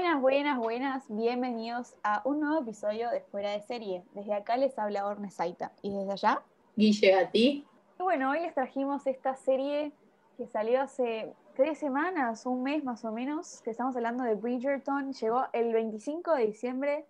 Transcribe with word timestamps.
Buenas, 0.00 0.22
buenas, 0.22 0.58
buenas. 0.58 1.04
Bienvenidos 1.10 1.94
a 2.02 2.22
un 2.24 2.40
nuevo 2.40 2.62
episodio 2.62 3.10
de 3.10 3.20
Fuera 3.20 3.50
de 3.50 3.60
Serie. 3.60 4.02
Desde 4.14 4.32
acá 4.32 4.56
les 4.56 4.78
habla 4.78 5.04
Orne 5.04 5.30
Saita. 5.30 5.72
Y 5.82 5.90
desde 5.90 6.12
allá, 6.12 6.42
Guille 6.74 7.14
a 7.14 7.30
ti. 7.30 7.66
Y 7.98 8.02
bueno, 8.02 8.30
hoy 8.30 8.40
les 8.40 8.54
trajimos 8.54 9.06
esta 9.06 9.36
serie 9.36 9.92
que 10.38 10.46
salió 10.46 10.80
hace 10.80 11.34
tres 11.54 11.76
semanas, 11.76 12.46
un 12.46 12.62
mes 12.62 12.82
más 12.82 13.04
o 13.04 13.12
menos, 13.12 13.60
que 13.60 13.72
estamos 13.72 13.94
hablando 13.94 14.24
de 14.24 14.36
Bridgerton. 14.36 15.12
Llegó 15.12 15.44
el 15.52 15.70
25 15.74 16.34
de 16.34 16.46
diciembre 16.46 17.04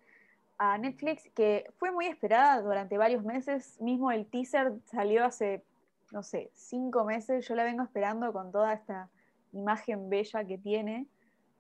a 0.59 0.77
Netflix, 0.77 1.30
que 1.32 1.70
fue 1.79 1.93
muy 1.93 2.07
esperada 2.07 2.61
durante 2.61 2.98
varios 2.98 3.22
meses. 3.22 3.80
Mismo 3.80 4.11
el 4.11 4.27
teaser 4.27 4.72
salió 4.86 5.25
hace, 5.25 5.62
no 6.11 6.25
sé, 6.25 6.50
cinco 6.54 7.04
meses. 7.04 7.46
Yo 7.46 7.54
la 7.54 7.62
vengo 7.62 7.84
esperando 7.84 8.32
con 8.32 8.50
toda 8.50 8.72
esta 8.72 9.09
imagen 9.52 10.11
bella 10.11 10.45
que 10.45 10.59
tiene. 10.59 11.07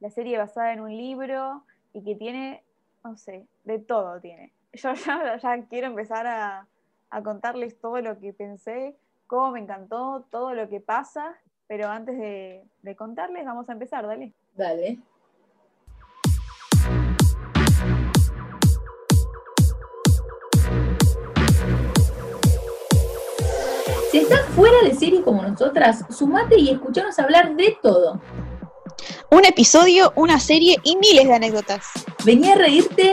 La 0.00 0.08
serie 0.08 0.38
basada 0.38 0.72
en 0.72 0.80
un 0.80 0.96
libro 0.96 1.62
y 1.92 2.02
que 2.02 2.14
tiene, 2.14 2.64
no 3.04 3.18
sé, 3.18 3.46
de 3.64 3.78
todo 3.78 4.18
tiene. 4.18 4.54
Yo 4.72 4.94
ya, 4.94 5.66
quiero 5.68 5.88
empezar 5.88 6.26
a, 6.26 6.66
a 7.10 7.22
contarles 7.22 7.78
todo 7.78 8.00
lo 8.00 8.18
que 8.18 8.32
pensé, 8.32 8.96
cómo 9.26 9.50
me 9.50 9.60
encantó, 9.60 10.24
todo 10.30 10.54
lo 10.54 10.70
que 10.70 10.80
pasa, 10.80 11.36
pero 11.66 11.88
antes 11.88 12.16
de, 12.16 12.64
de 12.80 12.96
contarles, 12.96 13.44
vamos 13.44 13.68
a 13.68 13.72
empezar, 13.72 14.06
dale. 14.06 14.32
Dale. 14.54 14.98
Si 24.10 24.18
estás 24.18 24.46
fuera 24.56 24.80
de 24.82 24.94
serie 24.94 25.22
como 25.22 25.42
nosotras, 25.42 26.06
sumate 26.08 26.58
y 26.58 26.70
escuchanos 26.70 27.18
hablar 27.18 27.54
de 27.54 27.76
todo. 27.82 28.20
Un 29.32 29.44
episodio, 29.44 30.12
una 30.16 30.40
serie 30.40 30.78
y 30.82 30.96
miles 30.96 31.28
de 31.28 31.34
anécdotas. 31.34 31.86
Vení 32.24 32.50
a 32.50 32.56
reírte 32.56 33.12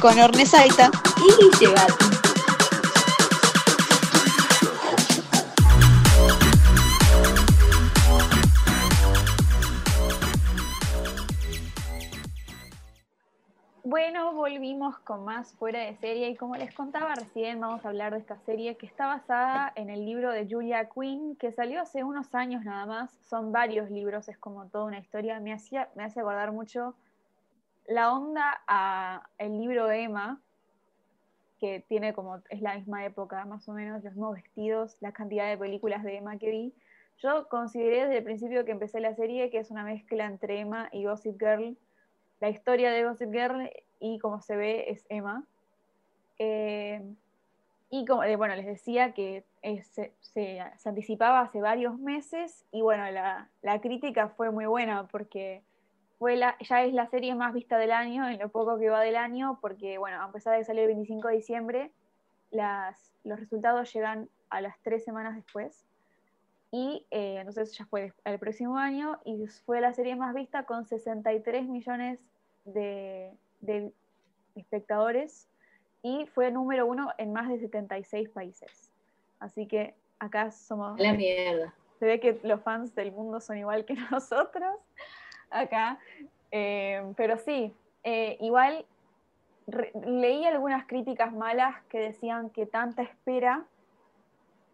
Con 0.00 0.18
Orne 0.18 0.44
Saita. 0.44 0.90
y 1.16 1.64
llegate. 1.64 2.19
Volvimos 14.50 14.98
con 15.00 15.24
más 15.24 15.52
fuera 15.52 15.78
de 15.78 15.94
serie 15.98 16.28
y 16.28 16.34
como 16.34 16.56
les 16.56 16.74
contaba 16.74 17.14
recién 17.14 17.60
vamos 17.60 17.84
a 17.84 17.88
hablar 17.88 18.12
de 18.12 18.18
esta 18.18 18.36
serie 18.38 18.76
que 18.76 18.84
está 18.84 19.06
basada 19.06 19.72
en 19.76 19.90
el 19.90 20.04
libro 20.04 20.32
de 20.32 20.44
Julia 20.44 20.88
Quinn 20.88 21.36
que 21.36 21.52
salió 21.52 21.80
hace 21.80 22.02
unos 22.02 22.34
años 22.34 22.64
nada 22.64 22.84
más. 22.84 23.12
Son 23.28 23.52
varios 23.52 23.90
libros, 23.90 24.28
es 24.28 24.36
como 24.38 24.66
toda 24.66 24.86
una 24.86 24.98
historia. 24.98 25.38
Me, 25.38 25.52
hacía, 25.52 25.88
me 25.94 26.02
hace 26.02 26.18
acordar 26.18 26.50
mucho 26.50 26.96
la 27.86 28.12
onda 28.12 28.60
a 28.66 29.28
el 29.38 29.56
libro 29.56 29.88
Emma, 29.88 30.40
que 31.60 31.84
tiene 31.88 32.12
como, 32.12 32.42
es 32.48 32.60
la 32.60 32.74
misma 32.74 33.04
época 33.04 33.44
más 33.44 33.68
o 33.68 33.72
menos, 33.72 34.02
los 34.02 34.14
mismos 34.14 34.34
vestidos, 34.34 34.96
la 35.00 35.12
cantidad 35.12 35.48
de 35.48 35.58
películas 35.58 36.02
de 36.02 36.16
Emma 36.16 36.38
que 36.38 36.50
vi. 36.50 36.74
Yo 37.18 37.46
consideré 37.48 38.06
desde 38.06 38.18
el 38.18 38.24
principio 38.24 38.64
que 38.64 38.72
empecé 38.72 38.98
la 38.98 39.14
serie 39.14 39.48
que 39.48 39.58
es 39.58 39.70
una 39.70 39.84
mezcla 39.84 40.26
entre 40.26 40.58
Emma 40.58 40.88
y 40.90 41.04
Gossip 41.04 41.38
Girl 41.38 41.76
la 42.40 42.48
historia 42.48 42.90
de 42.90 43.04
Gossip 43.04 43.30
Girl 43.30 43.70
y 44.00 44.18
como 44.18 44.40
se 44.40 44.56
ve 44.56 44.90
es 44.90 45.06
Emma. 45.08 45.44
Eh, 46.38 47.02
y 47.90 48.04
como, 48.06 48.22
eh, 48.24 48.36
bueno, 48.36 48.54
les 48.56 48.66
decía 48.66 49.12
que 49.12 49.44
eh, 49.62 49.82
se, 49.82 50.12
se- 50.20 50.62
se 50.76 50.88
anticipaba 50.88 51.40
hace 51.40 51.60
varios 51.60 51.98
meses 51.98 52.64
y 52.70 52.82
bueno, 52.82 53.10
la, 53.10 53.48
la 53.62 53.80
crítica 53.80 54.28
fue 54.28 54.50
muy 54.50 54.66
buena 54.66 55.06
porque 55.08 55.62
fue 56.18 56.36
la, 56.36 56.56
ya 56.60 56.84
es 56.84 56.92
la 56.94 57.06
serie 57.08 57.34
más 57.34 57.52
vista 57.52 57.78
del 57.78 57.92
año, 57.92 58.28
en 58.28 58.38
lo 58.38 58.48
poco 58.50 58.78
que 58.78 58.90
va 58.90 59.00
del 59.00 59.16
año, 59.16 59.58
porque 59.60 59.98
bueno, 59.98 60.22
a 60.22 60.30
pesar 60.32 60.52
de 60.52 60.60
que 60.60 60.64
salió 60.64 60.82
el 60.82 60.88
25 60.88 61.28
de 61.28 61.34
diciembre, 61.34 61.90
las, 62.50 63.12
los 63.24 63.38
resultados 63.40 63.92
llegan 63.92 64.28
a 64.50 64.60
las 64.60 64.78
tres 64.82 65.04
semanas 65.04 65.34
después. 65.34 65.84
Y 66.72 67.06
eh, 67.10 67.38
entonces 67.38 67.76
ya 67.76 67.84
fue 67.86 68.12
el 68.24 68.38
próximo 68.38 68.78
año 68.78 69.18
y 69.24 69.46
fue 69.66 69.80
la 69.80 69.92
serie 69.92 70.14
más 70.14 70.34
vista 70.34 70.64
con 70.64 70.84
63 70.86 71.66
millones 71.66 72.20
de, 72.64 73.32
de 73.60 73.92
espectadores 74.54 75.48
y 76.02 76.26
fue 76.26 76.50
número 76.50 76.86
uno 76.86 77.10
en 77.18 77.32
más 77.32 77.48
de 77.48 77.58
76 77.58 78.28
países. 78.30 78.90
Así 79.38 79.66
que 79.66 79.94
acá 80.18 80.50
somos, 80.50 80.98
la 80.98 81.12
mierda. 81.12 81.74
se 81.98 82.06
ve 82.06 82.20
que 82.20 82.38
los 82.42 82.60
fans 82.62 82.94
del 82.94 83.12
mundo 83.12 83.40
son 83.40 83.58
igual 83.58 83.84
que 83.84 83.94
nosotros 84.10 84.74
acá. 85.50 85.98
Eh, 86.52 87.12
pero 87.16 87.36
sí, 87.38 87.74
eh, 88.02 88.36
igual 88.40 88.84
re- 89.66 89.92
leí 90.04 90.44
algunas 90.46 90.86
críticas 90.86 91.32
malas 91.32 91.76
que 91.88 91.98
decían 92.00 92.50
que 92.50 92.66
tanta 92.66 93.02
espera 93.02 93.64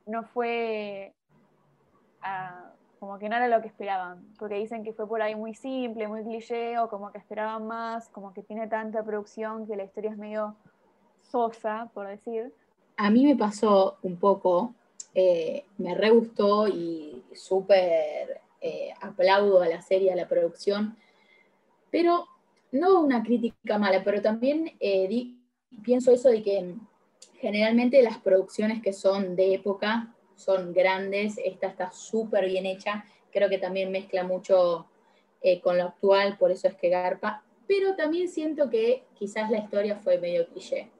no 0.07 0.23
fue 0.25 1.13
ah, 2.23 2.73
como 2.99 3.19
que 3.19 3.29
no 3.29 3.37
era 3.37 3.49
lo 3.49 3.61
que 3.61 3.69
esperaban, 3.69 4.25
porque 4.39 4.57
dicen 4.57 4.85
que 4.85 4.93
fue 4.93 5.07
por 5.07 5.23
ahí 5.23 5.35
muy 5.35 5.55
simple, 5.55 6.09
muy 6.09 6.23
cliché, 6.23 6.79
o 6.79 6.89
como 6.89 7.13
que 7.13 7.19
esperaban 7.19 7.67
más, 7.67 8.09
como 8.09 8.33
que 8.33 8.43
tiene 8.43 8.69
tanta 8.69 9.03
producción 9.03 9.67
que 9.67 9.77
la 9.77 9.85
historia 9.85 10.11
es 10.11 10.19
medio 10.19 10.55
sosa, 11.31 11.91
por 11.95 12.09
decir. 12.09 12.53
A 12.97 13.11
mí 13.11 13.27
me 13.27 13.37
pasó 13.37 13.99
un 14.03 14.17
poco, 14.17 14.75
eh, 15.15 15.65
me 15.79 15.95
re 15.95 16.11
gustó 16.11 16.67
y 16.69 17.23
súper 17.35 18.41
eh, 18.61 18.93
aplaudo 19.03 19.61
a 19.61 19.69
la 19.69 19.83
serie, 19.83 20.13
a 20.13 20.17
la 20.17 20.29
producción, 20.29 20.97
pero 21.91 22.27
no 22.73 23.01
una 23.01 23.23
crítica 23.23 23.79
mala, 23.79 24.03
pero 24.05 24.23
también 24.23 24.73
eh, 24.81 25.07
di- 25.09 25.39
pienso 25.85 26.11
eso 26.11 26.31
de 26.31 26.43
que 26.43 26.75
generalmente 27.39 28.03
las 28.03 28.19
producciones 28.19 28.83
que 28.83 28.93
son 28.93 29.37
de 29.37 29.55
época 29.55 30.16
son 30.37 30.73
grandes, 30.73 31.39
esta 31.45 31.67
está 31.67 31.91
súper 31.91 32.47
bien 32.47 32.67
hecha, 32.67 33.05
creo 33.33 33.49
que 33.49 33.59
también 33.59 33.91
mezcla 33.91 34.23
mucho 34.23 34.87
eh, 35.43 35.61
con 35.61 35.77
lo 35.77 35.85
actual, 35.85 36.37
por 36.39 36.51
eso 36.51 36.69
es 36.69 36.75
que 36.75 36.89
garpa, 36.89 37.43
pero 37.67 37.97
también 37.97 38.29
siento 38.29 38.71
que 38.71 39.05
quizás 39.15 39.51
la 39.51 39.59
historia 39.59 39.97
fue 39.97 40.19
medio 40.19 40.47
cliché. 40.49 40.91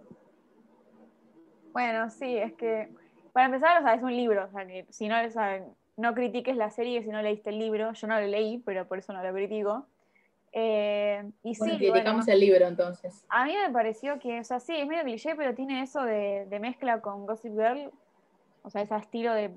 Bueno, 1.73 2.11
sí, 2.11 2.37
es 2.37 2.53
que 2.55 2.89
para 3.33 3.47
empezar, 3.47 3.81
o 3.81 3.85
sea, 3.85 3.95
es 3.95 4.03
un 4.03 4.17
libro, 4.17 4.47
o 4.47 4.51
sea, 4.51 4.67
que 4.67 4.87
si 4.89 5.09
no, 5.09 5.23
o 5.23 5.31
sea, 5.31 5.63
no 5.97 6.15
critiques 6.15 6.57
la 6.57 6.71
serie 6.71 7.03
si 7.03 7.11
no 7.11 7.23
leíste 7.23 7.51
el 7.51 7.59
libro, 7.59 7.93
yo 7.93 8.07
no 8.07 8.19
lo 8.21 8.27
leí, 8.27 8.59
pero 8.65 8.87
por 8.89 8.99
eso 8.99 9.13
no 9.13 9.23
lo 9.23 9.33
critico. 9.33 9.87
Eh, 10.53 11.23
y 11.43 11.57
Bueno, 11.59 11.75
sí, 11.75 11.79
criticamos 11.79 12.25
bueno, 12.25 12.33
el 12.33 12.41
libro 12.41 12.67
entonces. 12.67 13.25
a 13.29 13.45
mí 13.45 13.53
me 13.55 13.71
pareció 13.73 14.19
que, 14.19 14.41
o 14.41 14.45
sea, 14.45 14.59
sí, 14.59 14.75
es 14.75 14.87
medio 14.87 15.03
cliché, 15.03 15.35
pero 15.35 15.55
tiene 15.55 15.83
eso 15.83 16.03
de, 16.03 16.47
de 16.49 16.61
mezcla 16.61 17.03
con 17.03 17.27
Gossip 17.27 17.53
Girl, 17.53 17.91
o 18.67 18.71
sea, 18.71 18.83
ese 18.83 18.97
estilo 18.97 19.33
de, 19.33 19.53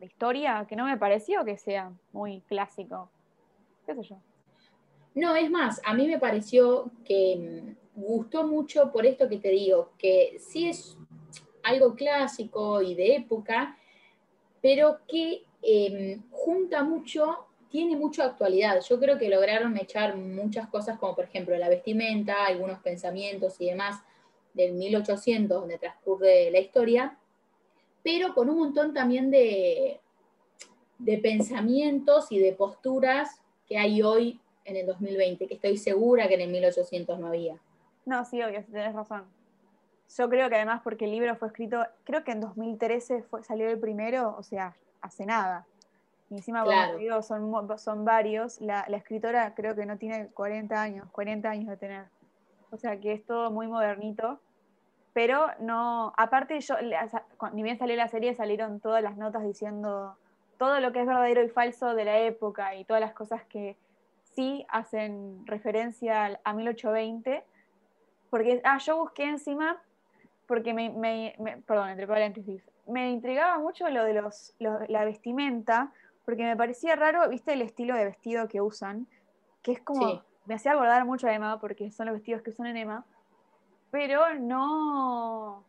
historia 0.00 0.66
que 0.68 0.76
no 0.76 0.86
me 0.86 0.98
pareció 0.98 1.44
que 1.44 1.56
sea 1.56 1.92
muy 2.12 2.40
clásico. 2.42 3.10
¿Qué 3.86 3.94
sé 3.94 4.02
yo? 4.02 4.16
No, 5.14 5.36
es 5.36 5.50
más, 5.50 5.80
a 5.84 5.94
mí 5.94 6.06
me 6.06 6.18
pareció 6.18 6.90
que 7.04 7.74
mm, 7.96 8.00
gustó 8.00 8.46
mucho 8.46 8.90
por 8.92 9.06
esto 9.06 9.28
que 9.28 9.38
te 9.38 9.50
digo, 9.50 9.92
que 9.98 10.36
sí 10.40 10.68
es 10.68 10.98
algo 11.62 11.94
clásico 11.94 12.82
y 12.82 12.94
de 12.94 13.16
época, 13.16 13.78
pero 14.60 14.98
que 15.06 15.42
eh, 15.62 16.18
junta 16.30 16.82
mucho, 16.82 17.46
tiene 17.70 17.94
mucha 17.96 18.24
actualidad. 18.24 18.80
Yo 18.88 18.98
creo 18.98 19.18
que 19.18 19.28
lograron 19.28 19.76
echar 19.76 20.16
muchas 20.16 20.68
cosas, 20.68 20.98
como 20.98 21.14
por 21.14 21.24
ejemplo 21.24 21.56
la 21.56 21.68
vestimenta, 21.68 22.46
algunos 22.46 22.80
pensamientos 22.80 23.60
y 23.60 23.66
demás 23.66 24.02
del 24.54 24.72
1800, 24.72 25.60
donde 25.60 25.78
transcurre 25.78 26.50
la 26.50 26.58
historia, 26.58 27.18
pero 28.04 28.34
con 28.34 28.48
un 28.50 28.58
montón 28.58 28.94
también 28.94 29.30
de, 29.32 29.98
de 30.98 31.18
pensamientos 31.18 32.30
y 32.30 32.38
de 32.38 32.52
posturas 32.52 33.40
que 33.66 33.78
hay 33.78 34.02
hoy 34.02 34.40
en 34.66 34.76
el 34.76 34.86
2020, 34.86 35.46
que 35.48 35.54
estoy 35.54 35.76
segura 35.78 36.28
que 36.28 36.34
en 36.34 36.42
el 36.42 36.50
1800 36.50 37.18
no 37.18 37.26
había. 37.28 37.56
No, 38.06 38.24
sí, 38.24 38.42
obvio, 38.42 38.62
tenés 38.64 38.94
razón. 38.94 39.24
Yo 40.16 40.28
creo 40.28 40.48
que 40.50 40.54
además 40.56 40.82
porque 40.84 41.06
el 41.06 41.12
libro 41.12 41.34
fue 41.36 41.48
escrito, 41.48 41.84
creo 42.04 42.22
que 42.22 42.32
en 42.32 42.40
2013 42.40 43.22
fue, 43.22 43.42
salió 43.42 43.68
el 43.70 43.78
primero, 43.80 44.36
o 44.38 44.42
sea, 44.42 44.76
hace 45.00 45.24
nada. 45.26 45.66
Y 46.30 46.34
encima, 46.34 46.62
Claro. 46.62 46.98
digo, 46.98 47.22
son, 47.22 47.50
son 47.78 48.04
varios. 48.04 48.60
La, 48.60 48.84
la 48.88 48.98
escritora 48.98 49.54
creo 49.54 49.74
que 49.74 49.86
no 49.86 49.96
tiene 49.96 50.28
40 50.28 50.80
años, 50.80 51.08
40 51.10 51.48
años 51.48 51.68
de 51.68 51.76
tener. 51.78 52.04
O 52.70 52.76
sea, 52.76 53.00
que 53.00 53.12
es 53.12 53.24
todo 53.24 53.50
muy 53.50 53.66
modernito. 53.66 54.40
Pero 55.14 55.46
no, 55.60 56.12
aparte 56.16 56.60
yo, 56.60 56.74
ni 57.52 57.62
bien 57.62 57.78
salió 57.78 57.96
la 57.96 58.08
serie, 58.08 58.34
salieron 58.34 58.80
todas 58.80 59.02
las 59.02 59.16
notas 59.16 59.44
diciendo 59.44 60.16
todo 60.58 60.80
lo 60.80 60.92
que 60.92 61.00
es 61.00 61.06
verdadero 61.06 61.42
y 61.42 61.48
falso 61.48 61.94
de 61.94 62.04
la 62.04 62.18
época 62.18 62.74
y 62.74 62.84
todas 62.84 63.00
las 63.00 63.12
cosas 63.14 63.44
que 63.44 63.76
sí 64.34 64.66
hacen 64.68 65.46
referencia 65.46 66.38
a 66.44 66.52
1820. 66.52 67.44
Porque, 68.28 68.60
ah, 68.64 68.78
yo 68.78 68.96
busqué 68.98 69.24
encima, 69.24 69.80
porque 70.48 70.74
me, 70.74 70.90
me- 70.90 71.36
me- 71.38 71.58
perdón, 71.58 71.90
entre 71.90 72.08
paréntesis, 72.08 72.68
me 72.88 73.10
intrigaba 73.12 73.58
mucho 73.58 73.88
lo 73.90 74.02
de 74.04 74.14
los, 74.14 74.54
lo- 74.58 74.80
la 74.88 75.04
vestimenta, 75.04 75.92
porque 76.24 76.42
me 76.42 76.56
parecía 76.56 76.96
raro, 76.96 77.28
viste, 77.28 77.52
el 77.52 77.62
estilo 77.62 77.94
de 77.94 78.04
vestido 78.06 78.48
que 78.48 78.60
usan, 78.60 79.06
que 79.62 79.70
es 79.72 79.80
como 79.80 80.08
Sí. 80.08 80.20
me 80.46 80.54
hacía 80.54 80.72
acordar 80.72 81.04
mucho 81.04 81.28
a 81.28 81.32
Emma, 81.34 81.60
porque 81.60 81.92
son 81.92 82.06
los 82.06 82.14
vestidos 82.14 82.42
que 82.42 82.50
usan 82.50 82.66
en 82.66 82.78
Emma, 82.78 83.04
pero 83.94 84.34
no... 84.34 85.62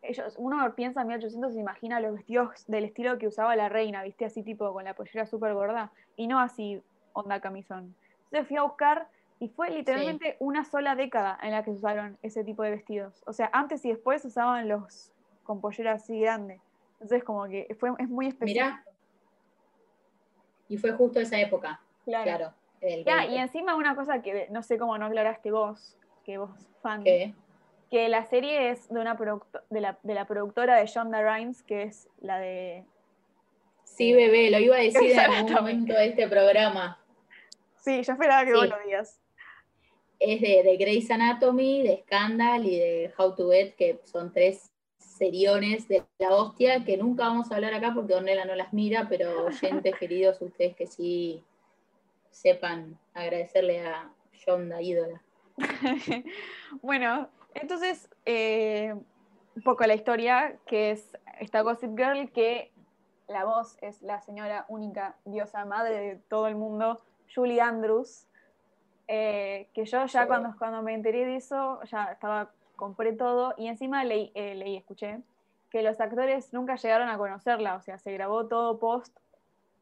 Ellos, 0.00 0.34
uno 0.38 0.74
piensa 0.74 1.02
en 1.02 1.08
1800 1.08 1.50
y 1.50 1.54
se 1.56 1.60
imagina 1.60 2.00
los 2.00 2.14
vestidos 2.14 2.64
del 2.68 2.86
estilo 2.86 3.18
que 3.18 3.28
usaba 3.28 3.54
la 3.54 3.68
reina, 3.68 4.02
viste, 4.02 4.24
así 4.24 4.42
tipo 4.42 4.72
con 4.72 4.84
la 4.84 4.94
pollera 4.94 5.26
súper 5.26 5.52
gorda, 5.52 5.92
y 6.16 6.26
no 6.26 6.40
así 6.40 6.80
onda 7.12 7.38
camisón. 7.42 7.94
Entonces 8.24 8.48
fui 8.48 8.56
a 8.56 8.62
buscar 8.62 9.08
y 9.40 9.50
fue 9.50 9.68
literalmente 9.68 10.38
una 10.38 10.64
sola 10.64 10.94
década 10.94 11.38
en 11.42 11.50
la 11.50 11.64
que 11.64 11.72
se 11.72 11.76
usaron 11.76 12.16
ese 12.22 12.44
tipo 12.44 12.62
de 12.62 12.70
vestidos. 12.70 13.22
O 13.26 13.34
sea, 13.34 13.50
antes 13.52 13.84
y 13.84 13.90
después 13.90 14.24
usaban 14.24 14.70
los 14.70 15.12
con 15.44 15.60
pollera 15.60 15.92
así 15.92 16.18
grande. 16.18 16.58
Entonces 16.94 17.24
como 17.24 17.44
que 17.44 17.76
fue, 17.78 17.90
es 17.98 18.08
muy 18.08 18.28
especial. 18.28 18.68
Mirá. 18.68 18.84
Y 20.70 20.78
fue 20.78 20.92
justo 20.92 21.20
esa 21.20 21.38
época. 21.38 21.78
Claro. 22.06 22.54
y 22.80 23.36
encima 23.36 23.76
una 23.76 23.94
cosa 23.94 24.22
que 24.22 24.48
no 24.50 24.62
sé 24.62 24.78
cómo 24.78 24.96
no 24.96 25.04
aclaraste 25.04 25.50
vos, 25.50 25.98
que 26.24 26.38
vos 26.38 26.50
fan. 26.80 27.04
Que 27.90 28.08
la 28.08 28.24
serie 28.24 28.70
es 28.70 28.88
de 28.88 29.00
una 29.00 29.16
de, 29.70 29.80
la, 29.80 29.98
de 30.02 30.14
la 30.14 30.26
productora 30.26 30.76
de 30.76 30.86
Shonda 30.86 31.22
Rhimes, 31.22 31.62
que 31.62 31.82
es 31.82 32.08
la 32.20 32.38
de. 32.38 32.84
Sí, 33.84 34.12
bebé, 34.12 34.50
lo 34.50 34.58
iba 34.58 34.76
a 34.76 34.80
decir 34.80 35.12
en 35.12 35.18
algún 35.18 35.52
momento 35.52 35.94
de 35.94 36.06
este 36.06 36.28
programa. 36.28 36.98
Sí, 37.76 38.02
yo 38.02 38.12
esperaba 38.12 38.44
que 38.44 38.52
vos 38.52 38.68
lo 38.68 38.76
digas. 38.84 39.20
Es 40.18 40.40
de, 40.40 40.62
de 40.64 40.76
Grey's 40.76 41.10
Anatomy, 41.10 41.82
de 41.82 42.02
Scandal 42.02 42.66
y 42.66 42.78
de 42.78 43.12
How 43.16 43.34
to 43.36 43.50
Get, 43.50 43.74
que 43.76 44.00
son 44.04 44.32
tres 44.32 44.72
seriones 45.16 45.88
de 45.88 46.04
la 46.18 46.34
hostia 46.34 46.84
que 46.84 46.96
nunca 46.96 47.24
vamos 47.24 47.50
a 47.50 47.56
hablar 47.56 47.74
acá 47.74 47.92
porque 47.94 48.14
Ornella 48.14 48.44
no 48.44 48.54
las 48.54 48.72
mira, 48.72 49.06
pero 49.08 49.46
oyentes 49.46 49.94
queridos, 50.00 50.40
ustedes 50.40 50.76
que 50.76 50.86
sí 50.86 51.42
sepan 52.30 52.98
agradecerle 53.14 53.86
a 53.86 54.10
Shonda 54.32 54.82
ídola. 54.82 55.22
bueno, 56.82 57.30
entonces, 57.60 58.08
eh, 58.24 58.94
un 59.54 59.62
poco 59.62 59.84
la 59.84 59.94
historia, 59.94 60.56
que 60.66 60.90
es 60.90 61.16
esta 61.40 61.62
Gossip 61.62 61.96
Girl, 61.96 62.30
que 62.30 62.72
la 63.28 63.44
voz 63.44 63.76
es 63.80 64.02
la 64.02 64.20
señora 64.20 64.66
única 64.68 65.16
diosa 65.24 65.64
madre 65.64 65.98
de 66.00 66.16
todo 66.16 66.46
el 66.46 66.54
mundo, 66.54 67.00
Julie 67.34 67.60
Andrews, 67.60 68.26
eh, 69.08 69.68
que 69.74 69.84
yo 69.84 70.06
ya 70.06 70.26
cuando, 70.26 70.54
cuando 70.58 70.82
me 70.82 70.94
enteré 70.94 71.24
de 71.24 71.36
eso, 71.36 71.80
ya 71.84 72.12
estaba, 72.12 72.50
compré 72.76 73.12
todo 73.12 73.54
y 73.56 73.68
encima 73.68 74.04
leí, 74.04 74.30
eh, 74.34 74.54
leí, 74.54 74.76
escuché, 74.76 75.20
que 75.70 75.82
los 75.82 76.00
actores 76.00 76.52
nunca 76.52 76.76
llegaron 76.76 77.08
a 77.08 77.18
conocerla, 77.18 77.76
o 77.76 77.80
sea, 77.80 77.98
se 77.98 78.12
grabó 78.12 78.46
todo 78.46 78.78
post 78.78 79.16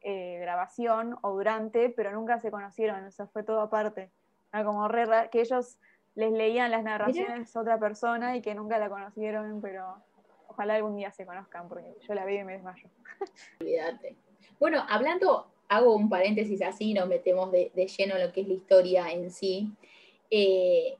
grabación 0.07 1.17
o 1.21 1.31
durante, 1.31 1.89
pero 1.89 2.11
nunca 2.11 2.39
se 2.39 2.51
conocieron, 2.51 3.03
o 3.05 3.11
sea, 3.11 3.25
fue 3.25 3.41
todo 3.41 3.61
aparte. 3.61 4.11
Era 4.53 4.63
como 4.63 4.87
re 4.87 5.29
que 5.31 5.41
ellos 5.41 5.79
les 6.15 6.31
leían 6.31 6.71
las 6.71 6.83
narraciones 6.83 7.55
a 7.55 7.61
otra 7.61 7.79
persona 7.79 8.35
y 8.35 8.41
que 8.41 8.55
nunca 8.55 8.79
la 8.79 8.89
conocieron, 8.89 9.61
pero 9.61 9.95
ojalá 10.47 10.75
algún 10.75 10.95
día 10.95 11.11
se 11.11 11.25
conozcan, 11.25 11.67
porque 11.67 11.95
yo 12.07 12.13
la 12.13 12.25
vi 12.25 12.37
y 12.37 12.43
me 12.43 12.53
desmayo. 12.53 12.89
Olvídate. 13.59 14.15
Bueno, 14.59 14.83
hablando, 14.89 15.51
hago 15.67 15.95
un 15.95 16.09
paréntesis 16.09 16.61
así, 16.61 16.93
nos 16.93 17.07
metemos 17.07 17.51
de, 17.51 17.69
lleno 17.97 18.15
en 18.15 18.25
lo 18.25 18.31
que 18.31 18.41
es 18.41 18.47
la 18.47 18.53
historia 18.53 19.11
en 19.11 19.29
sí. 19.29 19.71
Eh, 20.31 20.95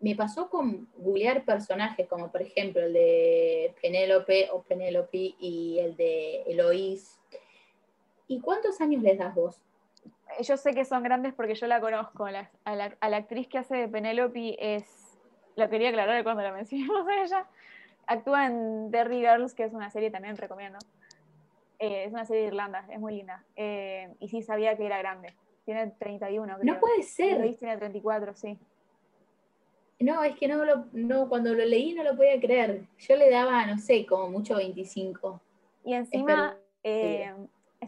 me 0.00 0.14
pasó 0.14 0.48
con 0.48 0.88
googlear 0.98 1.44
personajes, 1.44 2.06
como 2.06 2.30
por 2.30 2.42
ejemplo 2.42 2.82
el 2.82 2.92
de 2.92 3.74
Penélope 3.80 4.48
o 4.52 4.62
Penélope 4.62 5.34
y 5.40 5.78
el 5.80 5.96
de 5.96 6.42
Eloís. 6.42 7.18
¿Y 8.28 8.40
cuántos 8.40 8.80
años 8.80 9.02
les 9.02 9.18
das 9.18 9.34
vos? 9.34 9.60
Yo 10.40 10.56
sé 10.56 10.74
que 10.74 10.84
son 10.84 11.02
grandes 11.02 11.34
porque 11.34 11.54
yo 11.54 11.66
la 11.66 11.80
conozco. 11.80 12.26
a, 12.26 12.32
la, 12.32 13.16
actriz 13.16 13.48
que 13.48 13.58
hace 13.58 13.76
de 13.76 13.88
Penelope 13.88 14.56
es. 14.58 14.84
Lo 15.56 15.68
quería 15.68 15.90
aclarar 15.90 16.22
cuando 16.24 16.42
la 16.42 16.52
mencionamos 16.52 17.06
a 17.08 17.22
ella. 17.22 17.46
Actúa 18.06 18.46
en 18.46 18.90
Derry 18.90 19.20
Girls, 19.20 19.54
que 19.54 19.64
es 19.64 19.72
una 19.72 19.90
serie 19.90 20.10
también 20.10 20.36
recomiendo. 20.36 20.78
Eh, 21.78 22.04
es 22.04 22.12
una 22.12 22.24
serie 22.24 22.42
de 22.42 22.48
Irlanda, 22.48 22.84
es 22.90 22.98
muy 22.98 23.16
linda. 23.16 23.44
Eh, 23.56 24.14
y 24.20 24.28
sí 24.28 24.42
sabía 24.42 24.76
que 24.76 24.86
era 24.86 24.98
grande. 24.98 25.34
Tiene 25.64 25.86
31, 25.98 26.58
creo. 26.58 26.74
No 26.74 26.80
puede 26.80 27.02
ser. 27.02 27.40
Luis 27.40 27.58
tiene 27.58 27.76
34, 27.76 28.34
sí. 28.34 28.58
No, 30.00 30.22
es 30.22 30.36
que 30.36 30.48
no, 30.48 30.64
lo, 30.64 30.86
no 30.92 31.28
cuando 31.28 31.54
lo 31.54 31.64
leí 31.64 31.94
no 31.94 32.02
lo 32.02 32.16
podía 32.16 32.38
creer. 32.40 32.82
Yo 32.98 33.16
le 33.16 33.30
daba, 33.30 33.64
no 33.66 33.78
sé, 33.78 34.04
como 34.04 34.28
mucho 34.28 34.56
25. 34.56 35.40
Y 35.84 35.94
encima, 35.94 36.56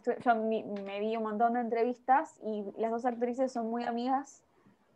yo 0.02 0.34
me, 0.34 1.00
vi 1.00 1.16
un 1.16 1.22
montón 1.22 1.54
de 1.54 1.60
entrevistas 1.60 2.38
y 2.42 2.64
las 2.78 2.90
dos 2.90 3.04
actrices 3.04 3.52
son 3.52 3.70
muy 3.70 3.84
amigas 3.84 4.42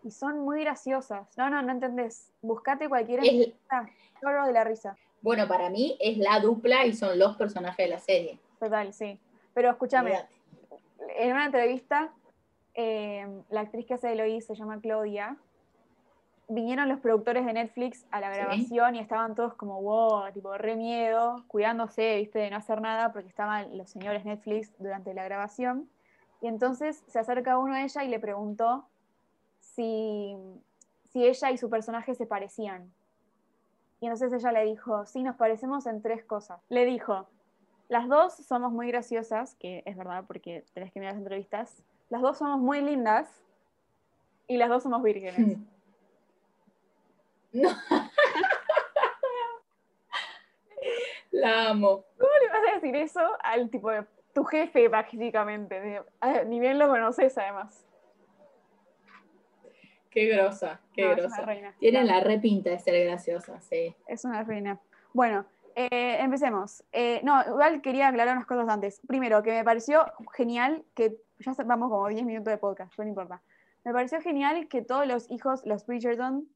y 0.02 0.10
son 0.10 0.40
muy 0.40 0.60
graciosas. 0.60 1.36
No, 1.36 1.50
no, 1.50 1.62
no 1.62 1.72
entendés. 1.72 2.32
Buscate 2.42 2.88
cualquier 2.88 3.20
entrevista, 3.20 3.86
lloro 4.22 4.46
de 4.46 4.52
la 4.52 4.64
risa. 4.64 4.96
Bueno, 5.22 5.46
para 5.46 5.68
mí 5.68 5.96
es 6.00 6.16
la 6.16 6.40
dupla 6.40 6.86
y 6.86 6.94
son 6.94 7.18
los 7.18 7.36
personajes 7.36 7.86
de 7.86 7.88
la 7.88 7.98
serie. 7.98 8.38
Total, 8.58 8.92
sí. 8.92 9.18
Pero 9.52 9.70
escúchame, 9.70 10.14
en 11.16 11.32
una 11.32 11.46
entrevista, 11.46 12.12
eh, 12.74 13.26
la 13.50 13.60
actriz 13.60 13.86
que 13.86 13.94
hace 13.94 14.12
Eloís 14.12 14.46
se 14.46 14.54
llama 14.54 14.80
Claudia, 14.80 15.36
vinieron 16.50 16.88
los 16.88 16.98
productores 17.00 17.46
de 17.46 17.52
Netflix 17.52 18.04
a 18.10 18.20
la 18.20 18.28
grabación 18.28 18.96
y 18.96 18.98
estaban 18.98 19.34
todos 19.34 19.54
como, 19.54 19.80
wow, 19.80 20.32
tipo, 20.32 20.56
re 20.58 20.74
miedo, 20.74 21.44
cuidándose, 21.46 22.16
viste, 22.16 22.40
de 22.40 22.50
no 22.50 22.56
hacer 22.56 22.80
nada 22.80 23.12
porque 23.12 23.28
estaban 23.28 23.78
los 23.78 23.88
señores 23.88 24.24
Netflix 24.24 24.72
durante 24.78 25.14
la 25.14 25.24
grabación. 25.24 25.88
Y 26.42 26.48
entonces 26.48 27.04
se 27.06 27.18
acerca 27.20 27.58
uno 27.58 27.74
a 27.74 27.82
ella 27.82 28.02
y 28.02 28.08
le 28.08 28.18
preguntó 28.18 28.84
si, 29.60 30.36
si 31.12 31.24
ella 31.24 31.52
y 31.52 31.56
su 31.56 31.70
personaje 31.70 32.14
se 32.16 32.26
parecían. 32.26 32.92
Y 34.00 34.06
entonces 34.06 34.32
ella 34.32 34.50
le 34.50 34.64
dijo, 34.64 35.06
sí, 35.06 35.22
nos 35.22 35.36
parecemos 35.36 35.86
en 35.86 36.02
tres 36.02 36.24
cosas. 36.24 36.60
Le 36.68 36.84
dijo, 36.84 37.28
las 37.88 38.08
dos 38.08 38.34
somos 38.34 38.72
muy 38.72 38.88
graciosas, 38.88 39.54
que 39.54 39.84
es 39.86 39.96
verdad 39.96 40.24
porque 40.26 40.64
tenés 40.74 40.92
que 40.92 40.98
mirar 40.98 41.14
las 41.14 41.22
entrevistas, 41.22 41.82
las 42.08 42.22
dos 42.22 42.38
somos 42.38 42.58
muy 42.58 42.80
lindas 42.80 43.28
y 44.48 44.56
las 44.56 44.68
dos 44.68 44.82
somos 44.82 45.00
vírgenes. 45.02 45.58
No. 47.52 47.68
La 51.32 51.70
amo. 51.70 52.04
¿Cómo 52.18 52.32
le 52.42 52.48
vas 52.48 52.70
a 52.70 52.74
decir 52.74 52.96
eso 52.96 53.20
al 53.42 53.70
tipo 53.70 53.90
de 53.90 54.04
tu 54.34 54.44
jefe 54.44 54.88
básicamente? 54.88 56.02
Ni 56.46 56.60
bien 56.60 56.78
lo 56.78 56.88
conoces 56.88 57.36
además. 57.38 57.86
Qué 60.10 60.26
grosa, 60.26 60.80
qué 60.92 61.08
grosa. 61.14 61.46
Tienen 61.78 62.06
la 62.08 62.20
repinta 62.20 62.70
de 62.70 62.78
ser 62.80 63.04
graciosa, 63.06 63.60
sí. 63.60 63.94
Es 64.08 64.24
una 64.24 64.42
reina. 64.42 64.80
Bueno, 65.12 65.46
eh, 65.76 66.16
empecemos. 66.20 66.82
Eh, 66.92 67.20
no, 67.22 67.42
igual 67.46 67.80
quería 67.80 68.08
aclarar 68.08 68.36
unas 68.36 68.46
cosas 68.46 68.68
antes. 68.68 69.00
Primero, 69.06 69.42
que 69.42 69.52
me 69.52 69.64
pareció 69.64 70.04
genial 70.32 70.84
que, 70.94 71.16
ya 71.38 71.54
vamos 71.64 71.90
como 71.90 72.08
10 72.08 72.24
minutos 72.24 72.50
de 72.50 72.58
podcast, 72.58 72.98
no 72.98 73.06
importa. 73.06 73.40
Me 73.84 73.92
pareció 73.92 74.20
genial 74.20 74.66
que 74.68 74.82
todos 74.82 75.06
los 75.06 75.30
hijos, 75.30 75.64
los 75.64 75.86
Bridgerton, 75.86 76.48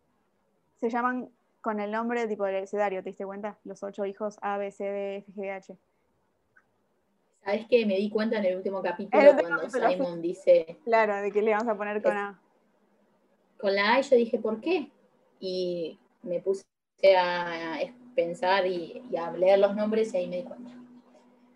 se 0.84 0.90
llaman 0.90 1.30
con 1.62 1.80
el 1.80 1.90
nombre 1.90 2.26
tipo 2.26 2.44
del 2.44 2.56
abecedario, 2.56 3.02
¿te 3.02 3.08
diste 3.08 3.24
cuenta? 3.24 3.58
Los 3.64 3.82
ocho 3.82 4.04
hijos 4.04 4.36
A, 4.42 4.58
B, 4.58 4.70
C, 4.70 4.84
D, 4.84 5.16
F, 5.16 5.32
G, 5.32 5.50
H. 5.50 5.78
¿Sabes 7.42 7.66
qué? 7.70 7.86
Me 7.86 7.96
di 7.96 8.10
cuenta 8.10 8.36
en 8.36 8.44
el 8.44 8.56
último 8.56 8.82
capítulo 8.82 9.32
cuando 9.40 9.70
Simon 9.70 10.20
dice. 10.20 10.78
Claro, 10.84 11.16
de 11.22 11.32
que 11.32 11.40
le 11.40 11.52
vamos 11.52 11.68
a 11.68 11.74
poner 11.74 12.02
con 12.02 12.16
A. 12.16 12.38
Con 13.58 13.74
la 13.74 13.94
A 13.94 14.00
y 14.00 14.02
yo 14.02 14.16
dije, 14.16 14.38
¿por 14.38 14.60
qué? 14.60 14.90
Y 15.40 15.98
me 16.22 16.40
puse 16.40 16.64
a 17.16 17.78
pensar 18.14 18.66
y, 18.66 19.02
a 19.16 19.30
leer 19.30 19.58
los 19.58 19.74
nombres 19.74 20.12
y 20.12 20.18
ahí 20.18 20.28
me 20.28 20.36
di 20.36 20.42
cuenta. 20.42 20.70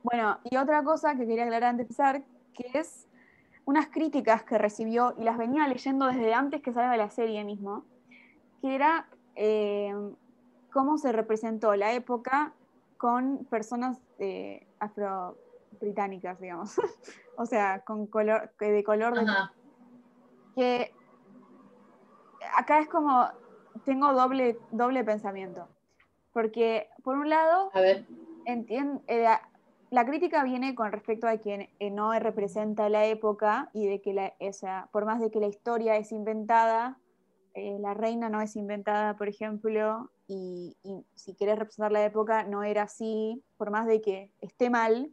Bueno, 0.02 0.38
y 0.44 0.56
otra 0.56 0.82
cosa 0.84 1.16
que 1.16 1.26
quería 1.26 1.44
aclarar 1.44 1.70
antes 1.70 1.86
de 1.86 1.92
empezar, 1.92 2.22
que 2.54 2.78
es 2.78 3.08
unas 3.66 3.88
críticas 3.88 4.42
que 4.44 4.56
recibió 4.56 5.14
y 5.18 5.24
las 5.24 5.36
venía 5.36 5.68
leyendo 5.68 6.06
desde 6.06 6.32
antes 6.32 6.62
que 6.62 6.72
salga 6.72 6.92
de 6.92 6.98
la 6.98 7.10
serie 7.10 7.44
mismo, 7.44 7.84
que 8.62 8.74
era 8.74 9.06
eh, 9.40 9.94
cómo 10.72 10.98
se 10.98 11.12
representó 11.12 11.76
la 11.76 11.92
época 11.92 12.52
con 12.96 13.44
personas 13.44 13.98
eh, 14.18 14.66
afro-británicas, 14.80 16.40
digamos. 16.40 16.74
o 17.36 17.46
sea, 17.46 17.80
con 17.84 18.06
color, 18.08 18.50
de 18.58 18.82
color 18.82 19.14
de... 19.14 19.26
Que 20.56 20.92
acá 22.56 22.80
es 22.80 22.88
como, 22.88 23.28
tengo 23.84 24.12
doble, 24.12 24.58
doble 24.72 25.04
pensamiento. 25.04 25.68
Porque, 26.32 26.88
por 27.04 27.16
un 27.16 27.28
lado, 27.28 27.70
eh, 27.76 28.04
la 29.90 30.04
crítica 30.04 30.42
viene 30.42 30.74
con 30.74 30.90
respecto 30.90 31.28
a 31.28 31.36
quien 31.38 31.68
no 31.92 32.12
representa 32.18 32.88
la 32.88 33.04
época 33.04 33.70
y 33.72 33.86
de 33.86 34.00
que 34.00 34.12
la, 34.12 34.34
o 34.40 34.88
por 34.90 35.04
más 35.04 35.20
de 35.20 35.30
que 35.30 35.38
la 35.38 35.46
historia 35.46 35.96
es 35.96 36.10
inventada, 36.10 36.98
eh, 37.58 37.78
la 37.80 37.94
reina 37.94 38.28
no 38.28 38.40
es 38.40 38.56
inventada, 38.56 39.16
por 39.16 39.28
ejemplo, 39.28 40.10
y, 40.28 40.76
si 41.14 41.34
querés 41.34 41.58
representar 41.58 41.92
la 41.92 42.04
época 42.04 42.44
no 42.44 42.62
era 42.62 42.82
así, 42.82 43.42
por 43.56 43.70
más 43.70 43.86
de 43.86 44.00
que 44.00 44.30
esté 44.40 44.70
mal, 44.70 45.10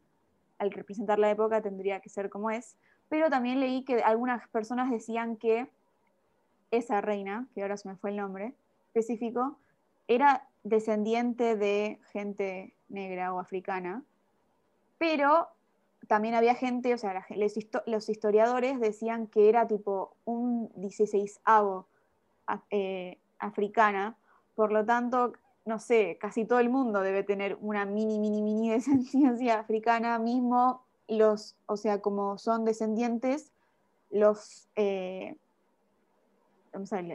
al 0.60 0.72
representar 0.72 1.20
la 1.20 1.32
época 1.32 1.62
tendría 1.62 2.00
que 2.00 2.10
ser 2.10 2.30
como 2.30 2.52
es, 2.52 2.78
pero 3.10 3.30
también 3.30 3.60
leí 3.60 3.84
que 3.84 4.02
algunas 4.02 4.48
personas 4.50 4.92
decían 4.92 5.38
que 5.38 5.70
esa 6.72 7.02
reina, 7.02 7.48
que 7.54 7.62
ahora 7.62 7.78
se 7.78 7.88
me 7.88 7.96
fue 7.96 8.12
el 8.12 8.18
nombre 8.18 8.54
específico, 8.88 9.58
era 10.08 10.48
descendiente 10.64 11.56
de 11.56 12.00
gente 12.12 12.76
negra 12.90 13.34
o 13.34 13.40
africana, 13.40 14.04
pero 14.98 15.48
también 16.08 16.36
había 16.36 16.56
gente, 16.56 16.94
o 16.94 16.98
sea, 16.98 17.26
los, 17.86 18.10
historiadores 18.10 18.80
decían 18.80 19.28
que 19.28 19.50
era 19.50 19.68
tipo 19.68 20.16
un 20.26 20.70
16avo 20.74 21.86
eh, 22.70 23.18
africana, 23.40 24.18
por 24.56 24.72
lo 24.72 24.86
tanto, 24.86 25.34
no 25.66 25.80
sé, 25.80 26.18
casi 26.20 26.46
todo 26.46 26.60
el 26.60 26.70
mundo 26.70 27.02
debe 27.02 27.24
tener 27.24 27.58
una 27.62 27.86
mini, 27.86 28.20
mini, 28.20 28.42
mini 28.42 28.70
descendencia 28.72 29.60
africana, 29.60 30.20
mismo 30.20 30.84
los, 31.08 31.56
o 31.66 31.78
sea, 31.78 32.02
como 32.02 32.38
son 32.38 32.66
descendientes, 32.66 33.52
los, 34.12 34.68
eh, 34.76 35.36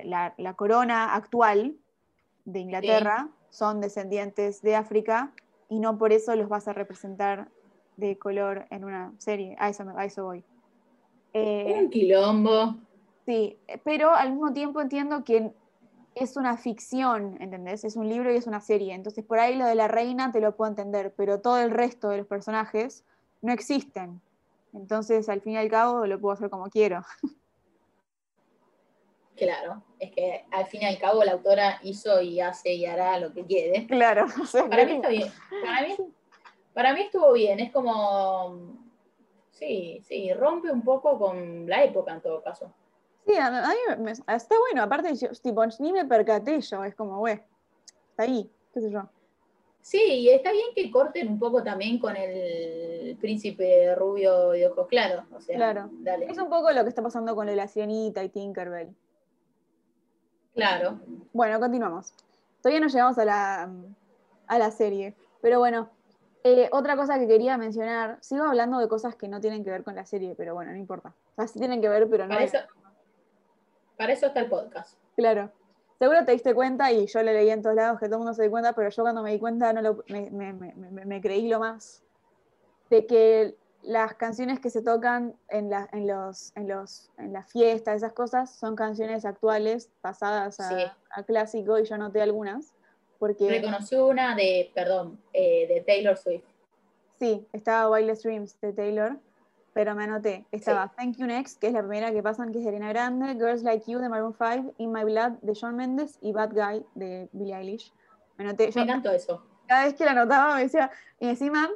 la, 0.04 0.34
la, 0.36 0.54
corona 0.54 1.14
actual 1.14 1.76
de 2.44 2.60
Inglaterra 2.60 3.28
son 3.50 3.80
descendientes 3.80 4.62
de 4.62 4.76
África 4.76 5.32
y 5.68 5.80
no 5.80 5.98
por 5.98 6.12
eso 6.12 6.34
los 6.36 6.48
vas 6.48 6.68
a 6.68 6.72
representar 6.72 7.48
de 7.96 8.18
color 8.18 8.66
en 8.70 8.84
una 8.84 9.12
serie. 9.18 9.56
A 9.58 9.68
eso, 9.68 9.84
a 9.94 10.04
eso 10.04 10.24
voy. 10.24 10.44
Eh, 11.32 11.76
un 11.78 11.90
quilombo. 11.90 12.76
Sí, 13.30 13.56
pero 13.84 14.12
al 14.12 14.32
mismo 14.32 14.52
tiempo 14.52 14.80
entiendo 14.80 15.22
que 15.22 15.52
es 16.16 16.36
una 16.36 16.56
ficción, 16.56 17.40
¿entendés? 17.40 17.84
Es 17.84 17.94
un 17.94 18.08
libro 18.08 18.32
y 18.32 18.36
es 18.36 18.48
una 18.48 18.60
serie. 18.60 18.92
Entonces 18.92 19.24
por 19.24 19.38
ahí 19.38 19.54
lo 19.54 19.66
de 19.66 19.76
la 19.76 19.86
reina 19.86 20.32
te 20.32 20.40
lo 20.40 20.56
puedo 20.56 20.68
entender, 20.68 21.14
pero 21.16 21.40
todo 21.40 21.60
el 21.60 21.70
resto 21.70 22.08
de 22.08 22.16
los 22.18 22.26
personajes 22.26 23.04
no 23.40 23.52
existen. 23.52 24.20
Entonces 24.72 25.28
al 25.28 25.42
fin 25.42 25.52
y 25.52 25.56
al 25.58 25.70
cabo 25.70 26.06
lo 26.06 26.20
puedo 26.20 26.32
hacer 26.32 26.50
como 26.50 26.68
quiero. 26.70 27.02
Claro, 29.36 29.82
es 29.98 30.10
que 30.10 30.44
al 30.50 30.66
fin 30.66 30.82
y 30.82 30.84
al 30.84 30.98
cabo 30.98 31.24
la 31.24 31.32
autora 31.32 31.78
hizo 31.82 32.20
y 32.20 32.40
hace 32.40 32.74
y 32.74 32.84
hará 32.84 33.18
lo 33.18 33.32
que 33.32 33.46
quiere. 33.46 33.86
Claro, 33.86 34.26
para 34.68 34.84
mí 34.84 34.92
está 34.92 35.08
bien. 35.08 35.32
Para 36.74 36.92
mí, 36.92 37.00
estuvo 37.00 37.32
bien, 37.32 37.58
es 37.58 37.72
como, 37.72 38.76
sí, 39.50 40.02
sí, 40.04 40.30
rompe 40.34 40.70
un 40.70 40.82
poco 40.82 41.18
con 41.18 41.66
la 41.66 41.84
época 41.84 42.12
en 42.12 42.20
todo 42.20 42.42
caso. 42.42 42.74
Sí, 43.30 43.36
a, 43.38 43.96
mí 43.96 44.10
está 44.10 44.58
bueno, 44.58 44.82
aparte, 44.82 45.12
tipo, 45.40 45.64
ni 45.78 45.92
me 45.92 46.04
percaté 46.04 46.60
yo, 46.60 46.82
es 46.82 46.96
como, 46.96 47.18
güey, 47.18 47.40
está 48.10 48.24
ahí, 48.24 48.50
qué 48.74 48.80
sé 48.80 48.90
yo. 48.90 49.08
Sí, 49.82 50.02
y 50.02 50.30
está 50.30 50.50
bien 50.50 50.66
que 50.74 50.90
corten 50.90 51.28
un 51.28 51.38
poco 51.38 51.62
también 51.62 52.00
con 52.00 52.16
el 52.16 53.16
príncipe 53.20 53.94
rubio 53.94 54.54
y 54.56 54.64
ojos 54.64 54.88
claros. 54.88 55.24
O 55.32 55.40
sea, 55.40 55.56
claro. 55.56 55.90
Es 56.28 56.38
un 56.38 56.50
poco 56.50 56.72
lo 56.72 56.82
que 56.82 56.88
está 56.88 57.02
pasando 57.02 57.36
con 57.36 57.54
la 57.54 57.68
Sirenita 57.68 58.22
y 58.24 58.28
Tinkerbell. 58.30 58.94
Claro. 60.54 60.98
Bueno, 61.32 61.60
continuamos. 61.60 62.12
Todavía 62.60 62.80
no 62.80 62.88
llegamos 62.88 63.16
a 63.16 63.24
la, 63.24 63.70
a 64.48 64.58
la 64.58 64.70
serie. 64.72 65.14
Pero 65.40 65.60
bueno, 65.60 65.88
eh, 66.42 66.68
otra 66.72 66.96
cosa 66.96 67.18
que 67.18 67.26
quería 67.26 67.56
mencionar, 67.56 68.18
sigo 68.20 68.44
hablando 68.44 68.78
de 68.80 68.88
cosas 68.88 69.14
que 69.14 69.28
no 69.28 69.40
tienen 69.40 69.64
que 69.64 69.70
ver 69.70 69.84
con 69.84 69.94
la 69.94 70.04
serie, 70.04 70.34
pero 70.36 70.52
bueno, 70.54 70.72
no 70.72 70.76
importa. 70.76 71.14
O 71.32 71.34
sea, 71.36 71.46
sí 71.46 71.58
tienen 71.58 71.80
que 71.80 71.88
ver, 71.88 72.08
pero 72.10 72.24
no. 72.24 72.34
Para, 72.34 72.44
eso, 72.44 72.58
para 74.00 74.14
eso 74.14 74.28
está 74.28 74.40
el 74.40 74.48
podcast. 74.48 74.96
Claro. 75.14 75.52
Seguro 75.98 76.24
te 76.24 76.32
diste 76.32 76.54
cuenta, 76.54 76.90
y 76.90 77.06
yo 77.06 77.22
le 77.22 77.34
leí 77.34 77.50
en 77.50 77.60
todos 77.60 77.76
lados 77.76 78.00
que 78.00 78.06
todo 78.06 78.14
el 78.14 78.20
mundo 78.20 78.32
se 78.32 78.40
dio 78.40 78.50
cuenta, 78.50 78.72
pero 78.72 78.88
yo 78.88 79.02
cuando 79.02 79.22
me 79.22 79.32
di 79.32 79.38
cuenta 79.38 79.74
no 79.74 79.82
lo, 79.82 80.02
me, 80.08 80.30
me, 80.30 80.54
me, 80.54 81.04
me 81.04 81.20
creí 81.20 81.48
lo 81.48 81.60
más. 81.60 82.02
De 82.88 83.04
que 83.04 83.58
las 83.82 84.14
canciones 84.14 84.58
que 84.58 84.70
se 84.70 84.80
tocan 84.80 85.34
en, 85.50 85.70
en, 85.92 86.06
los, 86.06 86.56
en, 86.56 86.66
los, 86.66 87.10
en 87.18 87.34
las 87.34 87.52
fiestas, 87.52 87.96
esas 87.96 88.14
cosas, 88.14 88.48
son 88.48 88.74
canciones 88.74 89.26
actuales, 89.26 89.90
pasadas 90.00 90.58
a, 90.60 91.22
clásico, 91.24 91.78
y 91.78 91.84
yo 91.84 91.98
noté 91.98 92.22
algunas. 92.22 92.72
Porque... 93.18 93.50
Reconocí 93.50 93.96
una 93.96 94.34
de, 94.34 94.72
perdón, 94.74 95.20
eh, 95.34 95.66
de 95.68 95.82
Taylor 95.82 96.16
Swift. 96.16 96.46
Sí, 97.18 97.46
estaba 97.52 97.90
Wildest 97.90 98.24
Dreams 98.24 98.58
de 98.62 98.72
Taylor, 98.72 99.18
pero 99.72 99.94
me 99.94 100.04
anoté. 100.04 100.46
Estaba 100.52 100.92
Thank 100.96 101.16
You 101.16 101.26
Next, 101.26 101.60
que 101.60 101.68
es 101.68 101.72
la 101.72 101.80
primera 101.80 102.12
que 102.12 102.22
pasan, 102.22 102.52
que 102.52 102.58
es 102.58 102.64
de 102.64 102.70
Arena 102.70 102.88
Grande, 102.88 103.34
Girls 103.34 103.62
Like 103.62 103.90
You 103.90 103.98
de 104.00 104.08
Maroon 104.08 104.34
5, 104.34 104.74
In 104.78 104.92
My 104.92 105.04
Blood 105.04 105.32
de 105.42 105.54
Shawn 105.54 105.76
Mendes 105.76 106.18
y 106.20 106.32
Bad 106.32 106.52
Guy 106.52 106.84
de 106.94 107.28
Billie 107.32 107.54
Eilish. 107.54 107.92
Me, 108.36 108.44
anoté, 108.44 108.70
me 108.74 108.82
encantó 108.82 109.10
eso. 109.10 109.42
Cada 109.66 109.84
vez 109.84 109.94
que 109.94 110.04
la 110.04 110.12
anotaba 110.12 110.56
me 110.56 110.62
decía, 110.62 110.90
y 111.18 111.28
encima... 111.28 111.68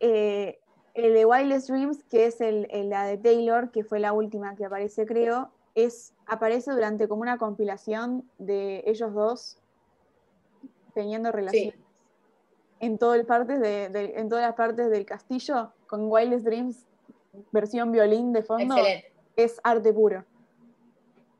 Eh, 0.00 0.60
el 0.98 1.14
de 1.14 1.24
Wildest 1.24 1.68
Dreams, 1.68 2.02
que 2.04 2.26
es 2.26 2.40
el, 2.40 2.68
la 2.88 3.04
de 3.04 3.18
Taylor, 3.18 3.70
que 3.70 3.84
fue 3.84 4.00
la 4.00 4.12
última 4.12 4.56
que 4.56 4.64
aparece, 4.64 5.06
creo, 5.06 5.50
es, 5.74 6.12
aparece 6.26 6.72
durante 6.72 7.06
como 7.06 7.22
una 7.22 7.38
compilación 7.38 8.28
de 8.38 8.82
ellos 8.84 9.14
dos 9.14 9.58
teniendo 10.94 11.30
relaciones. 11.30 11.78
En, 12.80 12.98
todo 12.98 13.14
el 13.14 13.26
partes 13.26 13.60
de, 13.60 13.84
en 14.16 14.28
todas 14.28 14.44
las 14.44 14.54
partes 14.54 14.90
del 14.90 15.04
castillo, 15.06 15.72
con 15.86 16.10
Wildest 16.10 16.44
Dreams, 16.44 16.84
versión 17.52 17.92
violín 17.92 18.32
de 18.32 18.42
fondo, 18.42 18.76
es 19.36 19.60
arte 19.62 19.92
puro. 19.92 20.24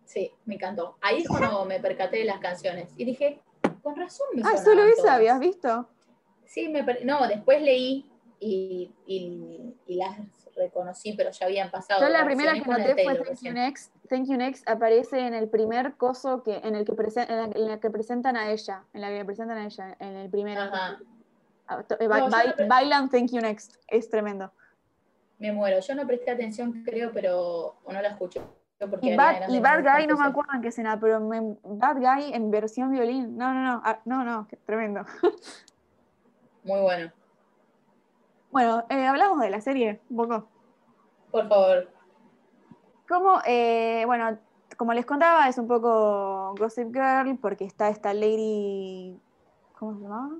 Sí, 0.05 0.33
me 0.47 0.55
encantó. 0.55 0.97
Ahí 1.01 1.19
es 1.19 1.29
cuando 1.29 1.65
me 1.65 1.81
percaté 1.81 2.19
de 2.19 2.25
las 2.25 2.39
canciones 2.39 2.93
y 2.97 3.05
dije, 3.05 3.41
con 3.83 3.97
razón 3.97 4.27
me 4.35 4.43
Ah, 4.45 4.57
solo 4.57 4.85
esa 4.85 5.15
habías 5.15 5.39
visto. 5.39 5.89
Sí, 6.47 6.69
me 6.69 6.83
no, 7.05 7.29
después 7.29 7.61
leí 7.61 8.11
y, 8.41 8.91
y, 9.07 9.97
las 9.97 10.19
reconocí, 10.57 11.13
pero 11.13 11.31
ya 11.31 11.47
habían 11.47 11.71
pasado. 11.71 12.01
Yo 12.01 12.09
la 12.09 12.25
primera 12.25 12.55
que 12.55 12.61
noté 12.61 13.05
fue 13.05 13.17
Thank 13.17 13.43
you, 13.43 13.53
Next. 13.53 13.95
Thank 14.09 14.29
You 14.29 14.37
Next 14.37 14.69
aparece 14.69 15.19
en 15.19 15.35
el 15.35 15.49
primer 15.49 15.97
coso 15.97 16.43
que, 16.43 16.57
en 16.57 16.75
el 16.75 16.85
que, 16.85 16.95
en 17.29 17.69
la, 17.69 17.81
que 17.81 17.91
presentan 17.91 18.37
a 18.37 18.51
ella, 18.51 18.85
en 18.93 19.01
la 19.03 19.11
que 19.11 19.25
presentan 19.25 19.59
a 19.59 19.67
ella, 19.67 19.97
en 20.01 20.17
el 20.17 20.31
primero. 20.31 20.63
Ajá. 20.63 20.99
Ah, 21.67 21.85
eh, 22.01 22.09
bailan 22.67 23.11
Thank 23.11 23.31
You 23.33 23.41
Next, 23.41 23.77
es 23.89 24.09
tremendo. 24.09 24.53
Me 25.39 25.53
muero, 25.53 25.81
yo 25.81 25.95
no 25.95 26.07
presté 26.07 26.33
atención, 26.33 26.83
creo, 26.85 27.13
pero 27.13 27.77
o 27.85 27.93
no 27.93 28.03
la 28.03 28.09
escucho. 28.09 28.43
Y 29.01 29.17
Bad, 29.17 29.49
y 29.49 29.59
Bad 29.59 29.83
Guy 29.83 30.07
no 30.07 30.17
me 30.17 30.27
acuerdo 30.27 30.53
en 30.55 30.63
qué 30.63 30.69
escena, 30.69 30.99
pero 31.01 31.21
Bad 31.65 31.97
Guy 31.97 32.33
en 32.33 32.51
versión 32.51 32.93
violín. 32.93 33.37
No, 33.37 33.53
no, 33.53 33.63
no, 33.63 33.83
ah, 33.85 33.99
no, 34.05 34.25
no, 34.25 34.47
tremendo. 34.65 35.05
Muy 36.63 36.81
bueno. 36.81 37.13
Bueno, 38.53 38.85
eh, 38.89 39.07
hablamos 39.07 39.41
de 39.41 39.51
la 39.51 39.61
serie 39.61 40.01
un 40.11 40.17
poco. 40.17 40.49
Por 41.33 41.49
favor. 41.49 41.89
Como, 43.09 43.41
eh, 43.47 44.05
bueno, 44.07 44.39
como 44.77 44.93
les 44.93 45.07
contaba, 45.07 45.49
es 45.49 45.59
un 45.59 45.67
poco 45.67 46.55
Gossip 46.57 46.93
Girl, 46.93 47.37
porque 47.41 47.65
está 47.65 47.89
esta 47.89 48.15
lady. 48.15 49.21
¿Cómo 49.77 49.97
se 49.97 50.03
llamaba? 50.03 50.31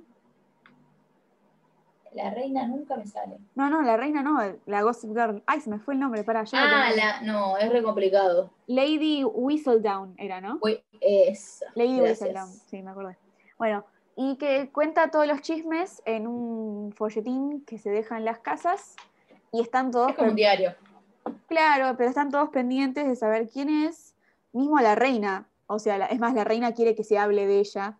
La 2.13 2.31
reina 2.31 2.65
nunca 2.65 2.95
me 2.95 3.05
sale. 3.05 3.37
No, 3.55 3.69
no, 3.69 3.81
la 3.81 3.95
reina 3.95 4.23
no, 4.23 4.39
la 4.65 4.81
Gossip 4.81 5.11
Girl. 5.11 5.43
Ay, 5.45 5.61
se 5.61 5.69
me 5.69 5.79
fue 5.79 5.93
el 5.93 5.99
nombre, 5.99 6.23
para 6.23 6.41
allá. 6.41 6.57
Ah, 6.59 6.91
la, 6.95 7.21
no, 7.21 7.57
es 7.57 7.71
re 7.71 7.83
complicado. 7.83 8.49
Lady 8.67 9.23
Whistledown 9.23 10.15
era, 10.17 10.41
¿no? 10.41 10.59
es. 11.01 11.63
Lady 11.75 12.01
Whistledown, 12.01 12.49
sí, 12.67 12.81
me 12.81 12.91
acuerdo. 12.91 13.15
Bueno, 13.57 13.85
y 14.15 14.37
que 14.37 14.71
cuenta 14.71 15.11
todos 15.11 15.27
los 15.27 15.41
chismes 15.41 16.01
en 16.05 16.25
un 16.25 16.91
folletín 16.93 17.63
que 17.65 17.77
se 17.77 17.89
deja 17.89 18.17
en 18.17 18.25
las 18.25 18.39
casas 18.39 18.95
y 19.51 19.61
están 19.61 19.91
todos... 19.91 20.09
Es 20.09 20.15
como 20.15 20.29
un 20.29 20.35
diario. 20.35 20.73
Claro, 21.47 21.95
pero 21.97 22.09
están 22.09 22.31
todos 22.31 22.49
pendientes 22.49 23.07
de 23.07 23.15
saber 23.15 23.49
quién 23.49 23.69
es, 23.69 24.15
mismo 24.51 24.79
la 24.79 24.95
reina, 24.95 25.47
o 25.67 25.77
sea, 25.77 26.05
es 26.07 26.19
más, 26.19 26.33
la 26.33 26.43
reina 26.43 26.73
quiere 26.73 26.95
que 26.95 27.03
se 27.03 27.19
hable 27.19 27.45
de 27.45 27.59
ella. 27.59 27.97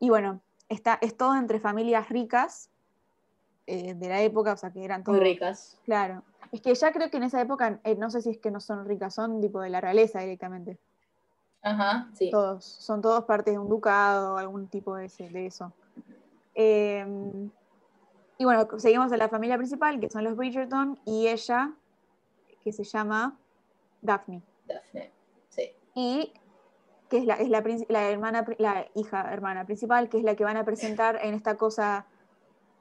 Y 0.00 0.08
bueno, 0.08 0.40
está, 0.68 0.98
es 1.00 1.16
todo 1.16 1.36
entre 1.36 1.60
familias 1.60 2.08
ricas 2.08 2.69
eh, 3.70 3.94
de 3.94 4.08
la 4.08 4.20
época, 4.20 4.54
o 4.54 4.56
sea, 4.56 4.72
que 4.72 4.84
eran 4.84 5.04
todas... 5.04 5.20
Muy 5.20 5.30
ricas. 5.30 5.78
Claro. 5.84 6.24
Es 6.50 6.60
que 6.60 6.74
ya 6.74 6.90
creo 6.90 7.08
que 7.08 7.18
en 7.18 7.22
esa 7.22 7.40
época, 7.40 7.78
eh, 7.84 7.94
no 7.94 8.10
sé 8.10 8.20
si 8.20 8.30
es 8.30 8.38
que 8.38 8.50
no 8.50 8.58
son 8.58 8.84
ricas, 8.84 9.14
son 9.14 9.40
tipo 9.40 9.60
de 9.60 9.70
la 9.70 9.80
realeza 9.80 10.18
directamente. 10.18 10.76
Ajá, 11.62 12.08
sí. 12.12 12.32
Todos, 12.32 12.64
son 12.64 13.00
todos 13.00 13.24
partes 13.26 13.54
de 13.54 13.60
un 13.60 13.68
ducado, 13.68 14.38
algún 14.38 14.66
tipo 14.66 14.96
de, 14.96 15.06
eso. 15.46 15.72
Em, 16.54 17.48
y 18.38 18.44
bueno, 18.44 18.66
seguimos 18.78 19.12
a 19.12 19.16
la 19.16 19.28
familia 19.28 19.56
principal, 19.56 20.00
que 20.00 20.10
son 20.10 20.24
los 20.24 20.36
Bridgerton, 20.36 20.98
y 21.04 21.28
ella, 21.28 21.72
que 22.64 22.72
se 22.72 22.82
llama 22.82 23.38
Daphne. 24.02 24.42
Daphne, 24.66 25.12
sí. 25.48 25.70
Y 25.94 26.32
que 27.08 27.18
es 27.18 27.24
la, 27.24 27.34
es 27.34 27.48
la, 27.48 27.62
la, 27.88 28.10
hermana, 28.10 28.44
la 28.58 28.88
hija 28.96 29.32
hermana 29.32 29.64
principal, 29.64 30.08
que 30.08 30.18
es 30.18 30.24
la 30.24 30.34
que 30.34 30.42
van 30.42 30.56
a 30.56 30.64
presentar 30.64 31.20
en 31.22 31.34
esta 31.34 31.56
cosa 31.56 32.06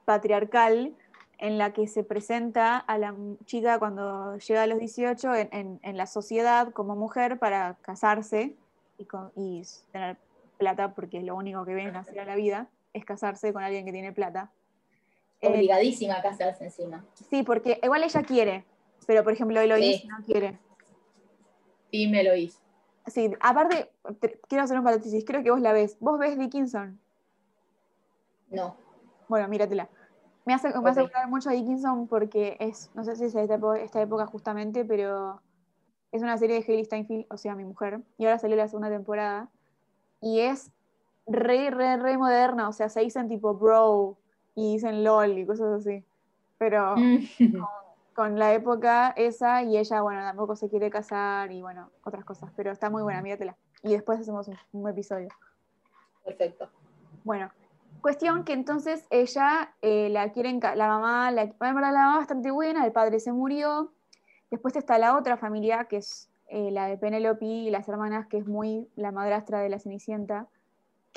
patriarcal 0.09 0.95
en 1.37 1.59
la 1.59 1.71
que 1.71 1.85
se 1.85 2.03
presenta 2.03 2.77
a 2.77 2.97
la 2.97 3.15
chica 3.45 3.77
cuando 3.77 4.37
llega 4.39 4.63
a 4.63 4.65
los 4.65 4.79
18 4.79 5.35
en, 5.35 5.79
en 5.83 5.97
la 5.97 6.07
sociedad 6.07 6.71
como 6.73 6.95
mujer 6.95 7.37
para 7.37 7.75
casarse 7.83 8.55
y, 9.35 9.61
tener 9.91 10.17
plata, 10.57 10.95
porque 10.95 11.19
es 11.19 11.23
lo 11.23 11.35
único 11.35 11.63
que 11.63 11.75
viene 11.75 11.95
a 11.95 11.99
hacer 11.99 12.19
a 12.19 12.25
la 12.25 12.35
vida, 12.35 12.67
es 12.91 13.05
casarse 13.05 13.53
con 13.53 13.61
alguien 13.61 13.85
que 13.85 13.91
tiene 13.91 14.11
plata. 14.11 14.49
Eh, 15.41 15.49
Obligadísima 15.49 16.15
a 16.15 16.21
casarse 16.23 16.65
encima. 16.65 17.05
Sí, 17.29 17.43
porque 17.43 17.79
igual 17.83 18.03
ella 18.03 18.23
quiere, 18.23 18.65
pero 19.05 19.23
por 19.23 19.33
ejemplo 19.33 19.61
Eloís 19.61 20.05
no 20.05 20.25
quiere. 20.25 20.57
Dime 21.91 22.21
Eloís. 22.21 22.59
Sí, 23.05 23.31
aparte, 23.41 23.91
quiero 24.47 24.63
hacer 24.63 24.79
un 24.79 24.83
paréntesis, 24.83 25.23
creo 25.23 25.43
que 25.43 25.51
vos 25.51 25.61
la 25.61 25.71
ves. 25.71 25.97
¿Vos 25.99 26.17
ves 26.17 26.35
Dickinson? 26.35 26.99
No. 28.49 28.75
Bueno, 29.29 29.47
míratela. 29.47 29.87
Me 30.49 30.55
hace, 30.55 30.69
me 30.79 30.89
hace 30.89 31.01
acordar 31.01 31.29
mucho 31.29 31.51
a 31.51 31.53
Dickinson 31.53 32.07
porque 32.07 32.57
es, 32.59 32.89
no 32.95 33.03
sé 33.03 33.15
si 33.15 33.25
es 33.25 33.35
esta, 33.35 33.59
esta 33.77 34.01
época 34.01 34.25
justamente, 34.25 34.83
pero 34.83 35.39
es 36.11 36.23
una 36.23 36.39
serie 36.39 36.55
de 36.55 36.65
Hailey 36.67 36.85
Steinfeld, 36.85 37.27
o 37.29 37.37
sea, 37.37 37.53
mi 37.53 37.65
mujer, 37.65 38.01
y 38.17 38.25
ahora 38.25 38.39
salió 38.39 38.57
la 38.57 38.67
segunda 38.67 38.89
temporada, 38.89 39.47
y 40.21 40.39
es 40.39 40.71
re, 41.27 41.69
re, 41.69 41.97
re 41.97 42.17
moderna, 42.17 42.67
o 42.67 42.73
sea, 42.73 42.89
se 42.89 43.01
dicen 43.01 43.27
tipo 43.27 43.53
bro, 43.53 44.17
y 44.55 44.73
dicen 44.73 45.03
lol 45.03 45.37
y 45.37 45.45
cosas 45.45 45.81
así, 45.81 46.03
pero 46.57 46.95
con, 48.15 48.39
la 48.39 48.51
época 48.55 49.13
esa, 49.17 49.61
y 49.61 49.77
ella, 49.77 50.01
bueno, 50.01 50.21
tampoco 50.21 50.55
se 50.55 50.67
quiere 50.67 50.89
casar, 50.89 51.51
y 51.51 51.61
bueno, 51.61 51.91
otras 52.03 52.25
cosas, 52.25 52.51
pero 52.55 52.71
está 52.71 52.89
muy 52.89 53.03
buena, 53.03 53.21
míratela, 53.21 53.55
y 53.83 53.91
después 53.91 54.19
hacemos 54.19 54.49
un, 54.71 54.89
episodio. 54.89 55.29
Perfecto. 56.25 56.69
Bueno, 57.23 57.51
Cuestión 58.01 58.43
que 58.43 58.53
entonces 58.53 59.05
ella 59.09 59.73
eh, 59.81 60.09
la 60.09 60.31
quieren, 60.31 60.59
la 60.61 60.87
mamá, 60.87 61.31
la, 61.31 61.45
la 61.59 61.73
mamá 61.73 62.17
bastante 62.17 62.51
buena, 62.51 62.85
el 62.85 62.91
padre 62.91 63.19
se 63.19 63.31
murió, 63.31 63.91
Después 64.51 64.75
está 64.75 64.97
la 64.97 65.15
otra 65.15 65.37
familia, 65.37 65.85
que 65.85 65.97
es 65.97 66.29
eh, 66.47 66.71
la 66.71 66.87
de 66.87 66.97
Penelope 66.97 67.45
y 67.45 67.69
las 67.69 67.87
hermanas, 67.87 68.27
que 68.27 68.37
es 68.37 68.47
muy 68.47 68.87
la 68.95 69.11
madrastra 69.11 69.59
de 69.59 69.69
la 69.69 69.79
Cenicienta. 69.79 70.47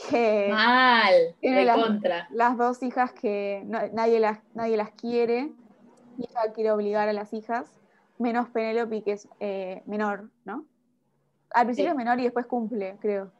Que 0.09 0.49
Mal, 0.51 1.37
de 1.43 1.65
las, 1.67 1.77
contra. 1.77 2.27
Las 2.31 2.57
dos 2.57 2.83
hijas 2.83 3.13
que 3.13 3.63
nadie, 3.67 4.21
las, 4.21 4.41
nadie 4.55 4.79
las 4.79 4.91
quiere 4.93 5.53
y 6.17 6.25
ella 6.25 6.53
quiere 6.55 6.71
obligar 6.71 7.11
a 7.11 7.13
las 7.13 7.35
hijas, 7.35 7.71
menos 8.19 8.49
Penelope, 8.49 9.03
que 9.03 9.13
es 9.13 9.29
eh, 9.39 9.83
menor, 9.85 10.31
¿no? 10.47 10.65
Al 11.51 11.67
principio 11.67 11.91
es 11.91 11.97
menor 11.97 12.19
y 12.21 12.25
después 12.25 12.47
cumple, 12.47 12.97
creo. 13.01 13.31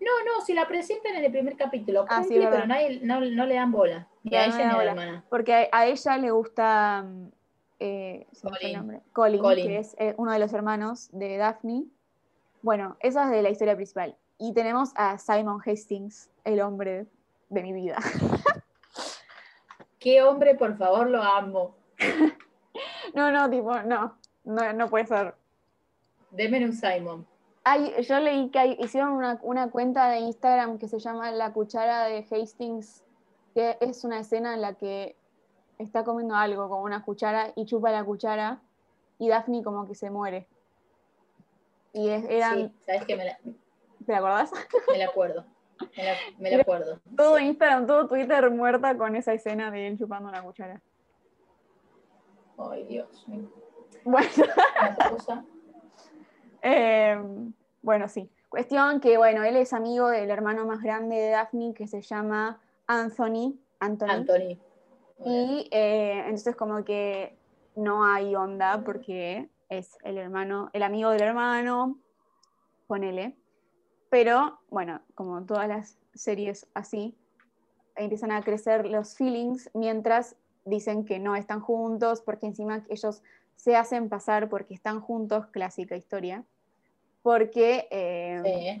No, 0.00 0.10
no, 0.24 0.44
si 0.44 0.52
la 0.52 0.68
presentan 0.68 1.14
en 1.16 1.24
el 1.24 1.32
primer 1.32 1.56
capítulo, 1.56 2.04
ah, 2.08 2.18
cumple, 2.20 2.48
pero 2.48 2.66
no, 2.66 3.46
le 3.46 3.54
dan 3.54 3.72
bola. 3.72 4.06
Ni 4.22 4.36
a 4.36 4.46
ella 4.46 4.56
ni 4.56 4.62
a 4.62 4.76
la 4.76 4.90
hermana. 4.90 5.24
Porque 5.28 5.68
a, 5.72 5.86
ella 5.86 6.16
le 6.18 6.30
gusta 6.30 7.02
mm, 7.02 7.28
eh, 7.80 8.26
Colin. 9.12 9.42
que 9.42 9.78
es 9.78 9.96
eh, 9.98 10.14
uno 10.18 10.32
de 10.32 10.38
los 10.38 10.52
hermanos 10.52 11.08
de 11.12 11.36
Daphne. 11.36 11.84
Bueno, 12.62 12.96
esa 13.00 13.24
es 13.24 13.30
de 13.30 13.42
la 13.42 13.50
historia 13.50 13.74
principal. 13.74 14.16
Y 14.38 14.52
tenemos 14.52 14.92
a 14.96 15.18
Simon 15.18 15.60
Hastings, 15.64 16.30
el 16.44 16.60
hombre 16.60 17.06
de 17.48 17.62
mi 17.62 17.72
vida. 17.72 17.96
¿Qué 19.98 20.22
hombre, 20.22 20.54
por 20.54 20.76
favor, 20.76 21.08
lo 21.08 21.22
amo? 21.22 21.74
no, 23.14 23.30
no, 23.30 23.50
tipo, 23.50 23.80
no, 23.82 24.16
no, 24.44 24.88
puede 24.88 25.06
ser. 25.06 25.34
Deme 26.30 26.64
un 26.64 26.72
Simon. 26.72 27.26
Yo 28.02 28.20
leí 28.20 28.50
que 28.50 28.76
hicieron 28.80 29.12
una, 29.12 29.38
una, 29.42 29.70
cuenta 29.70 30.08
de 30.08 30.18
Instagram 30.20 30.78
que 30.78 30.88
se 30.88 30.98
llama 30.98 31.32
La 31.32 31.52
Cuchara 31.52 32.04
de 32.04 32.24
Hastings, 32.30 33.02
que 33.54 33.76
es 33.80 34.04
una 34.04 34.20
escena 34.20 34.54
en 34.54 34.60
la 34.60 34.74
que 34.74 35.16
está 35.78 36.04
comiendo 36.04 36.34
algo 36.34 36.68
con 36.68 36.82
una 36.82 37.02
cuchara 37.02 37.52
y 37.56 37.66
chupa 37.66 37.90
la 37.90 38.04
cuchara 38.04 38.60
y 39.18 39.28
Daphne 39.28 39.62
como 39.62 39.86
que 39.86 39.94
se 39.94 40.10
muere. 40.10 40.46
Y 41.92 42.08
es, 42.08 42.24
eran... 42.28 42.54
Sí, 42.54 42.74
¿sabes 42.86 43.04
qué? 43.06 43.16
Me 43.16 43.24
la... 43.24 43.38
¿Te 44.04 44.14
acordás? 44.14 44.50
Me 44.92 44.98
la 44.98 45.06
acuerdo. 45.06 45.44
Me 46.38 46.50
la, 46.50 46.62
acuerdo. 46.62 47.00
Todo 47.16 47.38
Instagram, 47.38 47.86
todo 47.86 48.08
Twitter 48.08 48.50
muerta 48.50 48.96
con 48.96 49.16
esa 49.16 49.34
escena 49.34 49.70
de 49.70 49.88
él 49.88 49.98
chupando 49.98 50.28
una 50.28 50.42
cuchara. 50.42 50.80
Ay, 52.58 52.84
Dios 52.84 53.26
Bueno. 54.04 54.28
Em, 56.68 57.52
bueno, 57.80 58.08
sí. 58.08 58.28
Cuestión 58.48 59.00
que, 59.00 59.16
bueno, 59.18 59.44
él 59.44 59.54
es 59.54 59.72
amigo 59.72 60.08
del 60.08 60.30
hermano 60.30 60.66
más 60.66 60.82
grande 60.82 61.14
de 61.14 61.30
Daphne 61.30 61.74
que 61.74 61.86
se 61.86 62.02
llama 62.02 62.60
Anthony. 62.88 63.56
Anthony. 63.78 64.10
Anthony. 64.10 64.58
Y 65.24 65.68
eh, 65.70 66.22
entonces 66.24 66.56
como 66.56 66.84
que 66.84 67.38
no 67.76 68.04
hay 68.04 68.34
onda 68.34 68.82
porque 68.84 69.48
es 69.68 69.96
el 70.02 70.18
hermano, 70.18 70.70
el 70.72 70.82
amigo 70.82 71.10
del 71.10 71.22
hermano, 71.22 72.00
ponele. 72.88 73.36
Pero 74.10 74.58
bueno, 74.68 75.02
como 75.14 75.44
todas 75.44 75.68
las 75.68 75.98
series 76.14 76.66
así, 76.74 77.16
empiezan 77.94 78.32
a 78.32 78.42
crecer 78.42 78.86
los 78.86 79.16
feelings 79.16 79.70
mientras 79.72 80.34
dicen 80.64 81.04
que 81.04 81.20
no 81.20 81.36
están 81.36 81.60
juntos, 81.60 82.22
porque 82.22 82.46
encima 82.46 82.84
ellos 82.88 83.22
se 83.54 83.76
hacen 83.76 84.08
pasar 84.08 84.48
porque 84.48 84.74
están 84.74 85.00
juntos, 85.00 85.46
clásica 85.46 85.96
historia, 85.96 86.44
porque 87.26 87.88
eh, 87.90 88.80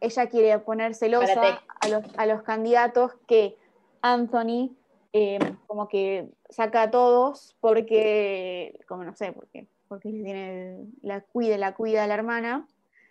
ella 0.00 0.26
quiere 0.28 0.56
poner 0.60 0.94
celosa 0.94 1.60
a 1.80 1.88
los, 1.88 2.04
a 2.16 2.24
los 2.24 2.42
candidatos 2.44 3.10
que 3.26 3.56
Anthony 4.00 4.70
eh, 5.12 5.40
como 5.66 5.88
que 5.88 6.28
saca 6.50 6.82
a 6.82 6.90
todos 6.92 7.56
porque, 7.60 8.78
como 8.86 9.02
no 9.02 9.12
sé, 9.16 9.32
porque, 9.32 9.66
porque 9.88 10.10
tiene, 10.10 10.86
la 11.02 11.22
cuida, 11.22 11.58
la 11.58 11.74
cuida 11.74 12.04
a 12.04 12.06
la 12.06 12.14
hermana, 12.14 12.68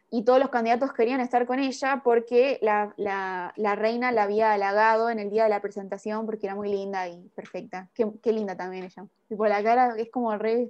y 0.09 0.23
todos 0.23 0.39
los 0.39 0.49
candidatos 0.49 0.93
querían 0.93 1.19
estar 1.19 1.45
con 1.45 1.59
ella 1.59 1.99
porque 2.01 2.57
la, 2.61 3.53
reina 3.75 4.13
la 4.13 4.23
había 4.23 4.53
halagado 4.53 5.09
en 5.09 5.19
el 5.19 5.29
día 5.29 5.43
de 5.43 5.49
la 5.49 5.59
presentación 5.59 6.25
porque 6.25 6.45
era 6.47 6.55
muy 6.55 6.69
linda 6.69 7.09
y 7.09 7.27
perfecta. 7.35 7.89
Qué, 7.93 8.31
linda 8.31 8.55
también 8.55 8.85
ella. 8.85 9.05
Tipo, 9.27 9.45
la 9.45 9.61
cara 9.61 9.95
es 9.97 10.09
como 10.09 10.37
re, 10.37 10.69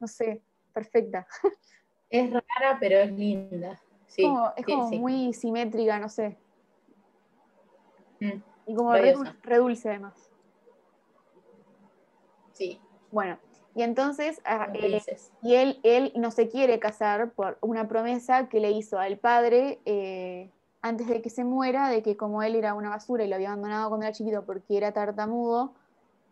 no 0.00 0.08
sé, 0.08 0.42
perfecta. 0.72 1.24
Es 2.12 2.30
rara, 2.30 2.76
pero 2.78 2.98
es 2.98 3.10
linda. 3.10 3.80
Sí, 4.06 4.22
es 4.56 4.66
como 4.66 4.90
muy 4.90 5.32
simétrica, 5.32 5.98
no 5.98 6.10
sé. 6.10 6.36
Mm, 8.20 8.42
y 8.66 8.74
como 8.74 8.92
re, 8.92 9.14
re, 9.42 9.56
dulce 9.56 9.88
además. 9.88 10.30
Sí. 12.52 12.78
Bueno, 13.10 13.38
y 13.74 13.82
entonces, 13.82 14.42
ah, 14.44 14.68
eh, 14.74 15.00
y 15.40 15.54
él, 15.54 15.80
él 15.82 16.12
no 16.14 16.30
se 16.30 16.48
quiere 16.48 16.78
casar 16.78 17.32
por 17.32 17.56
una 17.62 17.88
promesa 17.88 18.50
que 18.50 18.60
le 18.60 18.72
hizo 18.72 18.98
al 18.98 19.16
padre 19.16 19.80
eh, 19.86 20.50
antes 20.82 21.06
de 21.06 21.22
que 21.22 21.30
se 21.30 21.44
muera, 21.44 21.88
de 21.88 22.02
que 22.02 22.18
como 22.18 22.42
él 22.42 22.56
era 22.56 22.74
una 22.74 22.90
basura 22.90 23.24
y 23.24 23.28
lo 23.28 23.36
había 23.36 23.48
abandonado 23.48 23.88
cuando 23.88 24.04
era 24.04 24.14
chiquito 24.14 24.44
porque 24.44 24.76
era 24.76 24.92
tartamudo, 24.92 25.72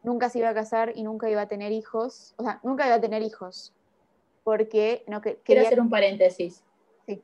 nunca 0.03 0.29
se 0.29 0.41
iba 0.41 0.51
a 0.51 0.55
casar 0.55 0.93
y 0.95 1.03
nunca 1.03 1.31
iba 1.31 1.41
a 1.41 1.49
tener 1.49 1.73
hijos, 1.73 2.35
o 2.37 2.43
sea, 2.43 2.61
nunca 2.63 2.85
iba 2.85 2.97
a 2.97 3.01
tener 3.01 3.23
hijos, 3.23 3.73
porque 4.51 5.05
no 5.07 5.21
que, 5.21 5.37
Quiero 5.45 5.63
hacer 5.63 5.81
un 5.81 5.89
paréntesis. 5.89 6.65
Sí. 7.07 7.23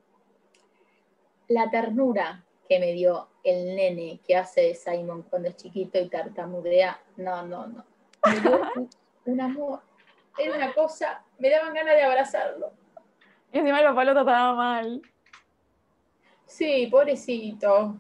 La 1.49 1.69
ternura 1.71 2.45
que 2.69 2.79
me 2.79 2.93
dio 2.93 3.27
el 3.43 3.75
nene 3.75 4.21
que 4.25 4.37
hace 4.37 4.77
Simon 4.77 5.23
cuando 5.23 5.49
es 5.49 5.57
chiquito 5.57 5.99
y 5.99 6.09
tartamudea, 6.09 7.01
no, 7.17 7.45
no, 7.45 7.67
no 7.67 7.85
un, 9.25 9.41
amor. 9.41 9.81
Era 10.39 10.55
una 10.55 10.73
cosa, 10.73 11.25
me 11.41 11.51
daban 11.51 11.75
ganas 11.75 11.97
de 11.97 12.03
abrazarlo. 12.05 12.71
Y 13.53 13.59
encima 13.59 13.81
el 13.81 13.87
papá 13.87 14.05
lo 14.05 14.13
trataba 14.13 14.55
mal. 14.55 15.03
Sí, 16.45 16.87
pobrecito. 16.87 17.97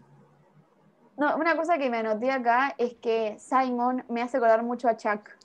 No, 1.16 1.36
una 1.36 1.56
cosa 1.56 1.78
que 1.78 1.90
me 1.90 1.96
anoté 1.96 2.30
acá 2.30 2.76
es 2.78 2.94
que 2.94 3.36
Simon 3.40 4.04
me 4.08 4.22
hace 4.22 4.36
acordar 4.36 4.62
mucho 4.62 4.88
a 4.88 4.96
Chuck. 4.96 5.35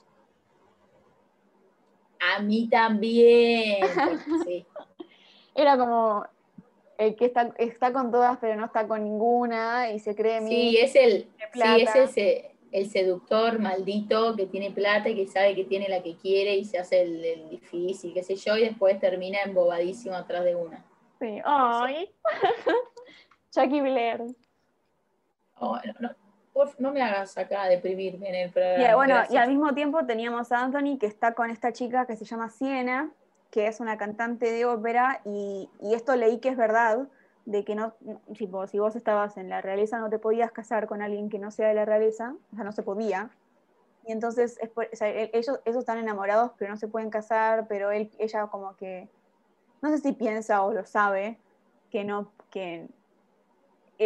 A 2.30 2.40
mí 2.40 2.68
también. 2.68 3.78
Era 5.54 5.76
como 5.76 6.24
el 6.98 7.16
que 7.16 7.26
está, 7.26 7.52
está 7.58 7.92
con 7.92 8.10
todas 8.10 8.38
pero 8.40 8.56
no 8.56 8.66
está 8.66 8.86
con 8.86 9.02
ninguna 9.02 9.90
y 9.90 9.98
se 9.98 10.14
cree 10.14 10.40
Sí, 10.46 10.76
es 10.76 10.94
el, 10.94 11.26
sí, 11.52 11.60
es 11.82 11.96
ese, 11.96 12.54
el 12.70 12.88
seductor 12.88 13.58
maldito 13.58 14.34
que 14.36 14.46
tiene 14.46 14.70
plata 14.70 15.08
y 15.08 15.16
que 15.16 15.26
sabe 15.26 15.54
que 15.54 15.64
tiene 15.64 15.88
la 15.88 16.02
que 16.02 16.16
quiere 16.16 16.56
y 16.56 16.64
se 16.64 16.78
hace 16.78 17.02
el, 17.02 17.48
difícil, 17.50 18.14
qué 18.14 18.22
sé 18.22 18.36
yo, 18.36 18.56
y 18.56 18.62
después 18.62 18.98
termina 18.98 19.42
embobadísimo 19.42 20.14
atrás 20.14 20.44
de 20.44 20.54
una. 20.54 20.84
Sí, 21.20 21.40
ay. 21.44 22.10
Chucky 23.50 23.80
Blair. 23.82 24.22
Oh, 25.58 25.78
no, 25.84 25.92
no, 26.00 26.21
me 26.92 27.02
hagas 27.02 27.36
acá 27.38 27.66
deprimirme 27.66 28.28
en 28.28 28.34
el 28.34 28.50
programa. 28.50 28.90
Y, 28.90 28.94
bueno, 28.94 29.16
y 29.30 29.36
al 29.36 29.48
mismo 29.48 29.74
tiempo 29.74 30.04
teníamos 30.04 30.52
a 30.52 30.60
Anthony 30.60 30.98
que 30.98 31.06
está 31.06 31.34
con 31.34 31.50
esta 31.50 31.72
chica 31.72 32.06
que 32.06 32.16
se 32.16 32.24
llama 32.24 32.50
Siena, 32.50 33.10
que 33.50 33.66
es 33.66 33.80
una 33.80 33.96
cantante 33.98 34.50
de 34.50 34.64
ópera, 34.64 35.20
y, 35.24 35.68
y 35.80 35.94
esto 35.94 36.16
leí 36.16 36.38
que 36.38 36.50
es 36.50 36.56
verdad 36.56 37.08
de 37.44 37.64
que 37.64 37.74
no, 37.74 37.94
tipo, 38.36 38.66
si 38.66 38.78
vos 38.78 38.94
estabas 38.96 39.36
en 39.36 39.48
la 39.48 39.60
realeza 39.60 39.98
no 39.98 40.08
te 40.10 40.18
podías 40.18 40.52
casar 40.52 40.86
con 40.86 41.02
alguien 41.02 41.28
que 41.28 41.38
no 41.38 41.50
sea 41.50 41.68
de 41.68 41.74
la 41.74 41.84
realeza, 41.84 42.34
o 42.52 42.56
sea, 42.56 42.64
no 42.64 42.72
se 42.72 42.82
podía. 42.82 43.30
Y 44.06 44.12
entonces 44.12 44.58
ellos, 45.32 45.60
están 45.64 45.98
enamorados, 45.98 46.52
pero 46.58 46.70
no 46.72 46.76
se 46.76 46.88
pueden 46.88 47.10
casar, 47.10 47.66
pero 47.68 47.90
él, 47.90 48.10
ella 48.18 48.46
como 48.46 48.76
que, 48.76 49.08
no 49.80 49.90
sé 49.90 49.98
si 49.98 50.12
piensa 50.12 50.62
o 50.62 50.72
lo 50.72 50.84
sabe, 50.84 51.38
que 51.90 52.04
no, 52.04 52.30
que 52.50 52.88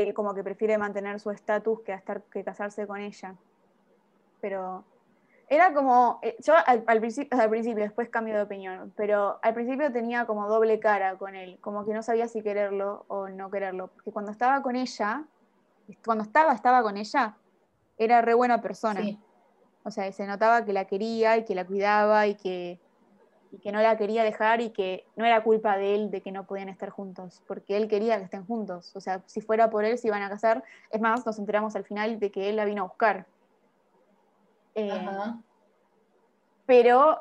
él 0.02 0.14
como 0.14 0.34
que 0.34 0.44
prefiere 0.44 0.78
mantener 0.78 1.20
su 1.20 1.30
estatus 1.30 1.80
que, 1.80 1.92
estar, 1.92 2.22
que 2.22 2.44
casarse 2.44 2.86
con 2.86 3.00
ella. 3.00 3.34
Pero 4.40 4.84
Era 5.48 5.72
como, 5.72 6.18
eh, 6.22 6.36
yo 6.40 6.54
al, 6.66 6.82
principio, 7.00 7.38
al 7.38 7.48
principio, 7.48 7.84
después 7.84 8.08
cambio 8.08 8.34
de 8.34 8.42
opinión, 8.42 8.92
pero 8.96 9.38
al 9.42 9.54
principio 9.54 9.92
tenía 9.92 10.26
como 10.26 10.48
doble 10.48 10.80
cara 10.80 11.16
con 11.16 11.36
él, 11.36 11.58
como 11.60 11.84
que 11.84 11.92
no 11.92 12.02
sabía 12.02 12.26
si 12.26 12.42
quererlo 12.42 13.04
o 13.06 13.28
no 13.28 13.48
quererlo, 13.48 13.88
porque 13.88 14.10
cuando 14.10 14.32
estaba 14.32 14.60
con 14.62 14.74
ella, 14.74 15.24
cuando 16.04 16.24
estaba, 16.24 16.52
estaba 16.52 16.82
con 16.82 16.96
ella, 16.96 17.36
era 17.96 18.22
re 18.22 18.34
buena 18.34 18.60
persona. 18.60 19.00
O 19.84 19.90
sea, 19.92 20.10
se 20.10 20.26
notaba 20.26 20.64
que 20.64 20.72
la 20.72 20.86
quería 20.86 21.36
y 21.36 21.44
que 21.44 21.54
la 21.54 21.64
cuidaba 21.64 22.26
y 22.26 22.34
que, 22.34 22.80
y 23.50 23.58
que 23.58 23.72
no 23.72 23.80
la 23.80 23.96
quería 23.96 24.24
dejar 24.24 24.60
y 24.60 24.70
que 24.70 25.06
no 25.16 25.24
era 25.24 25.42
culpa 25.42 25.76
de 25.76 25.94
él 25.94 26.10
de 26.10 26.20
que 26.20 26.32
no 26.32 26.46
podían 26.46 26.68
estar 26.68 26.90
juntos, 26.90 27.42
porque 27.46 27.76
él 27.76 27.88
quería 27.88 28.18
que 28.18 28.24
estén 28.24 28.46
juntos. 28.46 28.94
O 28.94 29.00
sea, 29.00 29.22
si 29.26 29.40
fuera 29.40 29.70
por 29.70 29.84
él 29.84 29.98
se 29.98 30.08
iban 30.08 30.22
a 30.22 30.28
casar. 30.28 30.64
Es 30.90 31.00
más, 31.00 31.24
nos 31.26 31.38
enteramos 31.38 31.76
al 31.76 31.84
final 31.84 32.18
de 32.18 32.30
que 32.30 32.48
él 32.48 32.56
la 32.56 32.64
vino 32.64 32.82
a 32.82 32.86
buscar. 32.86 33.26
Eh, 34.74 35.06
pero 36.66 37.20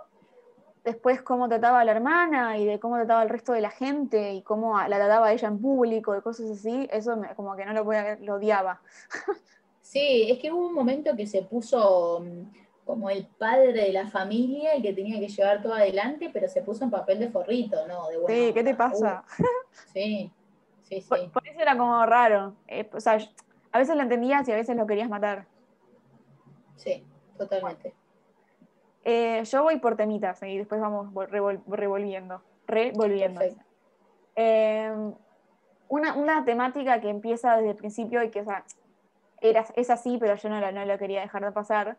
después 0.83 1.21
cómo 1.21 1.47
trataba 1.47 1.79
a 1.79 1.85
la 1.85 1.91
hermana 1.91 2.57
y 2.57 2.65
de 2.65 2.79
cómo 2.79 2.95
trataba 2.95 3.21
al 3.21 3.29
resto 3.29 3.53
de 3.53 3.61
la 3.61 3.71
gente 3.71 4.33
y 4.33 4.41
cómo 4.41 4.77
la 4.77 4.97
trataba 4.97 5.27
a 5.27 5.33
ella 5.33 5.47
en 5.47 5.59
público, 5.59 6.13
de 6.13 6.21
cosas 6.21 6.49
así, 6.49 6.87
eso 6.91 7.19
como 7.35 7.55
que 7.55 7.65
no 7.65 7.73
lo, 7.73 7.83
podía, 7.83 8.17
lo 8.17 8.35
odiaba. 8.35 8.81
Sí, 9.81 10.27
es 10.31 10.39
que 10.39 10.51
hubo 10.51 10.65
un 10.65 10.73
momento 10.73 11.15
que 11.15 11.27
se 11.27 11.43
puso 11.43 12.19
mm, 12.19 12.64
como 12.85 13.09
el 13.09 13.25
padre 13.25 13.73
de 13.73 13.91
la 13.91 14.07
familia 14.07 14.75
y 14.75 14.81
que 14.81 14.93
tenía 14.93 15.19
que 15.19 15.27
llevar 15.27 15.61
todo 15.61 15.73
adelante, 15.73 16.29
pero 16.31 16.47
se 16.47 16.61
puso 16.61 16.83
en 16.83 16.91
papel 16.91 17.19
de 17.19 17.29
forrito, 17.29 17.87
¿no? 17.87 18.07
De 18.09 18.17
sí, 18.27 18.53
¿qué 18.53 18.63
te 18.63 18.75
pasa? 18.75 19.23
sí, 19.93 20.31
sí, 20.83 21.01
sí. 21.01 21.07
Por, 21.33 21.47
eso 21.47 21.59
era 21.59 21.75
como 21.75 22.05
raro. 22.05 22.53
Eh, 22.67 22.87
o 22.93 22.99
sea, 22.99 23.17
a 23.71 23.79
veces 23.79 23.95
lo 23.95 24.03
entendías 24.03 24.47
y 24.47 24.51
a 24.51 24.55
veces 24.55 24.77
lo 24.77 24.85
querías 24.85 25.09
matar. 25.09 25.47
Sí, 26.75 27.03
totalmente. 27.37 27.93
Eh, 29.03 29.43
yo 29.45 29.63
voy 29.63 29.77
por 29.77 29.95
temitas 29.95 30.41
y 30.43 30.57
después 30.57 30.79
vamos 30.79 31.09
revolviendo. 31.67 32.41
Revolviendo. 32.67 33.41
Eh, 34.35 34.93
una, 35.89 36.45
temática 36.45 37.01
que 37.01 37.09
empieza 37.09 37.57
desde 37.57 37.71
el 37.71 37.75
principio 37.75 38.23
y 38.23 38.29
que 38.29 38.41
o 38.41 38.45
sea, 38.45 38.63
era, 39.41 39.65
es 39.75 39.89
así, 39.89 40.17
pero 40.19 40.35
yo 40.35 40.49
no 40.49 40.59
lo, 40.59 40.71
no 40.71 40.85
lo 40.85 40.97
quería 40.97 41.21
dejar 41.21 41.43
de 41.45 41.51
pasar, 41.51 41.97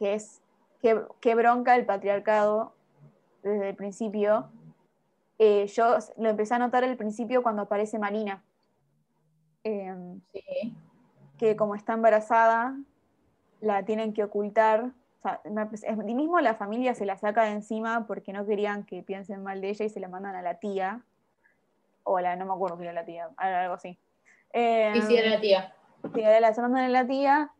que 0.00 0.14
es 0.14 0.40
que, 0.80 1.34
bronca 1.34 1.76
el 1.76 1.86
patriarcado 1.86 2.72
desde 3.44 3.68
el 3.68 3.76
principio. 3.76 4.48
Eh, 5.38 5.66
yo 5.66 5.98
lo 6.16 6.30
empecé 6.30 6.54
a 6.54 6.58
notar 6.58 6.82
al 6.84 6.96
principio 6.96 7.42
cuando 7.42 7.62
aparece 7.62 7.98
Marina. 7.98 8.42
Que 9.62 11.54
como 11.56 11.74
está 11.74 11.92
embarazada, 11.92 12.76
la 13.60 13.84
tienen 13.84 14.14
que 14.14 14.24
ocultar 14.24 14.92
o 15.22 15.76
sea, 15.76 15.96
mismo 15.96 16.40
la 16.40 16.54
familia 16.54 16.94
se 16.94 17.04
la 17.04 17.16
saca 17.18 17.44
de 17.44 17.50
encima 17.50 18.06
porque 18.06 18.32
no 18.32 18.46
querían 18.46 18.84
que 18.84 19.02
piensen 19.02 19.42
mal 19.42 19.60
de 19.60 19.68
ella 19.68 19.84
y 19.84 19.90
se 19.90 20.00
la 20.00 20.08
mandan 20.08 20.34
a 20.34 20.40
la 20.40 20.54
tía. 20.54 21.02
O 22.04 22.16
a 22.16 22.22
la, 22.22 22.36
no 22.36 22.46
me 22.46 22.54
acuerdo 22.54 22.76
quién 22.76 22.88
era 22.88 23.00
la 23.00 23.04
tía, 23.04 23.28
algo 23.36 23.74
así. 23.74 23.98
Eh, 24.54 24.94
y 24.96 25.02
sí, 25.02 25.16
era 25.16 25.30
la 25.30 25.40
tía. 25.40 25.74
Sí, 26.14 26.22
la, 26.22 26.54
se 26.54 26.62
mandan 26.62 26.84
a 26.84 26.88
la 26.88 27.06
tía 27.06 27.50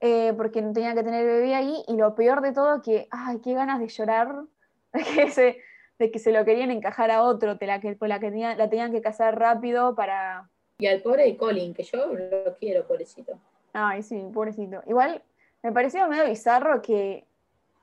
eh, 0.00 0.32
porque 0.36 0.62
no 0.62 0.72
tenía 0.72 0.94
que 0.94 1.02
tener 1.02 1.24
bebé 1.24 1.54
ahí. 1.54 1.82
Y 1.88 1.96
lo 1.96 2.14
peor 2.14 2.40
de 2.40 2.52
todo, 2.52 2.82
que, 2.82 3.08
ay, 3.10 3.40
qué 3.42 3.54
ganas 3.54 3.80
de 3.80 3.88
llorar, 3.88 4.42
de 4.92 5.02
que 5.02 5.30
se, 5.30 5.58
de 5.98 6.10
que 6.10 6.18
se 6.18 6.32
lo 6.32 6.44
querían 6.44 6.70
encajar 6.70 7.10
a 7.10 7.22
otro, 7.22 7.54
de 7.56 7.66
la 7.66 7.80
que, 7.80 7.96
la, 8.00 8.20
que 8.20 8.30
tenía, 8.30 8.54
la 8.56 8.68
tenían 8.68 8.92
que 8.92 9.00
casar 9.00 9.38
rápido 9.38 9.94
para. 9.94 10.48
Y 10.78 10.86
al 10.86 11.00
pobre 11.00 11.24
de 11.24 11.36
Colin, 11.36 11.72
que 11.72 11.84
yo 11.84 12.06
lo 12.06 12.56
quiero, 12.58 12.86
pobrecito. 12.86 13.38
Ay, 13.72 14.02
sí, 14.02 14.28
pobrecito. 14.32 14.82
Igual 14.86 15.22
me 15.62 15.72
pareció 15.72 16.06
medio 16.08 16.26
bizarro 16.26 16.82
que 16.82 17.24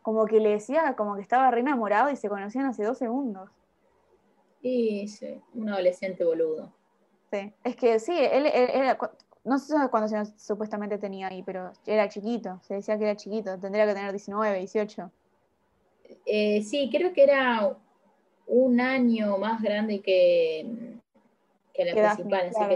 como 0.01 0.25
que 0.25 0.39
le 0.39 0.49
decía 0.49 0.95
como 0.95 1.15
que 1.15 1.21
estaba 1.21 1.49
re 1.49 1.61
enamorado 1.61 2.11
y 2.11 2.15
se 2.15 2.29
conocían 2.29 2.65
hace 2.65 2.83
dos 2.83 2.97
segundos. 2.97 3.49
Y 4.61 5.07
sí, 5.07 5.41
un 5.53 5.69
adolescente 5.69 6.23
boludo. 6.23 6.71
Sí, 7.31 7.51
es 7.63 7.75
que 7.75 7.99
sí, 7.99 8.13
él, 8.17 8.45
era, 8.45 8.97
no 9.43 9.57
sé 9.57 9.75
cuántos 9.89 10.13
años 10.13 10.33
supuestamente 10.37 10.97
tenía 10.97 11.27
ahí, 11.27 11.43
pero 11.43 11.71
era 11.85 12.07
chiquito, 12.07 12.59
se 12.63 12.75
decía 12.75 12.97
que 12.97 13.05
era 13.05 13.15
chiquito, 13.15 13.59
tendría 13.59 13.85
que 13.85 13.93
tener 13.93 14.11
19, 14.11 14.57
18. 14.59 15.11
Eh, 16.25 16.61
sí, 16.61 16.89
creo 16.91 17.13
que 17.13 17.23
era 17.23 17.75
un 18.47 18.79
año 18.79 19.37
más 19.37 19.61
grande 19.61 20.01
que, 20.01 20.99
que 21.73 21.85
la 21.85 22.15
principal, 22.15 22.47
así 22.47 22.67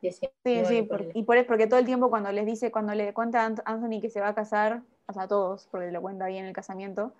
que 0.00 0.12
sí. 0.12 0.20
sí, 0.44 0.64
sí, 0.64 0.88
y 1.14 1.22
por 1.22 1.36
eso, 1.36 1.46
porque 1.46 1.66
todo 1.66 1.78
el 1.78 1.86
tiempo 1.86 2.10
cuando 2.10 2.32
les 2.32 2.46
dice, 2.46 2.70
cuando 2.70 2.94
le 2.94 3.12
cuenta 3.12 3.44
a 3.44 3.54
Anthony 3.64 4.00
que 4.00 4.10
se 4.10 4.20
va 4.20 4.28
a 4.28 4.34
casar, 4.34 4.82
o 5.06 5.12
sea, 5.12 5.22
a 5.22 5.28
todos, 5.28 5.68
porque 5.70 5.90
lo 5.90 6.00
cuenta 6.00 6.24
ahí 6.24 6.38
en 6.38 6.46
el 6.46 6.52
casamiento, 6.52 7.12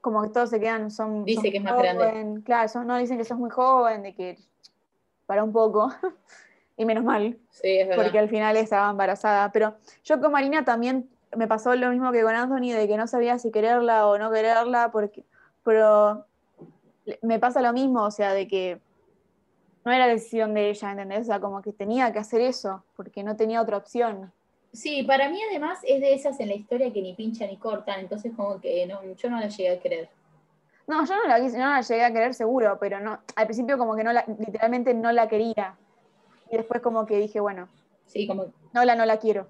como 0.00 0.22
que 0.22 0.30
todos 0.30 0.50
se 0.50 0.60
quedan, 0.60 0.90
son. 0.90 1.24
Dice 1.24 1.50
que 1.50 1.58
es 1.58 1.62
más 1.62 1.76
grande. 1.78 2.42
Claro, 2.44 2.84
no 2.84 2.96
dicen 2.96 3.18
que 3.18 3.24
sos 3.24 3.38
muy 3.38 3.50
joven, 3.50 4.02
de 4.02 4.14
que 4.14 4.38
para 5.26 5.44
un 5.44 5.52
poco, 5.52 5.90
y 6.78 6.84
menos 6.84 7.04
mal, 7.04 7.36
sí, 7.50 7.80
es 7.80 7.94
porque 7.94 8.18
al 8.18 8.28
final 8.28 8.56
estaba 8.56 8.88
embarazada. 8.88 9.50
Pero 9.52 9.74
yo 10.04 10.20
con 10.20 10.30
Marina 10.32 10.64
también 10.64 11.10
me 11.36 11.48
pasó 11.48 11.74
lo 11.74 11.90
mismo 11.90 12.12
que 12.12 12.22
con 12.22 12.34
Anthony, 12.34 12.72
de 12.72 12.86
que 12.86 12.96
no 12.96 13.06
sabía 13.08 13.38
si 13.38 13.50
quererla 13.50 14.06
o 14.06 14.16
no 14.16 14.30
quererla, 14.30 14.90
porque, 14.92 15.24
pero 15.64 16.24
me 17.20 17.40
pasa 17.40 17.60
lo 17.60 17.72
mismo, 17.72 18.04
o 18.04 18.10
sea, 18.12 18.32
de 18.32 18.46
que 18.46 18.80
no 19.84 19.92
era 19.92 20.06
decisión 20.06 20.54
de 20.54 20.70
ella, 20.70 20.92
¿entendés? 20.92 21.22
O 21.22 21.24
sea, 21.24 21.40
como 21.40 21.60
que 21.62 21.72
tenía 21.72 22.12
que 22.12 22.20
hacer 22.20 22.40
eso, 22.40 22.84
porque 22.94 23.24
no 23.24 23.34
tenía 23.34 23.60
otra 23.60 23.76
opción. 23.76 24.32
Sí, 24.72 25.02
para 25.02 25.28
mí 25.28 25.40
además 25.50 25.80
es 25.82 26.00
de 26.00 26.14
esas 26.14 26.38
en 26.38 26.48
la 26.48 26.54
historia 26.54 26.92
que 26.92 27.02
ni 27.02 27.14
pincha 27.14 27.44
ni 27.46 27.56
cortan, 27.56 28.00
entonces 28.00 28.32
como 28.36 28.60
que 28.60 28.86
no, 28.86 29.02
yo 29.14 29.30
no 29.30 29.40
la 29.40 29.48
llegué 29.48 29.70
a 29.70 29.80
querer. 29.80 30.08
No, 30.86 31.04
yo 31.04 31.16
no 31.16 31.24
la, 31.26 31.38
no 31.40 31.70
la 31.70 31.80
llegué 31.80 32.04
a 32.04 32.12
querer 32.12 32.34
seguro, 32.34 32.78
pero 32.78 33.00
no, 33.00 33.18
al 33.34 33.46
principio 33.46 33.76
como 33.76 33.96
que 33.96 34.04
no 34.04 34.12
la, 34.12 34.24
literalmente 34.38 34.94
no 34.94 35.10
la 35.10 35.26
quería. 35.26 35.76
Y 36.50 36.56
después 36.56 36.80
como 36.80 37.06
que 37.06 37.18
dije, 37.18 37.40
bueno, 37.40 37.68
sí, 38.06 38.26
como 38.26 38.46
no 38.72 38.84
la 38.84 38.94
no 38.94 39.04
la 39.04 39.18
quiero. 39.18 39.46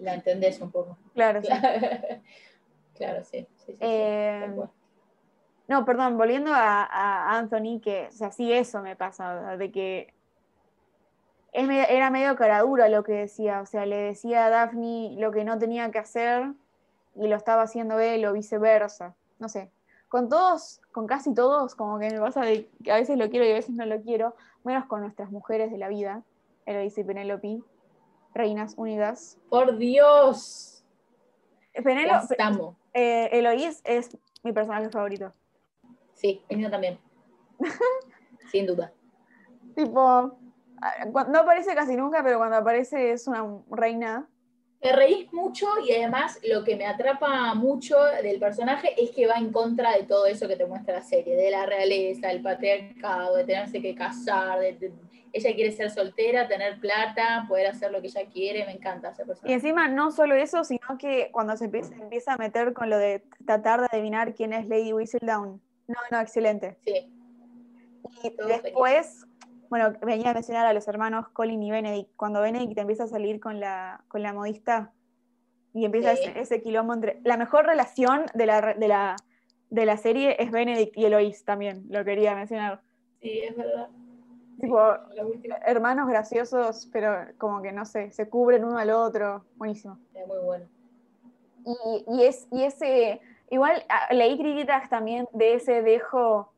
La 0.00 0.14
entendés 0.14 0.60
un 0.60 0.70
poco. 0.70 0.98
Claro, 1.14 1.42
sí. 1.42 1.48
claro, 2.94 3.24
sí. 3.24 3.46
sí, 3.56 3.74
eh, 3.80 4.54
no, 5.66 5.84
perdón, 5.86 6.18
volviendo 6.18 6.50
a, 6.52 7.38
Anthony, 7.38 7.80
que, 7.82 8.08
o 8.08 8.12
sea, 8.12 8.30
sí 8.30 8.52
eso 8.52 8.82
me 8.82 8.96
pasa, 8.96 9.56
de 9.56 9.70
que 9.70 10.12
era 11.52 12.10
medio 12.10 12.36
caradura 12.36 12.88
lo 12.88 13.04
que 13.04 13.12
decía, 13.12 13.60
o 13.60 13.66
sea, 13.66 13.86
le 13.86 13.96
decía 13.96 14.46
a 14.46 14.50
Daphne 14.50 15.14
lo 15.18 15.30
que 15.30 15.44
no 15.44 15.56
tenía 15.58 15.90
que 15.90 15.98
hacer 15.98 16.52
y 17.14 17.28
lo 17.28 17.36
estaba 17.36 17.62
haciendo 17.62 17.98
él 18.00 18.24
o 18.26 18.32
viceversa, 18.32 19.14
no 19.38 19.48
sé. 19.48 19.70
Con 20.08 20.28
todos, 20.28 20.80
con 20.92 21.06
casi 21.06 21.32
todos, 21.32 21.74
como 21.74 21.98
que 21.98 22.10
me 22.10 22.20
pasa 22.20 22.42
de 22.42 22.68
que 22.82 22.92
a 22.92 22.96
veces 22.96 23.16
lo 23.16 23.30
quiero 23.30 23.46
y 23.46 23.52
a 23.52 23.54
veces 23.54 23.74
no 23.74 23.86
lo 23.86 24.00
quiero, 24.02 24.34
menos 24.64 24.84
con 24.86 25.00
nuestras 25.00 25.30
mujeres 25.30 25.70
de 25.70 25.78
la 25.78 25.88
vida, 25.88 26.22
Eloise 26.66 27.00
y 27.00 27.04
Penélope, 27.04 27.60
reinas 28.34 28.74
unidas. 28.76 29.38
¡Por 29.48 29.76
Dios! 29.78 30.84
Penélope, 31.82 32.36
eh, 32.92 33.28
Eloise 33.32 33.80
es 33.84 34.16
mi 34.42 34.52
personaje 34.52 34.88
favorito. 34.90 35.32
Sí, 36.14 36.42
el 36.48 36.58
mío 36.58 36.70
también. 36.70 36.98
Sin 38.50 38.66
duda. 38.66 38.92
Tipo, 39.74 40.38
no 41.28 41.38
aparece 41.38 41.74
casi 41.74 41.96
nunca, 41.96 42.22
pero 42.22 42.38
cuando 42.38 42.56
aparece 42.56 43.12
es 43.12 43.26
una 43.26 43.44
reina. 43.70 44.28
Te 44.84 44.92
reís 44.92 45.32
mucho 45.32 45.66
y 45.88 45.92
además 45.92 46.38
lo 46.46 46.62
que 46.62 46.76
me 46.76 46.84
atrapa 46.84 47.54
mucho 47.54 47.96
del 48.22 48.38
personaje 48.38 48.94
es 49.02 49.12
que 49.12 49.26
va 49.26 49.36
en 49.36 49.50
contra 49.50 49.96
de 49.96 50.02
todo 50.02 50.26
eso 50.26 50.46
que 50.46 50.56
te 50.56 50.66
muestra 50.66 50.96
la 50.96 51.02
serie, 51.02 51.36
de 51.36 51.50
la 51.50 51.64
realeza, 51.64 52.28
del 52.28 52.42
patriarcado, 52.42 53.36
de 53.36 53.44
tenerse 53.44 53.80
que 53.80 53.94
casar, 53.94 54.60
de, 54.60 54.92
ella 55.32 55.54
quiere 55.54 55.72
ser 55.72 55.90
soltera, 55.90 56.46
tener 56.46 56.78
plata, 56.80 57.46
poder 57.48 57.68
hacer 57.68 57.90
lo 57.92 58.02
que 58.02 58.08
ella 58.08 58.26
quiere, 58.30 58.66
me 58.66 58.72
encanta 58.72 59.08
ese 59.10 59.24
personaje. 59.24 59.50
Y 59.50 59.54
encima 59.54 59.88
no 59.88 60.12
solo 60.12 60.34
eso, 60.34 60.64
sino 60.64 60.98
que 60.98 61.30
cuando 61.32 61.56
se 61.56 61.64
empieza, 61.64 61.94
empieza 61.94 62.34
a 62.34 62.36
meter 62.36 62.74
con 62.74 62.90
lo 62.90 62.98
de 62.98 63.22
tratar 63.46 63.80
de 63.80 63.88
adivinar 63.90 64.34
quién 64.34 64.52
es 64.52 64.68
Lady 64.68 64.92
Whistledown 64.92 65.62
no, 65.86 65.96
no, 66.10 66.20
excelente. 66.20 66.76
Sí. 66.84 67.10
Y 68.22 68.36
después, 68.46 69.26
bueno, 69.74 69.98
venía 70.02 70.30
a 70.30 70.34
mencionar 70.34 70.66
a 70.66 70.72
los 70.72 70.86
hermanos 70.86 71.28
Colin 71.30 71.60
y 71.60 71.70
Benedict. 71.72 72.10
Cuando 72.14 72.40
Benedict 72.40 72.78
empieza 72.78 73.04
a 73.04 73.08
salir 73.08 73.40
con 73.40 73.58
la, 73.58 74.04
con 74.06 74.22
la 74.22 74.32
modista 74.32 74.92
y 75.72 75.84
empieza 75.84 76.12
ese, 76.12 76.62
quilombo 76.62 76.94
entre. 76.94 77.18
La 77.24 77.36
mejor 77.36 77.66
relación 77.66 78.26
de 78.34 78.46
la, 78.46 78.74
de 78.74 78.86
la, 78.86 79.16
de 79.70 79.84
la 79.84 79.96
serie 79.96 80.36
es 80.38 80.52
Benedict 80.52 80.96
y 80.96 81.06
Eloise 81.06 81.44
también, 81.44 81.86
lo 81.88 82.04
quería 82.04 82.36
mencionar. 82.36 82.82
Sí, 83.20 83.40
es 83.40 83.56
verdad. 83.56 83.88
Tipo, 84.60 84.80
hermanos 85.66 86.06
graciosos, 86.06 86.88
pero 86.92 87.26
como 87.38 87.60
que 87.60 87.72
no 87.72 87.84
sé, 87.84 88.12
se 88.12 88.28
cubren 88.28 88.64
uno 88.64 88.78
al 88.78 88.90
otro. 88.90 89.44
Buenísimo. 89.56 89.98
Es 90.14 90.26
muy 90.28 90.38
bueno. 90.38 90.66
Y, 91.66 92.04
y, 92.16 92.24
es, 92.26 92.46
y 92.52 92.62
ese 92.62 93.20
Igual 93.50 93.84
ah, 93.88 94.12
leí 94.12 94.38
críticas 94.38 94.88
también 94.88 95.28
de 95.32 95.54
ese 95.54 95.82
dejo 95.82 96.53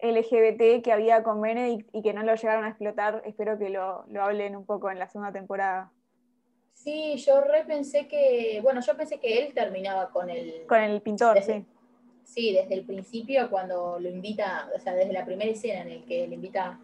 LGBT 0.00 0.82
que 0.82 0.92
había 0.92 1.22
con 1.22 1.40
Benedict 1.40 1.88
y 1.92 2.02
que 2.02 2.12
no 2.12 2.22
lo 2.22 2.34
llegaron 2.34 2.64
a 2.64 2.68
explotar. 2.68 3.22
Espero 3.26 3.58
que 3.58 3.68
lo, 3.68 4.04
hablen 4.20 4.56
un 4.56 4.64
poco 4.64 4.90
en 4.90 4.98
la 4.98 5.08
segunda 5.08 5.32
temporada. 5.32 5.92
Sí, 6.72 7.16
yo 7.16 7.40
repensé 7.40 8.06
que, 8.06 8.60
bueno, 8.62 8.80
yo 8.80 8.96
pensé 8.96 9.18
que 9.18 9.38
él 9.38 9.52
terminaba 9.52 10.10
con 10.10 10.30
el... 10.30 10.64
Con 10.68 10.80
el 10.80 11.02
pintor, 11.02 11.42
sí. 11.42 11.64
Sí, 12.22 12.52
desde 12.52 12.74
el 12.74 12.84
principio 12.84 13.48
cuando 13.50 13.98
lo 13.98 14.08
invita, 14.08 14.68
o 14.76 14.78
sea, 14.78 14.94
desde 14.94 15.12
la 15.12 15.24
primera 15.24 15.50
escena 15.50 15.80
en 15.80 15.88
el 15.88 16.04
que 16.04 16.28
le 16.28 16.34
invita 16.34 16.78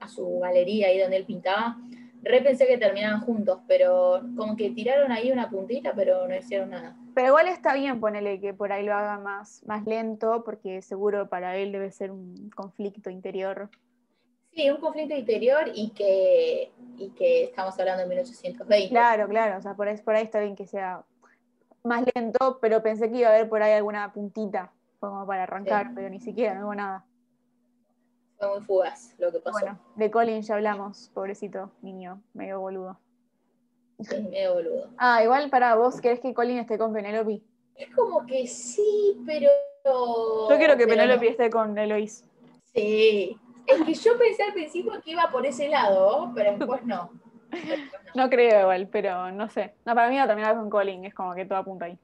a 0.00 0.08
su 0.08 0.38
galería 0.38 0.86
ahí 0.86 0.98
donde 0.98 1.16
él 1.16 1.24
pintaba, 1.24 1.76
repensé 2.22 2.66
que 2.66 2.78
terminaban 2.78 3.20
juntos, 3.20 3.60
pero 3.66 4.22
como 4.36 4.56
que 4.56 4.70
tiraron 4.70 5.10
ahí 5.12 5.32
una 5.32 5.50
puntita, 5.50 5.92
pero 5.94 6.26
no 6.26 6.36
hicieron 6.36 6.70
nada. 6.70 6.96
Pero 7.18 7.30
igual 7.30 7.48
está 7.48 7.74
bien 7.74 7.98
ponerle 7.98 8.38
que 8.38 8.54
por 8.54 8.70
ahí 8.70 8.84
lo 8.84 8.94
haga 8.94 9.18
más, 9.18 9.64
más 9.66 9.84
lento, 9.86 10.44
porque 10.44 10.82
seguro 10.82 11.28
para 11.28 11.56
él 11.56 11.72
debe 11.72 11.90
ser 11.90 12.12
un 12.12 12.48
conflicto 12.54 13.10
interior. 13.10 13.68
Sí, 14.54 14.70
un 14.70 14.76
conflicto 14.76 15.16
interior 15.16 15.64
y 15.74 15.90
que, 15.90 16.70
y 16.96 17.10
que 17.10 17.46
estamos 17.46 17.76
hablando 17.76 18.04
de 18.04 18.08
1820. 18.08 18.90
Claro, 18.90 19.26
claro, 19.26 19.58
o 19.58 19.60
sea, 19.60 19.74
por 19.74 19.88
ahí, 19.88 19.96
por 19.96 20.14
ahí 20.14 20.22
está 20.22 20.38
bien 20.38 20.54
que 20.54 20.68
sea 20.68 21.02
más 21.82 22.04
lento, 22.14 22.60
pero 22.60 22.84
pensé 22.84 23.10
que 23.10 23.18
iba 23.18 23.30
a 23.30 23.34
haber 23.34 23.48
por 23.48 23.64
ahí 23.64 23.72
alguna 23.72 24.12
puntita 24.12 24.70
como 25.00 25.26
para 25.26 25.42
arrancar, 25.42 25.90
pero 25.96 26.08
ni 26.10 26.20
siquiera, 26.20 26.54
no 26.54 26.66
hubo 26.66 26.76
nada. 26.76 27.04
Fue 28.38 28.48
muy 28.48 28.60
fugaz 28.60 29.16
lo 29.18 29.32
que 29.32 29.40
pasó. 29.40 29.58
Bueno, 29.58 29.80
de 29.96 30.08
Colin 30.12 30.42
ya 30.42 30.54
hablamos, 30.54 31.10
pobrecito 31.12 31.72
niño, 31.82 32.22
medio 32.32 32.60
boludo. 32.60 32.96
Medio 33.98 34.54
boludo. 34.54 34.90
Ah, 34.96 35.22
igual 35.22 35.50
para 35.50 35.74
vos, 35.74 36.00
¿querés 36.00 36.20
que 36.20 36.32
Colin 36.32 36.58
esté 36.58 36.78
con 36.78 36.92
Penelope? 36.92 37.42
Es 37.74 37.94
como 37.94 38.24
que 38.26 38.46
sí, 38.46 39.20
pero. 39.26 39.50
Yo 39.84 40.56
quiero 40.56 40.76
que 40.76 40.86
Penelope 40.86 41.28
esté 41.28 41.50
con 41.50 41.76
Eloise. 41.76 42.24
Sí. 42.74 43.36
Es 43.66 43.82
que 43.82 43.94
yo 43.94 44.18
pensé 44.18 44.42
al 44.44 44.52
principio 44.52 44.92
que 45.02 45.10
iba 45.10 45.28
por 45.30 45.44
ese 45.44 45.68
lado, 45.68 46.32
pero 46.34 46.56
después 46.56 46.84
no. 46.84 47.10
no. 48.14 48.30
creo 48.30 48.62
igual, 48.62 48.88
pero 48.88 49.30
no 49.30 49.48
sé. 49.50 49.74
No, 49.84 49.94
para 49.94 50.08
mí 50.08 50.16
va 50.16 50.22
a 50.22 50.26
terminar 50.26 50.54
con 50.54 50.70
Colin, 50.70 51.04
es 51.04 51.14
como 51.14 51.34
que 51.34 51.44
todo 51.44 51.58
apunta 51.58 51.86
ahí. 51.86 51.98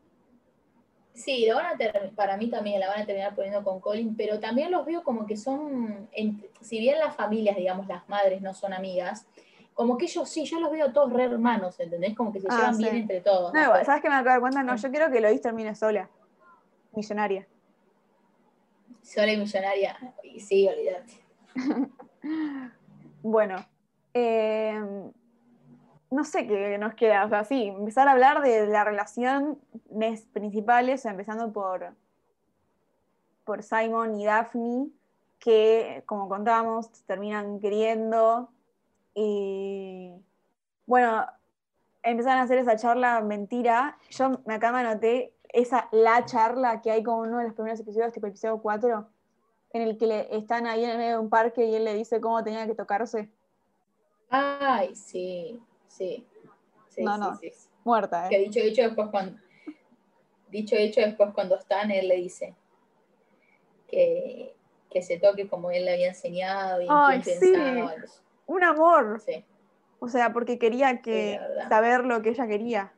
Sí, 1.15 1.47
lo 1.47 1.55
van 1.55 1.67
a 1.67 1.77
para 2.17 2.37
mí 2.37 2.51
también 2.51 2.81
la 2.81 2.89
van 2.89 3.03
a 3.03 3.07
terminar 3.07 3.35
poniendo 3.37 3.63
con 3.63 3.81
Colin, 3.81 4.17
pero 4.17 4.41
también 4.41 4.73
los 4.73 4.85
veo 4.85 5.05
como 5.05 5.27
que 5.27 5.37
son, 5.37 6.09
si 6.61 6.81
bien 6.81 6.99
las 6.99 7.15
familias, 7.15 7.57
digamos, 7.57 7.87
las 7.87 8.09
madres 8.09 8.43
no 8.43 8.53
son 8.53 8.73
amigas, 8.73 9.27
como 9.75 9.99
que 9.99 10.05
ellos 10.07 10.29
sí, 10.29 10.45
yo 10.45 10.61
los 10.61 10.71
veo 10.71 10.93
todos 10.93 11.13
re 11.13 11.25
hermanos, 11.25 11.79
¿entendés? 11.81 12.17
Como 12.17 12.33
que 12.33 12.41
se 12.41 12.47
ah, 12.51 12.57
llevan 12.57 12.79
bien 12.79 12.97
entre 12.97 13.21
todos. 13.21 13.53
No, 13.53 13.85
¿sabes 13.85 14.01
qué 14.01 14.09
me 14.09 14.15
acabo 14.15 14.25
de 14.25 14.31
dar 14.31 14.41
cuenta? 14.41 14.63
No, 14.63 14.77
yo 14.77 14.91
quiero 14.91 15.11
que 15.11 15.21
Lois 15.21 15.43
termine 15.43 15.75
sola, 15.75 16.09
millonaria. 16.93 17.47
Sola 19.03 19.33
y 19.33 19.37
millonaria, 19.37 20.15
sí, 20.39 20.69
olvídate. 20.69 21.25
bueno, 23.23 23.57
eh, 24.15 24.81
no 26.11 26.25
sé 26.25 26.47
qué 26.47 26.79
nos 26.79 26.95
queda, 26.95 27.25
o 27.25 27.29
sea, 27.29 27.45
sí, 27.45 27.65
empezar 27.65 28.07
a 28.07 28.13
hablar 28.13 28.41
de 28.41 28.69
la 28.69 28.85
relación 28.85 29.59
principales, 30.33 31.05
empezando 31.05 31.53
por, 31.53 31.93
por 33.45 33.63
Simon 33.65 34.21
y 34.21 34.25
Daphne, 34.25 34.87
que, 35.41 36.05
como 36.07 36.29
contábamos, 36.29 36.91
terminan 37.07 37.59
queriendo. 37.59 38.49
Y 39.15 40.13
bueno, 40.87 41.27
empezaron 42.03 42.39
a 42.39 42.43
hacer 42.43 42.59
esa 42.59 42.77
charla 42.77 43.21
mentira. 43.21 43.99
Yo 44.11 44.41
me 44.45 44.55
acá 44.55 44.73
me 44.73 44.81
anoté 44.81 45.35
esa 45.49 45.89
la 45.93 46.25
charla 46.25 46.83
que 46.83 46.91
hay 46.91 47.03
como 47.03 47.19
uno 47.19 47.39
de 47.39 47.45
los 47.45 47.55
primeros 47.55 47.81
episodios, 47.81 48.13
tipo 48.13 48.27
el 48.27 48.33
episodio 48.33 48.61
4, 48.61 49.09
en 49.73 49.83
el 49.83 49.97
que 49.97 50.07
le, 50.07 50.37
están 50.37 50.67
ahí 50.67 50.85
en 50.85 50.91
el 50.91 50.99
medio 50.99 51.13
de 51.13 51.19
un 51.19 51.31
parque 51.31 51.65
y 51.65 51.75
él 51.75 51.85
le 51.85 51.95
dice 51.95 52.21
cómo 52.21 52.43
tenía 52.43 52.67
que 52.67 52.75
tocarse. 52.75 53.31
Ay, 54.31 54.95
sí. 54.95 55.61
Sí. 55.87 56.27
no, 56.99 57.17
no. 57.17 57.39
Muerta, 57.85 58.27
¿eh? 58.27 58.31
Que 58.31 58.39
dicho 58.39 58.61
hecho 58.61 58.83
después 58.83 59.09
cuando. 59.11 59.39
Dicho 60.49 60.77
hecho 60.77 61.01
después 61.01 61.33
cuando 61.35 61.57
están, 61.57 61.91
él 61.91 62.09
le 62.09 62.17
dice 62.17 62.55
que, 63.89 64.55
se 65.03 65.19
toque 65.19 65.49
como 65.49 65.71
él 65.71 65.85
le 65.85 65.95
había 65.95 66.09
enseñado 66.09 66.81
y 66.81 66.87
Ay, 66.89 67.21
pensaba. 67.21 67.95
Un 68.47 68.65
amor. 68.65 69.21
Sí. 69.21 69.45
O 69.99 70.09
sea, 70.09 70.33
porque 70.33 70.59
quería 70.59 71.01
que 71.01 71.41
saber 71.69 72.05
lo 72.05 72.21
que 72.23 72.31
ella 72.31 72.47
quería. 72.47 72.93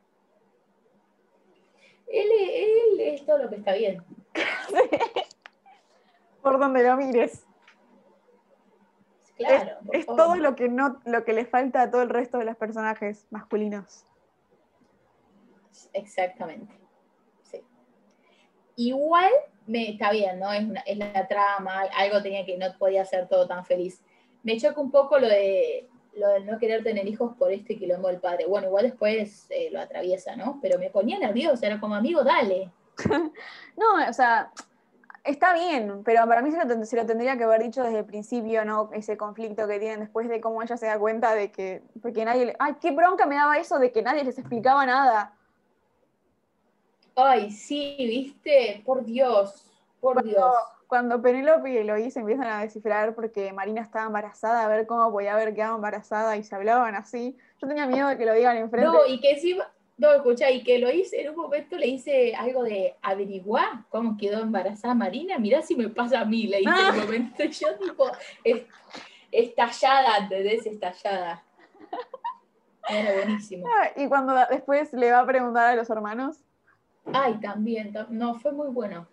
Él, 2.07 2.27
él 2.31 2.99
es 2.99 3.25
todo 3.25 3.37
lo 3.37 3.49
que 3.49 3.55
está 3.55 3.73
bien. 3.73 4.03
Por 6.41 6.59
donde 6.59 6.83
lo 6.83 6.97
mires. 6.97 7.45
Claro. 9.37 9.77
Es, 9.91 10.05
todo 10.05 10.35
lo 10.35 10.55
que, 10.55 10.67
no, 10.67 10.99
lo 11.05 11.23
que 11.23 11.33
le 11.33 11.45
falta 11.45 11.83
a 11.83 11.91
todo 11.91 12.01
el 12.01 12.09
resto 12.09 12.39
de 12.39 12.45
los 12.45 12.57
personajes 12.57 13.27
masculinos. 13.29 14.03
Exactamente. 15.93 16.73
Sí. 17.43 17.63
Igual 18.75 19.31
me, 19.67 19.91
está 19.91 20.11
bien, 20.11 20.39
¿no? 20.39 20.51
Es, 20.51 20.97
la 20.97 21.27
trama, 21.27 21.81
algo 21.95 22.21
tenía 22.21 22.45
que 22.45 22.57
no 22.57 22.65
podía 22.79 23.05
ser 23.05 23.27
todo 23.27 23.47
tan 23.47 23.65
feliz. 23.65 24.01
Me 24.43 24.57
choca 24.57 24.79
un 24.79 24.91
poco 24.91 25.19
lo 25.19 25.27
de 25.27 25.87
lo 26.17 26.29
de 26.29 26.39
no 26.41 26.57
querer 26.57 26.83
tener 26.83 27.07
hijos 27.07 27.35
por 27.37 27.51
este 27.51 27.77
quilombo 27.77 28.07
del 28.07 28.19
padre. 28.19 28.45
Bueno, 28.47 28.67
igual 28.67 28.85
después 28.85 29.47
eh, 29.49 29.69
lo 29.71 29.79
atraviesa, 29.79 30.35
¿no? 30.35 30.59
Pero 30.61 30.79
me 30.79 30.89
ponía 30.89 31.19
nerviosa, 31.19 31.67
era 31.67 31.79
como 31.79 31.95
amigo, 31.95 32.23
dale. 32.23 32.71
no, 33.77 34.09
o 34.09 34.13
sea, 34.13 34.51
está 35.23 35.53
bien, 35.53 36.01
pero 36.03 36.25
para 36.27 36.41
mí 36.41 36.51
se 36.51 36.97
lo, 36.97 37.05
tendría 37.05 37.37
que 37.37 37.43
haber 37.43 37.61
dicho 37.61 37.83
desde 37.83 37.99
el 37.99 38.05
principio, 38.05 38.65
¿no? 38.65 38.89
Ese 38.93 39.17
conflicto 39.17 39.67
que 39.67 39.79
tienen 39.79 39.99
después 39.99 40.27
de 40.27 40.41
cómo 40.41 40.61
ella 40.61 40.77
se 40.77 40.87
da 40.87 40.97
cuenta 40.97 41.33
de 41.33 41.51
que, 41.51 41.83
porque 42.01 42.25
nadie, 42.25 42.55
ay, 42.59 42.75
qué 42.81 42.91
bronca 42.91 43.25
me 43.25 43.35
daba 43.35 43.57
eso 43.57 43.77
de 43.77 43.91
que 43.91 44.01
nadie 44.01 44.23
les 44.23 44.37
explicaba 44.37 44.85
nada. 44.85 45.33
Ay, 47.15 47.51
sí, 47.51 47.95
viste, 47.99 48.81
por 48.85 49.03
Dios, 49.03 49.71
por 49.99 50.23
Dios. 50.23 50.53
Cuando 50.87 51.21
Penélope 51.21 51.71
y 51.71 51.77
Eloís 51.77 52.15
empiezan 52.15 52.47
a 52.47 52.61
descifrar 52.61 53.13
porque 53.13 53.51
Marina 53.51 53.81
estaba 53.81 54.05
embarazada, 54.05 54.63
a 54.63 54.67
ver 54.69 54.87
cómo 54.87 55.11
podía 55.11 55.33
haber 55.33 55.53
quedado 55.53 55.75
embarazada 55.75 56.37
y 56.37 56.43
se 56.43 56.55
hablaban 56.55 56.95
así, 56.95 57.37
yo 57.61 57.67
tenía 57.67 57.85
miedo 57.85 58.07
de 58.07 58.17
que 58.17 58.25
lo 58.25 58.33
digan 58.33 58.55
enfrente. 58.55 58.87
No, 58.87 59.05
y 59.05 59.19
que 59.19 59.31
encima, 59.31 59.69
no, 59.97 60.13
escucha, 60.13 60.49
y 60.49 60.63
que 60.63 60.79
lo 60.79 60.89
hice, 60.89 61.21
en 61.21 61.31
un 61.31 61.35
momento 61.35 61.75
le 61.75 61.87
hice 61.87 62.33
algo 62.35 62.63
de 62.63 62.95
averiguar 63.01 63.83
cómo 63.89 64.15
quedó 64.15 64.41
embarazada 64.41 64.93
Marina, 64.93 65.37
mirá 65.39 65.61
si 65.61 65.75
me 65.75 65.89
pasa 65.89 66.21
a 66.21 66.25
mí, 66.25 66.47
le 66.47 66.61
hice 66.61 66.69
en 66.69 66.75
un 66.75 66.99
ah. 66.99 67.03
momento, 67.03 67.43
yo 67.43 67.67
tipo, 67.79 68.09
estallada, 69.31 70.17
¿entendés? 70.19 70.65
Estallada. 70.65 71.43
Era 72.89 73.13
buenísimo. 73.13 73.67
Ah, 73.67 73.89
y 73.97 74.07
cuando 74.07 74.33
después 74.49 74.93
le 74.93 75.11
va 75.11 75.19
a 75.19 75.25
preguntar 75.25 75.67
a 75.67 75.75
los 75.75 75.89
hermanos. 75.89 76.37
Ay, 77.11 77.39
también, 77.41 77.93
no, 78.09 78.35
fue 78.35 78.53
muy 78.53 78.69
bueno. 78.69 79.07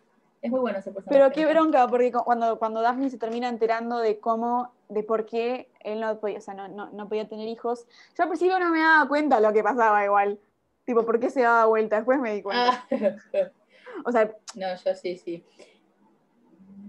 Es 0.44 0.50
muy 0.50 0.60
bueno 0.60 0.78
ese 0.78 0.92
personaje. 0.92 1.18
Pero 1.18 1.32
qué 1.32 1.50
bronca, 1.50 1.88
porque 1.88 2.12
cuando, 2.12 2.58
cuando 2.58 2.82
Daphne 2.82 3.08
se 3.08 3.16
termina 3.16 3.48
enterando 3.48 4.00
de 4.00 4.20
cómo, 4.20 4.74
de 4.90 5.02
por 5.02 5.24
qué 5.24 5.70
él 5.80 6.00
no 6.00 6.20
podía, 6.20 6.36
o 6.36 6.40
sea, 6.42 6.52
no, 6.52 6.68
no, 6.68 6.90
no 6.90 7.08
podía 7.08 7.26
tener 7.26 7.48
hijos, 7.48 7.86
yo 8.14 8.24
al 8.24 8.28
principio 8.28 8.58
no 8.58 8.70
me 8.70 8.80
daba 8.80 9.08
cuenta 9.08 9.40
lo 9.40 9.54
que 9.54 9.62
pasaba 9.62 10.04
igual. 10.04 10.38
Tipo, 10.84 11.06
¿por 11.06 11.18
qué 11.18 11.30
se 11.30 11.40
daba 11.40 11.64
vuelta? 11.64 11.96
Después 11.96 12.20
me 12.20 12.34
di 12.34 12.42
cuenta. 12.42 12.86
Ah. 12.92 13.50
o 14.04 14.12
sea. 14.12 14.34
No, 14.54 14.66
yo 14.84 14.94
sí, 14.94 15.16
sí. 15.16 15.42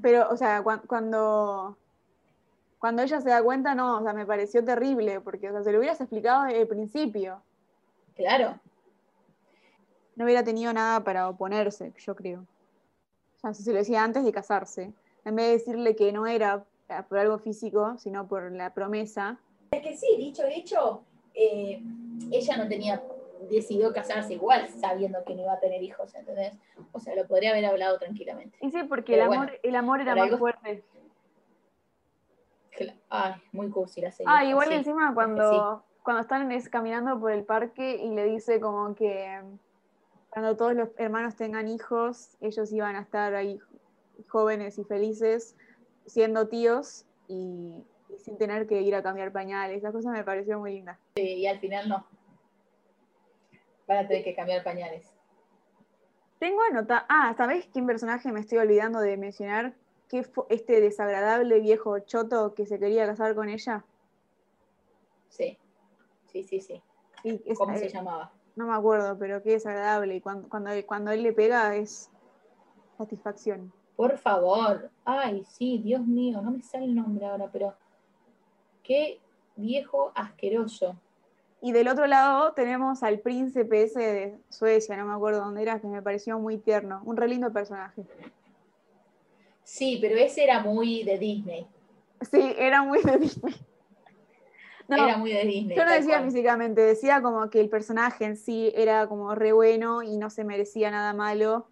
Pero, 0.02 0.30
o 0.30 0.36
sea, 0.36 0.62
cuando. 0.62 1.78
Cuando 2.78 3.04
ella 3.04 3.22
se 3.22 3.30
da 3.30 3.42
cuenta, 3.42 3.74
no, 3.74 4.00
o 4.00 4.04
sea, 4.04 4.12
me 4.12 4.26
pareció 4.26 4.66
terrible, 4.66 5.22
porque, 5.22 5.50
o 5.50 5.54
sea, 5.54 5.64
se 5.64 5.72
lo 5.72 5.78
hubieras 5.78 6.02
explicado 6.02 6.44
desde 6.44 6.60
el 6.60 6.68
principio. 6.68 7.42
Claro. 8.18 8.60
No 10.18 10.26
hubiera 10.26 10.44
tenido 10.44 10.74
nada 10.74 11.00
para 11.06 11.30
oponerse, 11.30 11.94
yo 11.98 12.18
creo. 12.18 12.46
O 13.50 13.54
sea, 13.54 13.66
se 13.66 13.72
lo 13.72 13.78
decía 13.78 14.04
antes 14.04 14.24
de 14.24 14.32
casarse. 14.32 14.94
En 15.24 15.36
vez 15.36 15.46
de 15.46 15.52
decirle 15.54 15.96
que 15.96 16.12
no 16.12 16.26
era 16.28 16.66
por 17.08 17.18
algo 17.18 17.38
físico, 17.38 17.96
sino 17.98 18.28
por 18.28 18.52
la 18.52 18.74
promesa. 18.74 19.40
Es 19.72 19.82
que 19.82 19.96
sí, 19.96 20.08
dicho 20.18 20.44
hecho, 20.46 21.04
eh, 21.34 21.82
ella 22.32 22.58
no 22.58 22.68
tenía 22.68 23.02
decidió 23.50 23.94
casarse 23.94 24.34
igual 24.34 24.68
sabiendo 24.70 25.24
que 25.24 25.36
no 25.36 25.44
iba 25.44 25.54
a 25.54 25.60
tener 25.60 25.84
hijos, 25.84 26.16
¿entendés? 26.16 26.58
O 26.94 27.00
sea, 27.00 27.16
lo 27.16 27.28
podría 27.28 27.52
haber 27.52 27.66
hablado 27.66 28.00
tranquilamente. 28.00 28.58
Y 28.62 28.72
sí, 28.72 28.84
porque 28.84 29.16
el 29.16 29.22
amor, 29.22 29.60
el 29.62 29.76
amor 29.76 30.02
era 30.02 30.16
más 30.16 30.32
fuerte. 30.38 30.84
Ay, 33.10 33.34
muy 33.52 33.70
cursi 33.70 34.02
la 34.02 34.12
serie. 34.12 34.32
Ah, 34.34 34.44
igual 34.44 34.72
encima 34.72 35.14
cuando, 35.14 35.86
cuando 36.04 36.22
están 36.22 36.50
caminando 36.72 37.20
por 37.20 37.32
el 37.32 37.44
parque 37.44 37.98
y 37.98 38.10
le 38.10 38.26
dice 38.26 38.60
como 38.60 38.96
que 38.96 39.42
cuando 40.36 40.58
todos 40.58 40.74
los 40.74 40.90
hermanos 40.98 41.38
tengan 41.38 41.70
hijos, 41.70 42.36
ellos 42.42 42.70
iban 42.74 42.98
a 42.98 43.00
estar 43.00 43.34
ahí 43.36 43.58
jóvenes 44.28 44.78
y 44.78 44.84
felices 44.84 45.56
siendo 46.06 46.50
tíos 46.50 47.06
y, 47.30 47.86
y 48.10 48.20
sin 48.20 48.38
tener 48.38 48.68
que 48.68 48.82
ir 48.82 48.96
a 48.96 49.02
cambiar 49.02 49.32
pañales. 49.32 49.78
Esa 49.78 49.94
cosa 49.94 50.12
me 50.12 50.26
pareció 50.26 50.60
muy 50.60 50.74
linda. 50.74 51.00
Sí, 51.16 51.36
y 51.36 51.48
al 51.48 51.62
final 51.62 51.88
no 51.88 52.06
van 53.88 54.00
a 54.00 54.08
tener 54.10 54.26
que 54.26 54.36
cambiar 54.36 54.62
pañales. 54.62 55.10
Tengo 56.38 56.64
anotado. 56.70 57.06
Ah, 57.08 57.34
¿sabés 57.38 57.70
qué 57.74 57.82
personaje 57.82 58.30
me 58.34 58.42
estoy 58.42 58.58
olvidando 58.58 59.00
de 59.00 59.16
mencionar? 59.16 59.74
¿Qué 60.10 60.24
fue 60.24 60.44
este 60.50 60.82
desagradable 60.82 61.62
viejo 61.62 61.98
choto 62.00 62.54
que 62.56 62.66
se 62.66 62.78
quería 62.78 63.06
casar 63.06 63.36
con 63.36 63.48
ella? 63.48 63.86
Sí, 65.30 65.58
sí, 66.26 66.44
sí, 66.44 66.60
sí. 66.60 66.84
¿Cómo 67.56 67.78
se 67.78 67.88
llamaba? 67.88 68.34
No 68.56 68.68
me 68.68 68.74
acuerdo, 68.74 69.18
pero 69.18 69.42
qué 69.44 69.52
desagradable. 69.52 70.16
Y 70.16 70.22
cuando, 70.22 70.48
cuando, 70.48 70.72
cuando 70.86 71.12
él 71.12 71.24
le 71.24 71.34
pega 71.34 71.76
es 71.76 72.10
satisfacción. 72.98 73.72
Por 73.96 74.18
favor. 74.18 74.90
Ay, 75.04 75.44
sí, 75.48 75.80
Dios 75.84 76.06
mío, 76.06 76.42
no 76.42 76.52
me 76.52 76.62
sale 76.62 76.86
el 76.86 76.96
nombre 76.96 77.26
ahora, 77.26 77.50
pero 77.52 77.74
qué 78.84 79.20
viejo 79.56 80.12
asqueroso. 80.16 80.96
Y 81.62 81.72
del 81.72 81.88
otro 81.88 82.06
lado 82.06 82.54
tenemos 82.54 83.02
al 83.04 83.20
príncipe 83.20 83.84
ese 83.84 84.00
de 84.00 84.38
Suecia, 84.50 84.96
no 84.98 85.06
me 85.06 85.14
acuerdo 85.14 85.40
dónde 85.40 85.62
era, 85.62 85.80
que 85.80 85.88
me 85.88 86.02
pareció 86.02 86.38
muy 86.38 86.58
tierno. 86.58 87.02
Un 87.06 87.18
re 87.18 87.28
lindo 87.28 87.52
personaje. 87.52 88.04
Sí, 89.64 89.98
pero 90.00 90.16
ese 90.16 90.44
era 90.44 90.62
muy 90.62 91.04
de 91.04 91.18
Disney. 91.18 91.68
Sí, 92.22 92.54
era 92.58 92.84
muy 92.84 93.02
de 93.02 93.18
Disney. 93.18 93.56
Era 94.90 95.18
muy 95.18 95.32
de 95.32 95.46
Disney. 95.46 95.78
Yo 95.78 95.86
no 95.86 95.92
decía 95.92 96.22
físicamente, 96.22 96.82
decía 96.82 97.22
como 97.22 97.50
que 97.50 97.60
el 97.60 97.70
personaje 97.70 98.26
en 98.26 98.38
sí 98.38 98.72
era 98.76 99.08
como 99.08 99.34
re 99.36 99.52
bueno 99.52 100.04
y 100.04 100.18
no 100.18 100.30
se 100.30 100.44
merecía 100.44 100.92
nada 100.92 101.14
malo. 101.14 101.68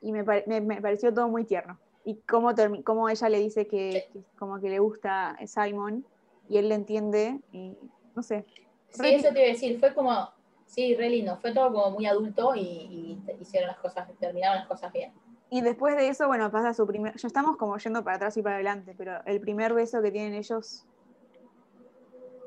Y 0.00 0.12
me, 0.12 0.24
pareció 0.24 1.14
todo 1.14 1.28
muy 1.28 1.44
tierno. 1.44 1.78
Y 2.04 2.16
cómo, 2.28 2.52
cómo 2.84 3.08
ella 3.08 3.28
le 3.28 3.38
dice 3.38 3.66
que, 3.66 4.08
como 4.36 4.60
que 4.60 4.68
le 4.68 4.80
gusta 4.80 5.38
Simon 5.46 6.04
y 6.48 6.58
él 6.58 6.68
le 6.68 6.74
entiende 6.74 7.38
y 7.52 7.76
no 8.14 8.22
sé. 8.22 8.44
Sí, 8.88 9.14
eso 9.14 9.32
te 9.32 9.40
iba 9.40 9.48
a 9.48 9.52
decir, 9.52 9.78
fue 9.78 9.94
como, 9.94 10.28
sí, 10.66 10.94
re 10.94 11.08
lindo, 11.08 11.36
fue 11.38 11.52
todo 11.54 11.72
como 11.72 11.92
muy 11.92 12.06
adulto 12.06 12.54
y, 12.54 13.18
hicieron 13.40 13.68
las 13.68 13.78
cosas, 13.78 14.08
terminaron 14.18 14.58
las 14.58 14.66
cosas 14.66 14.92
bien. 14.92 15.12
Y 15.50 15.60
después 15.60 15.96
de 15.96 16.08
eso, 16.08 16.26
bueno, 16.28 16.50
pasa 16.50 16.74
su 16.74 16.86
primer, 16.86 17.16
ya 17.16 17.26
estamos 17.26 17.56
como 17.56 17.76
yendo 17.76 18.02
para 18.02 18.16
atrás 18.16 18.36
y 18.36 18.42
para 18.42 18.56
adelante, 18.56 18.94
pero 18.96 19.22
el 19.26 19.40
primer 19.40 19.74
beso 19.74 20.02
que 20.02 20.10
tienen 20.10 20.34
ellos... 20.34 20.86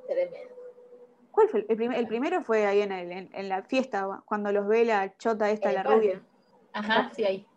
Tremendo. 0.08 0.56
¿Cuál 1.32 1.50
fue? 1.50 1.66
El, 1.68 1.94
el 1.94 2.08
primero 2.08 2.42
fue 2.44 2.66
ahí 2.66 2.82
en, 2.82 2.92
el, 2.92 3.12
en, 3.12 3.50
la 3.50 3.64
fiesta, 3.64 4.24
cuando 4.26 4.52
los 4.52 4.68
ve 4.68 4.86
la 4.86 5.18
chota 5.18 5.52
esta, 5.52 5.72
la 5.72 5.84
rubia. 5.84 6.22
Ajá, 6.72 7.12
sí, 7.14 7.26
ahí. 7.26 7.48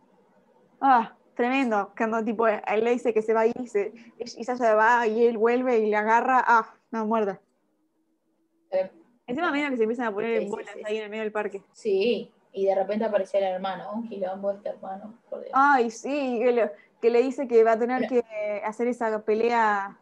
Ah, 0.81 1.17
tremendo. 1.35 1.93
Cuando 1.97 2.25
tipo, 2.25 2.49
él 2.49 2.85
le 2.85 2.91
dice 2.91 3.15
que 3.15 3.23
se 3.23 3.35
va 3.35 3.47
y, 3.47 3.53
se, 3.67 3.93
y 4.19 4.45
se 4.45 4.75
va 4.75 5.07
y 5.07 5.27
él 5.27 5.39
vuelve 5.39 5.79
y 5.79 5.87
le 5.87 5.97
agarra. 5.97 6.43
Ah, 6.45 6.75
no, 6.91 7.07
muerda. 7.07 7.41
Eh, 8.71 8.91
Encima 9.29 9.51
medio 9.51 9.71
que 9.71 9.77
se 9.77 9.83
empiezan 9.83 10.07
a 10.07 10.13
poner 10.13 10.43
en 10.43 10.51
bolas 10.51 10.75
ahí 10.85 10.97
en 10.97 11.05
el 11.05 11.11
medio 11.11 11.23
del 11.23 11.33
parque. 11.33 11.63
Sí, 11.73 12.33
y 12.53 12.65
de 12.65 12.75
repente 12.75 13.05
aparece 13.05 13.39
el 13.39 13.45
hermano, 13.45 13.93
un 13.93 14.09
quilombo 14.09 14.53
este 14.53 14.71
hermano. 14.71 15.15
Ay, 15.53 15.91
sí, 15.91 16.41
que 17.01 17.11
le, 17.11 17.23
dice 17.23 17.47
que 17.47 17.63
va 17.63 17.73
a 17.73 17.79
tener 17.79 18.09
que 18.09 18.25
hacer 18.65 18.89
esa 18.89 19.23
pelea 19.23 19.99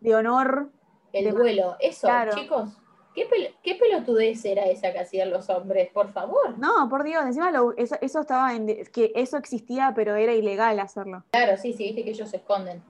de 0.00 0.14
honor. 0.14 0.70
El 1.14 1.32
duelo, 1.32 1.76
eso, 1.80 2.08
chicos. 2.34 2.70
¿Qué, 3.14 3.28
¿Qué, 3.62 3.76
pelotudez 3.76 4.44
era 4.44 4.64
esa 4.64 4.92
que 4.92 4.98
hacían 4.98 5.30
los 5.30 5.48
hombres? 5.48 5.88
Por 5.92 6.12
favor. 6.12 6.58
No, 6.58 6.88
por 6.88 7.04
Dios, 7.04 7.24
encima 7.24 7.52
eso, 7.76 8.20
estaba 8.20 8.54
en. 8.54 8.66
que 8.86 9.12
eso 9.14 9.36
existía, 9.36 9.92
pero 9.94 10.16
era 10.16 10.34
ilegal 10.34 10.80
hacerlo. 10.80 11.22
Claro, 11.30 11.56
sí, 11.56 11.72
sí, 11.72 11.84
viste 11.84 12.02
que 12.02 12.10
ellos 12.10 12.28
se 12.28 12.38
esconden. 12.38 12.82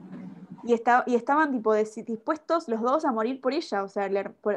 Y, 0.63 0.73
y 1.05 1.15
estaban 1.15 1.51
tipo 1.51 1.75
dispuestos 1.75 2.67
los 2.67 2.81
dos 2.81 3.05
a 3.05 3.11
morir 3.11 3.39
por 3.39 3.53
ella, 3.53 3.83
o 3.83 3.87
sea, 3.87 4.09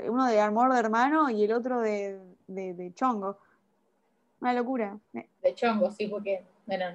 uno 0.08 0.26
de 0.26 0.40
amor 0.40 0.72
de 0.72 0.80
hermano 0.80 1.28
y 1.28 1.44
el 1.44 1.52
otro 1.52 1.82
de, 1.82 2.18
de, 2.46 2.94
chongo. 2.94 3.36
Una 4.40 4.54
locura. 4.54 4.98
De 5.12 5.54
chongo, 5.54 5.90
sí, 5.90 6.06
porque. 6.06 6.44
Bueno, 6.64 6.86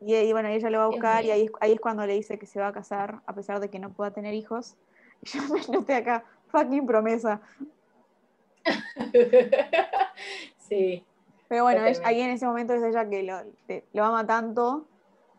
y, 0.00 0.32
bueno, 0.32 0.48
ella 0.50 0.70
lo 0.70 0.78
va 0.78 0.84
a 0.84 0.88
buscar 0.88 1.24
y 1.24 1.30
ahí, 1.30 1.50
ahí 1.60 1.72
es 1.72 1.80
cuando 1.80 2.06
le 2.06 2.12
dice 2.12 2.38
que 2.38 2.46
se 2.46 2.60
va 2.60 2.68
a 2.68 2.72
casar, 2.72 3.22
a 3.26 3.34
pesar 3.34 3.58
de 3.58 3.70
que 3.70 3.78
no 3.78 3.92
pueda 3.92 4.12
tener 4.12 4.34
hijos. 4.34 4.76
Yo 5.32 5.42
me 5.48 5.60
noté 5.76 5.94
acá, 5.94 6.24
fucking 6.48 6.86
promesa. 6.86 7.40
sí. 10.58 11.04
Pero 11.48 11.64
bueno, 11.64 11.82
ahí 12.04 12.20
en 12.20 12.30
ese 12.30 12.46
momento 12.46 12.74
es 12.74 12.82
ella 12.82 13.08
que 13.08 13.22
lo, 13.22 13.38
lo 13.92 14.04
ama 14.04 14.26
tanto. 14.26 14.86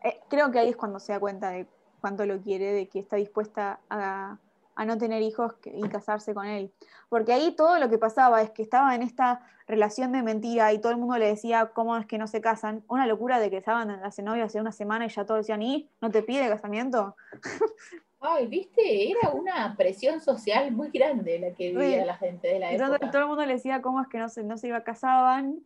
Eh, 0.04 0.19
creo 0.30 0.52
que 0.52 0.60
ahí 0.60 0.69
es 0.69 0.78
cuando 0.78 1.00
se 1.00 1.13
da 1.13 1.19
cuenta 1.19 1.50
de 1.50 1.67
cuánto 2.00 2.26
lo 2.26 2.39
quiere, 2.39 2.71
de 2.71 2.88
que 2.88 3.00
está 3.00 3.15
dispuesta 3.15 3.80
a, 3.89 4.38
no 4.86 4.98
tener 4.98 5.21
hijos 5.24 5.54
y 5.63 5.88
casarse 5.89 6.34
con 6.34 6.45
él. 6.45 6.71
Porque 7.10 7.34
ahí 7.34 7.56
todo 7.56 7.80
lo 7.80 7.89
que 7.89 7.98
pasaba 7.98 8.41
es 8.41 8.52
que 8.52 8.62
estaba 8.62 8.93
en 8.93 9.02
esta 9.02 9.41
relación 9.67 10.12
de 10.12 10.21
mentira 10.21 10.71
y 10.74 10.80
todo 10.80 10.91
el 10.91 11.00
mundo 11.00 11.17
le 11.17 11.28
decía 11.28 11.71
cómo 11.74 11.98
es 11.98 12.06
que 12.06 12.17
no 12.17 12.28
se 12.28 12.41
casan. 12.41 12.84
Una 12.88 13.08
locura 13.08 13.39
de 13.39 13.50
que 13.50 13.58
estaban 13.58 13.89
hace 13.89 14.21
novio 14.21 14.43
hace 14.43 14.60
una 14.60 14.71
semana 14.71 15.06
y 15.06 15.10
ya 15.10 15.26
todos 15.26 15.39
decían, 15.39 15.63
¿y 15.63 15.89
no 16.02 16.12
te 16.12 16.21
pide 16.21 16.48
casamiento? 16.48 17.15
Ay, 18.27 18.47
viste, 18.47 19.11
era 19.11 19.29
una 19.31 19.75
presión 19.77 20.19
social 20.19 20.71
muy 20.71 20.89
grande 20.89 21.39
la 21.39 21.51
que 21.51 21.71
vivía 21.71 22.05
la 22.05 22.17
gente 22.17 22.47
de 22.47 22.59
la 22.59 22.71
época. 22.71 22.85
Entonces 22.85 23.11
todo 23.11 23.21
el 23.21 23.27
mundo 23.27 23.45
le 23.45 23.53
decía 23.53 23.81
cómo 23.81 24.01
es 24.01 24.07
que 24.07 24.17
no 24.17 24.29
se, 24.29 24.43
no 24.43 24.57
se 24.57 24.67
iba 24.67 24.83
casaban. 24.83 25.59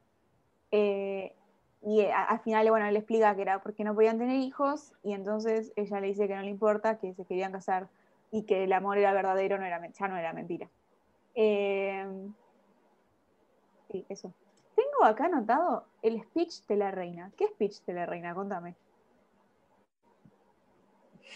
Eh, 0.72 1.34
y 1.82 2.06
al 2.06 2.40
final, 2.42 2.70
bueno, 2.70 2.92
le 2.92 3.00
explica 3.00 3.36
que 3.36 3.42
era 3.42 3.62
porque 3.62 3.84
no 3.84 3.96
podían 3.96 4.18
tener 4.18 4.38
hijos 4.38 4.92
y 5.02 5.14
entonces 5.14 5.72
ella 5.78 6.02
le 6.02 6.08
dice 6.08 6.28
que 6.28 6.36
no 6.36 6.42
le 6.42 6.50
importa, 6.50 6.98
que 6.98 7.14
se 7.14 7.24
querían 7.24 7.54
casar 7.54 7.88
y 8.32 8.44
que 8.44 8.66
el 8.66 8.74
amor 8.74 8.98
era 8.98 9.14
verdadero, 9.14 9.58
no 9.58 9.66
era, 9.66 9.82
ya 9.88 10.08
no 10.08 10.18
era 10.18 10.34
mentira. 10.34 10.68
Eh, 11.36 12.06
sí, 13.92 14.06
eso. 14.10 14.34
Tengo 14.76 15.06
acá 15.06 15.26
anotado 15.26 15.86
el 16.02 16.22
speech 16.22 16.66
de 16.68 16.76
la 16.76 16.92
reina. 16.92 17.32
¿Qué 17.38 17.48
speech 17.48 17.82
de 17.86 17.94
la 17.94 18.06
reina? 18.06 18.34
Contame. 18.34 18.76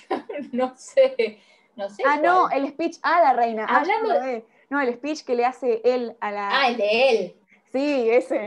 no 0.51 0.75
sé, 0.75 1.39
no 1.75 1.89
sé. 1.89 2.03
Ah, 2.05 2.19
no, 2.21 2.49
el 2.49 2.69
speech 2.69 2.97
a 3.01 3.21
la 3.21 3.33
reina. 3.33 3.65
Ah, 3.67 3.81
Hablando 3.81 4.13
de... 4.21 4.45
No, 4.69 4.81
el 4.81 4.93
speech 4.95 5.23
que 5.23 5.35
le 5.35 5.45
hace 5.45 5.81
él 5.83 6.15
a 6.19 6.31
la. 6.31 6.49
Ah, 6.51 6.67
el 6.69 6.77
de 6.77 7.09
él. 7.09 7.35
Sí, 7.71 8.09
ese. 8.09 8.45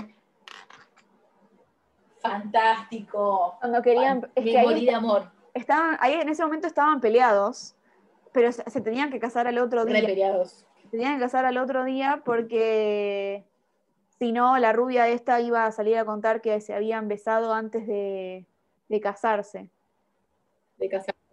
Fantástico. 2.20 3.56
Cuando 3.60 3.80
querían. 3.80 4.28
Es 4.34 4.44
que 4.44 4.58
ahí, 4.58 4.86
de 4.86 4.94
amor. 4.94 5.30
Estaban, 5.54 5.96
ahí 6.00 6.14
en 6.14 6.28
ese 6.28 6.42
momento 6.42 6.66
estaban 6.66 7.00
peleados, 7.00 7.76
pero 8.32 8.50
se, 8.50 8.80
tenían 8.80 9.10
que 9.10 9.20
casar 9.20 9.46
al 9.46 9.58
otro 9.58 9.84
día. 9.84 10.04
peleados. 10.04 10.66
Se 10.82 10.88
tenían 10.88 11.14
que 11.14 11.20
casar 11.20 11.44
al 11.44 11.58
otro 11.58 11.84
día 11.84 12.22
porque 12.24 13.44
si 14.18 14.32
no, 14.32 14.58
la 14.58 14.72
rubia 14.72 15.08
esta 15.08 15.40
iba 15.40 15.64
a 15.64 15.72
salir 15.72 15.96
a 15.96 16.04
contar 16.04 16.40
que 16.40 16.60
se 16.60 16.74
habían 16.74 17.06
besado 17.06 17.54
antes 17.54 17.86
de, 17.86 18.46
de 18.88 19.00
casarse. 19.00 19.68
De 20.78 20.88
casarse. 20.88 21.25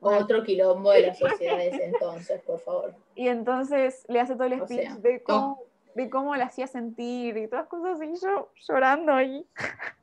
Otro 0.00 0.42
quilombo 0.42 0.90
de 0.90 1.08
las 1.08 1.18
sociedades 1.18 1.78
entonces, 1.80 2.40
por 2.42 2.60
favor. 2.60 2.94
Y 3.14 3.28
entonces 3.28 4.04
le 4.08 4.20
hace 4.20 4.34
todo 4.34 4.44
el 4.44 4.60
speech 4.60 4.88
de, 4.98 5.22
cómo, 5.22 5.60
de 5.94 6.08
cómo 6.08 6.34
la 6.36 6.46
hacía 6.46 6.66
sentir 6.66 7.36
y 7.36 7.48
todas 7.48 7.66
cosas 7.66 8.00
así, 8.00 8.14
yo 8.22 8.50
llorando 8.66 9.12
ahí. 9.12 9.46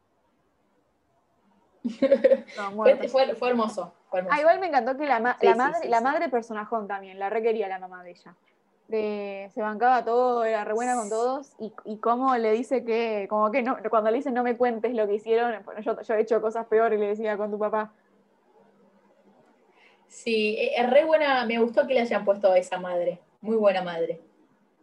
fue, 3.08 3.50
hermoso, 3.50 3.94
Ah, 4.30 4.40
igual 4.40 4.60
me 4.60 4.68
encantó 4.68 4.98
que 4.98 5.06
la, 5.06 5.20
la 5.20 5.56
madre, 5.56 5.88
la 5.88 6.02
madre 6.02 6.30
personajón 6.30 6.88
también, 6.88 7.18
la 7.20 7.30
requería 7.30 7.68
la 7.68 7.80
mamá 7.80 8.04
de 8.04 8.12
ella. 8.12 8.36
se 8.90 9.62
bancaba 9.62 10.04
todo, 10.04 10.44
era 10.44 10.64
re 10.66 10.74
buena 10.74 10.96
con 10.96 11.10
todos, 11.10 11.54
y, 11.60 11.72
y 11.86 11.98
cómo 11.98 12.36
le 12.38 12.52
dice 12.52 12.84
que, 12.84 13.28
como 13.30 13.52
que 13.52 13.62
no, 13.62 13.78
cuando 13.90 14.12
le 14.12 14.18
dice 14.18 14.32
no 14.32 14.44
me 14.44 14.58
cuentes 14.58 14.94
lo 14.94 15.08
que 15.08 15.16
hicieron, 15.16 15.64
yo, 15.82 16.02
yo 16.02 16.14
he 16.16 16.22
hecho 16.22 16.42
cosas 16.42 16.66
peores, 16.68 17.00
le 17.00 17.08
decía 17.08 17.38
con 17.38 17.52
tu 17.52 17.60
papá, 17.60 17.92
Sí, 20.10 20.56
e, 20.58 20.82
es 20.82 20.90
re 20.90 21.06
buena, 21.06 21.46
me 21.46 21.60
gustó 21.60 21.88
que 21.88 21.94
le 21.94 22.02
hayan 22.02 22.26
puesto 22.26 22.52
a 22.52 22.58
esa 22.58 22.80
madre, 22.80 23.20
muy 23.42 23.56
buena 23.56 23.82
madre. 23.82 24.20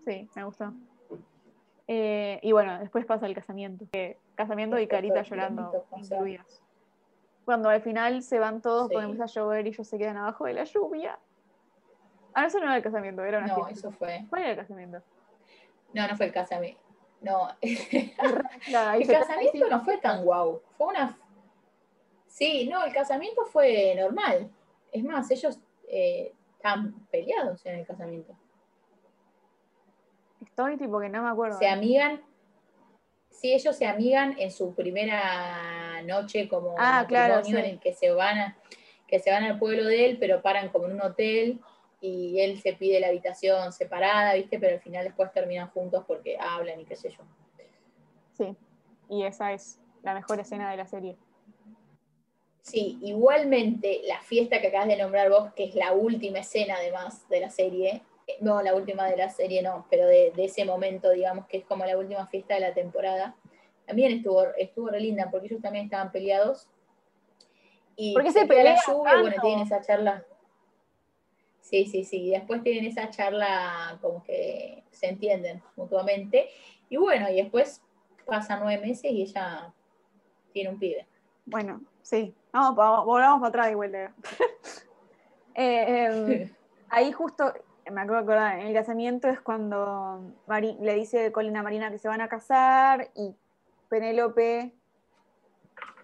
Sí, 0.07 0.29
me 0.35 0.45
gustó. 0.45 0.73
Eh, 1.89 2.39
y 2.43 2.53
bueno, 2.53 2.79
después 2.79 3.05
pasa 3.05 3.27
el 3.27 3.35
casamiento. 3.35 3.87
casamiento 4.35 4.79
y 4.79 4.87
Carita 4.87 5.23
llorando 5.23 5.85
Cuando 7.45 7.69
al 7.69 7.83
final 7.83 8.23
se 8.23 8.39
van 8.39 8.63
todos, 8.63 8.89
cuando 8.89 9.11
empieza 9.11 9.25
a 9.25 9.43
llover 9.43 9.67
y 9.67 9.71
ellos 9.71 9.87
se 9.87 9.99
quedan 9.99 10.17
abajo 10.17 10.47
de 10.47 10.55
la 10.55 10.65
lluvia. 10.65 11.19
Ah, 12.35 12.47
eso 12.47 12.59
no 12.59 12.67
era 12.67 12.77
el 12.77 12.83
casamiento, 12.83 13.25
era 13.25 13.39
una 13.39 13.49
No, 13.49 13.69
eso 13.69 13.91
fue. 13.91 14.27
¿Cuál 14.29 14.43
era 14.43 14.51
el 14.53 14.57
casamiento? 14.59 15.03
No, 15.93 16.07
no 16.07 16.17
fue 16.17 16.27
el 16.27 16.33
casamiento. 16.33 16.81
No. 17.21 17.49
el 17.63 19.07
casamiento 19.07 19.69
no 19.71 19.85
fue 19.85 19.99
tan 19.99 20.25
guau. 20.25 20.61
Fue 20.77 20.89
una. 20.89 21.19
Sí, 22.27 22.69
no, 22.69 22.85
el 22.85 22.93
casamiento 22.93 23.45
fue 23.47 23.95
normal. 23.97 24.51
Es 24.93 25.05
más, 25.05 25.31
ellos 25.31 25.59
eh, 25.89 26.33
están 26.57 26.95
peleados 27.11 27.65
en 27.67 27.77
el 27.77 27.87
casamiento. 27.87 28.37
Estoy 30.43 30.77
tipo 30.77 31.01
que 31.01 31.09
no 31.09 31.23
me 31.23 31.29
acuerdo. 31.29 31.59
Se 31.59 31.69
amigan. 31.69 32.23
Sí, 33.31 33.53
ellos 33.53 33.77
se 33.77 33.87
amigan 33.87 34.35
en 34.39 34.51
su 34.51 34.75
primera 34.75 36.03
noche 36.03 36.49
como 36.49 36.75
ah, 36.79 37.05
claro, 37.07 37.47
en 37.47 37.57
el 37.57 37.79
que 37.79 37.93
se 37.93 38.11
van 38.11 38.39
a, 38.39 38.57
que 39.07 39.19
se 39.19 39.31
van 39.31 39.45
al 39.45 39.59
pueblo 39.59 39.85
de 39.85 40.07
él, 40.07 40.17
pero 40.19 40.41
paran 40.41 40.71
como 40.71 40.87
en 40.87 40.93
un 40.93 41.03
hotel 41.03 41.61
y 42.01 42.41
él 42.41 42.61
se 42.61 42.73
pide 42.73 43.01
la 43.01 43.09
habitación 43.09 43.73
separada, 43.73 44.35
¿viste? 44.35 44.59
Pero 44.59 44.77
al 44.77 44.81
final 44.81 45.05
después 45.05 45.33
terminan 45.33 45.69
juntos 45.71 46.05
porque 46.07 46.39
hablan 46.39 46.81
y 46.81 46.85
qué 46.85 46.97
sé 46.97 47.11
yo. 47.11 47.23
Sí, 48.33 48.57
y 49.09 49.25
esa 49.25 49.53
es 49.53 49.81
la 50.03 50.15
mejor 50.15 50.41
escena 50.41 50.71
de 50.71 50.77
la 50.77 50.87
serie. 50.87 51.17
Sí, 52.67 52.99
igualmente 53.01 54.01
la 54.07 54.21
fiesta 54.23 54.61
que 54.61 54.67
acabas 54.67 54.89
de 54.89 54.97
nombrar 54.97 55.31
vos, 55.31 55.53
que 55.55 55.63
es 55.63 55.77
la 55.77 55.93
última 55.93 56.41
escena 56.41 56.75
además 56.75 57.29
de 57.29 57.41
la 57.41 57.49
serie, 57.49 58.03
Eh, 58.27 58.39
no, 58.41 58.61
la 58.61 58.75
última 58.75 59.09
de 59.09 59.17
la 59.17 59.31
serie 59.31 59.63
no, 59.63 59.87
pero 59.89 60.05
de, 60.09 60.33
ese 60.37 60.65
momento, 60.65 61.11
digamos, 61.11 61.47
que 61.47 61.59
es 61.59 61.65
como 61.65 61.85
la 61.85 61.97
última 61.97 62.27
fiesta 62.27 62.55
de 62.55 62.61
la 62.61 62.75
temporada. 62.75 63.37
También 63.87 64.11
estuvo, 64.11 64.43
estuvo 64.59 64.89
re 64.89 64.99
linda, 64.99 65.31
porque 65.31 65.47
ellos 65.47 65.63
también 65.63 65.85
estaban 65.85 66.11
peleados. 66.11 66.69
Y 67.95 68.15
porque 68.15 68.33
se 68.33 68.47
pelea 68.47 68.75
la 68.75 68.81
lluvia, 68.85 69.21
bueno, 69.21 69.37
tienen 69.41 69.61
esa 69.61 69.81
charla. 69.81 70.25
Sí, 71.61 71.87
sí, 71.87 72.03
sí. 72.03 72.31
Después 72.31 72.65
tienen 72.65 72.85
esa 72.85 73.11
charla 73.11 73.97
como 74.03 74.25
que 74.25 74.83
se 74.91 75.07
entienden 75.07 75.63
mutuamente. 75.77 76.49
Y 76.89 76.97
bueno, 76.97 77.31
y 77.31 77.37
después 77.37 77.81
pasan 78.25 78.59
nueve 78.61 78.85
meses 78.85 79.13
y 79.13 79.23
ella 79.23 79.73
tiene 80.53 80.71
un 80.71 80.81
pibe. 80.81 81.07
Bueno, 81.45 81.81
sí. 82.03 82.35
Vamos, 82.57 83.05
volvamos 83.05 83.41
para 83.41 83.49
atrás 83.49 83.71
igual. 83.71 83.93
Eh, 85.59 86.05
em, 86.05 86.55
ahí 86.91 87.13
justo, 87.13 87.51
me 87.91 88.03
acuerdo 88.03 88.27
de 88.27 88.33
acordar, 88.33 88.59
en 88.59 88.67
el 88.67 88.75
casamiento 88.75 89.27
es 89.29 89.41
cuando 89.41 90.35
le 90.83 90.95
dice 90.95 91.33
Colina 91.33 91.61
a 91.61 91.63
Marina 91.63 91.91
que 91.91 91.97
se 91.97 92.09
van 92.09 92.21
a 92.21 92.29
casar 92.29 93.11
y 93.15 93.35
Penélope. 93.89 94.75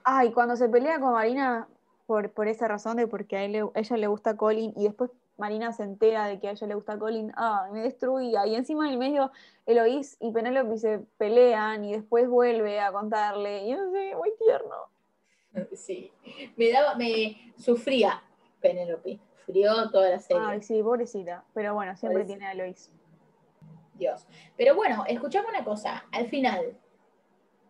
Ay, 0.04 0.32
cuando 0.32 0.56
se 0.56 0.70
pelea 0.70 1.00
con 1.00 1.12
Marina 1.12 1.68
por, 2.06 2.30
por 2.30 2.48
esa 2.48 2.66
razón 2.66 2.96
de 2.96 3.06
porque 3.06 3.36
a, 3.36 3.44
ella 3.44 3.96
le 3.98 4.06
gusta 4.06 4.38
Colin 4.38 4.72
y 4.74 4.84
después 4.84 5.10
Marina 5.36 5.70
se 5.72 5.82
entera 5.82 6.24
de 6.28 6.40
que 6.40 6.48
a 6.48 6.52
ella 6.52 6.66
le 6.66 6.74
gusta 6.74 6.98
Colin, 6.98 7.30
ah, 7.36 7.68
me 7.72 7.82
destruía. 7.82 8.46
Y 8.46 8.54
encima 8.54 8.86
en 8.86 8.92
el 8.92 8.98
medio 8.98 9.32
Eloís 9.66 10.16
y 10.18 10.32
Penélope 10.32 10.78
se 10.78 11.00
pelean 11.18 11.84
y 11.84 11.92
después 11.92 12.26
vuelve 12.26 12.80
a 12.80 12.90
contarle. 12.90 13.66
Y 13.66 13.74
no 13.74 13.90
sé, 13.90 14.14
muy 14.16 14.32
tierno. 14.38 14.91
Sí, 15.74 16.10
me 16.56 16.70
daba, 16.70 16.94
me 16.94 17.52
sufría 17.56 18.22
Penélope 18.60 19.20
frió 19.46 19.90
toda 19.90 20.10
la 20.10 20.18
serie. 20.18 20.42
Ay, 20.44 20.62
sí, 20.62 20.82
pobrecita. 20.82 21.44
Pero 21.54 21.74
bueno, 21.74 21.96
siempre 21.96 22.24
tiene 22.24 22.46
a 22.46 22.54
Lois. 22.54 22.90
Dios. 23.94 24.26
Pero 24.56 24.74
bueno, 24.74 25.04
escuchamos 25.06 25.50
una 25.50 25.64
cosa. 25.64 26.04
Al 26.12 26.28
final, 26.28 26.76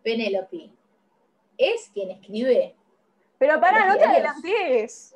Penélope 0.03 0.71
es 1.57 1.89
quien 1.93 2.11
escribe. 2.11 2.75
Pero 3.37 3.59
para, 3.59 3.87
no 3.87 3.97
te 3.97 4.05
adelantes. 4.05 5.15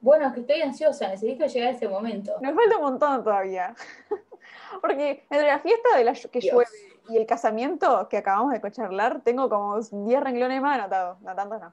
Bueno, 0.00 0.26
es 0.26 0.34
que 0.34 0.40
estoy 0.40 0.60
ansiosa, 0.60 1.08
necesito 1.08 1.46
llegar 1.46 1.68
a 1.68 1.76
ese 1.76 1.88
momento. 1.88 2.34
Me 2.40 2.52
falta 2.52 2.76
un 2.76 2.82
montón 2.82 3.24
todavía. 3.24 3.74
Porque 4.82 5.24
entre 5.30 5.46
la 5.46 5.60
fiesta 5.60 5.96
de 5.96 6.04
la 6.04 6.12
que 6.12 6.40
llueve 6.40 6.66
y 7.08 7.16
el 7.16 7.26
casamiento 7.26 8.08
que 8.08 8.18
acabamos 8.18 8.52
de 8.52 8.70
charlar, 8.70 9.20
tengo 9.22 9.48
como 9.48 9.78
10 9.78 10.20
renglones 10.22 10.62
más 10.62 10.78
anotados. 10.78 11.20
No 11.20 11.34
tantos 11.34 11.60
no. 11.60 11.72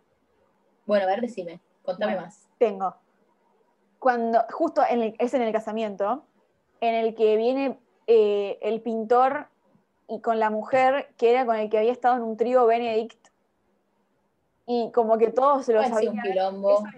Bueno, 0.85 1.05
a 1.05 1.07
ver, 1.07 1.21
decime. 1.21 1.61
Contame 1.83 2.15
más. 2.15 2.47
Tengo. 2.57 2.95
Cuando, 3.99 4.43
justo 4.51 4.81
en 4.87 5.15
es 5.19 5.33
en 5.33 5.41
el 5.41 5.53
casamiento, 5.53 6.25
en 6.81 6.95
el 6.95 7.15
que 7.15 7.37
viene 7.37 7.79
eh, 8.07 8.57
el 8.61 8.81
pintor 8.81 9.47
y 10.07 10.19
con 10.19 10.39
la 10.39 10.49
mujer 10.49 11.13
que 11.17 11.29
era 11.29 11.45
con 11.45 11.55
el 11.55 11.69
que 11.69 11.77
había 11.77 11.91
estado 11.91 12.17
en 12.17 12.23
un 12.23 12.35
trío 12.35 12.65
Benedict. 12.65 13.29
Y 14.65 14.91
como 14.91 15.17
que 15.17 15.31
todos 15.31 15.65
se 15.65 15.73
lo 15.73 15.83
sabían. 15.83 16.17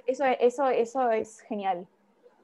Eso, 0.05 0.25
eso, 0.25 0.67
eso, 0.67 1.11
es 1.11 1.39
genial. 1.41 1.87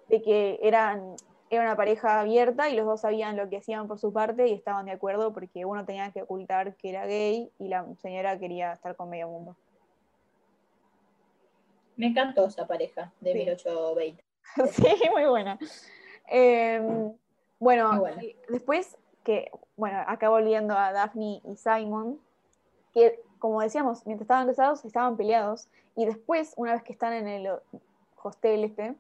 De 0.08 0.22
que 0.22 0.60
eran, 0.62 1.16
era 1.50 1.64
una 1.64 1.76
pareja 1.76 2.20
abierta 2.20 2.70
y 2.70 2.76
los 2.76 2.86
dos 2.86 3.02
sabían 3.02 3.36
lo 3.36 3.50
que 3.50 3.58
hacían 3.58 3.88
por 3.88 4.00
su 4.00 4.14
parte 4.14 4.48
y 4.48 4.54
estaban 4.54 4.86
de 4.86 4.92
acuerdo 4.92 5.34
porque 5.34 5.66
uno 5.66 5.86
tenía 5.86 6.12
que 6.12 6.22
ocultar 6.22 6.76
que 6.76 6.90
era 6.90 7.06
gay 7.06 7.52
y 7.60 7.68
la 7.68 7.86
señora 8.02 8.38
quería 8.38 8.74
estar 8.74 8.96
con 8.96 9.10
medio 9.10 9.28
mundo. 9.28 9.56
Me 11.96 12.08
encantó 12.08 12.46
esa 12.46 12.66
pareja 12.68 13.12
de 13.20 13.34
1820. 13.34 14.24
Sí, 14.72 14.88
muy 15.12 15.26
buena. 15.26 15.60
Em, 16.28 17.14
bueno, 17.60 18.04
después 18.48 18.98
que, 19.24 19.52
bueno, 19.76 20.04
acá 20.08 20.30
volviendo 20.30 20.76
a 20.76 20.92
Daphne 20.92 21.42
y 21.44 21.56
Simon, 21.56 22.20
que 22.94 23.22
como 23.38 23.62
decíamos, 23.62 24.06
mientras 24.06 24.26
estaban 24.26 24.48
casados 24.48 24.86
estaban 24.86 25.18
peleados, 25.18 25.68
y 25.96 26.06
después, 26.06 26.54
una 26.56 26.74
vez 26.74 26.84
que 26.84 26.94
están 26.94 27.14
en 27.14 27.28
el 27.28 27.50
hostel 28.22 28.64
este, 28.64 28.96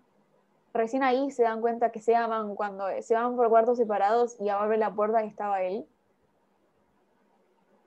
recién 0.73 1.03
ahí 1.03 1.31
se 1.31 1.43
dan 1.43 1.61
cuenta 1.61 1.91
que 1.91 2.01
se 2.01 2.15
aman 2.15 2.55
cuando 2.55 2.85
se 3.01 3.15
van 3.15 3.35
por 3.35 3.49
cuartos 3.49 3.77
separados 3.77 4.39
y 4.39 4.49
abre 4.49 4.77
la 4.77 4.93
puerta 4.93 5.23
y 5.23 5.27
estaba 5.27 5.61
él. 5.61 5.85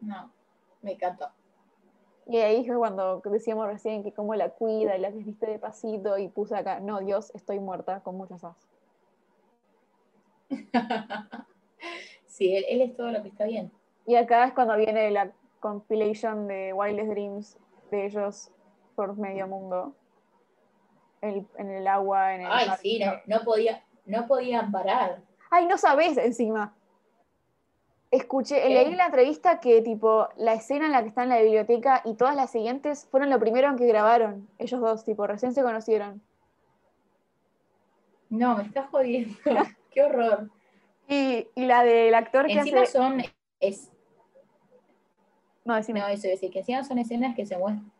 No, 0.00 0.30
me 0.82 0.92
encantó. 0.92 1.28
Y 2.26 2.38
ahí 2.38 2.64
fue 2.66 2.76
cuando 2.76 3.20
decíamos 3.24 3.66
recién 3.66 4.02
que 4.02 4.12
cómo 4.12 4.34
la 4.34 4.50
cuida 4.50 4.96
y 4.96 5.00
la 5.00 5.10
viste 5.10 5.46
de 5.46 5.58
pasito 5.58 6.18
y 6.18 6.28
puse 6.28 6.56
acá, 6.56 6.80
no, 6.80 7.00
Dios, 7.00 7.32
estoy 7.34 7.58
muerta 7.58 8.00
con 8.00 8.16
muchas 8.16 8.44
as. 8.44 8.68
sí, 12.26 12.54
él, 12.54 12.82
es 12.82 12.96
todo 12.96 13.10
lo 13.10 13.22
que 13.22 13.28
está 13.28 13.44
bien. 13.44 13.72
Y 14.06 14.14
acá 14.16 14.44
es 14.44 14.52
cuando 14.52 14.76
viene 14.76 15.10
la 15.10 15.32
compilation 15.60 16.46
de 16.46 16.72
Wildest 16.72 17.10
Dreams 17.10 17.58
de 17.90 18.06
ellos 18.06 18.50
por 18.94 19.16
medio 19.16 19.46
mundo. 19.48 19.94
En 21.22 21.70
el 21.70 21.86
agua, 21.86 22.34
en 22.34 22.42
el 22.42 22.48
Ay, 22.50 22.68
sí, 22.80 22.98
no, 22.98 23.12
no, 23.26 23.44
podía, 23.44 23.82
no 24.04 24.26
podían 24.26 24.70
parar. 24.72 25.22
Ay, 25.50 25.66
no 25.66 25.78
sabes 25.78 26.16
encima. 26.18 26.74
Escuché, 28.10 28.68
leí 28.68 28.88
en 28.88 28.98
la 28.98 29.06
entrevista 29.06 29.58
que 29.60 29.80
tipo 29.80 30.28
la 30.36 30.52
escena 30.52 30.84
en 30.84 30.92
la 30.92 31.00
que 31.00 31.08
está 31.08 31.22
en 31.22 31.30
la 31.30 31.40
biblioteca 31.40 32.02
y 32.04 32.14
todas 32.14 32.36
las 32.36 32.50
siguientes 32.50 33.06
fueron 33.10 33.30
lo 33.30 33.38
primero 33.38 33.68
en 33.68 33.76
que 33.76 33.86
grabaron, 33.86 34.48
ellos 34.58 34.80
dos, 34.80 35.04
tipo, 35.04 35.26
recién 35.26 35.54
se 35.54 35.62
conocieron. 35.62 36.20
No, 38.28 38.56
me 38.56 38.64
estás 38.64 38.90
jodiendo. 38.90 39.34
Qué 39.90 40.02
horror. 40.02 40.50
Y, 41.08 41.46
la 41.54 41.84
del 41.84 42.14
actor 42.14 42.46
que 42.46 42.54
encima 42.54 42.86
son 42.86 43.22
es 43.60 43.90
No, 45.64 45.76
decime. 45.76 46.00
No, 46.00 46.08
eso 46.08 46.26
es 46.26 46.32
decir, 46.32 46.50
que 46.50 46.60
encima 46.60 46.84
son 46.84 46.98
escenas 46.98 47.34
que 47.34 47.46
se 47.46 47.56
muestran 47.56 47.92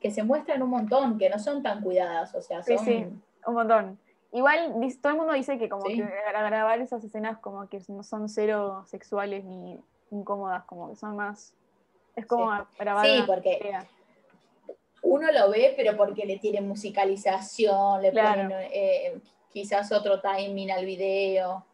que 0.00 0.10
se 0.10 0.22
muestran 0.22 0.62
un 0.62 0.70
montón, 0.70 1.18
que 1.18 1.28
no 1.28 1.38
son 1.38 1.62
tan 1.62 1.82
cuidadas, 1.82 2.34
o 2.34 2.42
sea, 2.42 2.62
son... 2.62 2.78
Sí, 2.78 2.84
sí, 2.84 3.06
un 3.46 3.54
montón. 3.54 3.98
Igual 4.32 4.74
todo 5.02 5.12
el 5.12 5.18
mundo 5.18 5.32
dice 5.32 5.58
que 5.58 5.68
como 5.68 5.84
que 5.84 5.96
grabar 5.96 6.80
esas 6.80 7.02
escenas 7.02 7.38
como 7.38 7.68
que 7.68 7.80
no 7.88 8.02
son 8.02 8.28
cero 8.28 8.84
sexuales 8.86 9.44
ni 9.44 9.78
incómodas, 10.10 10.64
como 10.64 10.90
que 10.90 10.96
son 10.96 11.16
más... 11.16 11.54
Es 12.14 12.26
como 12.26 12.50
grabar... 12.78 13.06
Sí, 13.06 13.22
porque 13.26 13.72
uno 15.02 15.30
lo 15.32 15.50
ve, 15.50 15.74
pero 15.76 15.96
porque 15.96 16.24
le 16.24 16.38
tiene 16.38 16.60
musicalización, 16.60 18.02
le 18.02 18.12
ponen 18.12 18.52
eh, 18.72 19.18
quizás 19.52 19.90
otro 19.92 20.20
timing 20.20 20.70
al 20.70 20.84
video. 20.84 21.64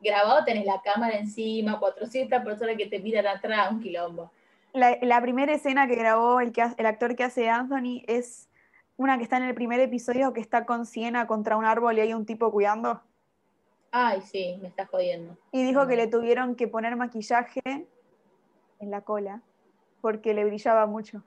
Grabado 0.00 0.44
tenés 0.44 0.66
la 0.66 0.80
cámara 0.82 1.16
encima, 1.16 1.78
400 1.78 2.42
personas 2.42 2.76
que 2.76 2.86
te 2.86 2.98
miran 3.00 3.26
atrás, 3.26 3.70
un 3.70 3.80
quilombo. 3.80 4.30
La, 4.74 4.98
la 5.00 5.22
primera 5.22 5.54
escena 5.54 5.86
que 5.86 5.94
grabó 5.94 6.40
el, 6.40 6.52
que, 6.52 6.62
el 6.76 6.86
actor 6.86 7.16
que 7.16 7.24
hace 7.24 7.48
Anthony 7.48 8.02
es 8.06 8.50
una 8.96 9.16
que 9.16 9.24
está 9.24 9.38
en 9.38 9.44
el 9.44 9.54
primer 9.54 9.80
episodio 9.80 10.32
que 10.32 10.40
está 10.40 10.66
con 10.66 10.84
Siena 10.84 11.26
contra 11.26 11.56
un 11.56 11.64
árbol 11.64 11.96
y 11.96 12.00
hay 12.00 12.12
un 12.12 12.26
tipo 12.26 12.52
cuidando. 12.52 13.00
Ay, 13.90 14.20
sí, 14.20 14.58
me 14.60 14.68
está 14.68 14.86
jodiendo. 14.86 15.36
Y 15.52 15.64
dijo 15.64 15.86
que 15.86 15.96
le 15.96 16.08
tuvieron 16.08 16.56
que 16.56 16.68
poner 16.68 16.96
maquillaje 16.96 17.62
en 17.64 18.90
la 18.90 19.00
cola 19.00 19.40
porque 20.00 20.34
le 20.34 20.44
brillaba 20.44 20.86
mucho. 20.86 21.22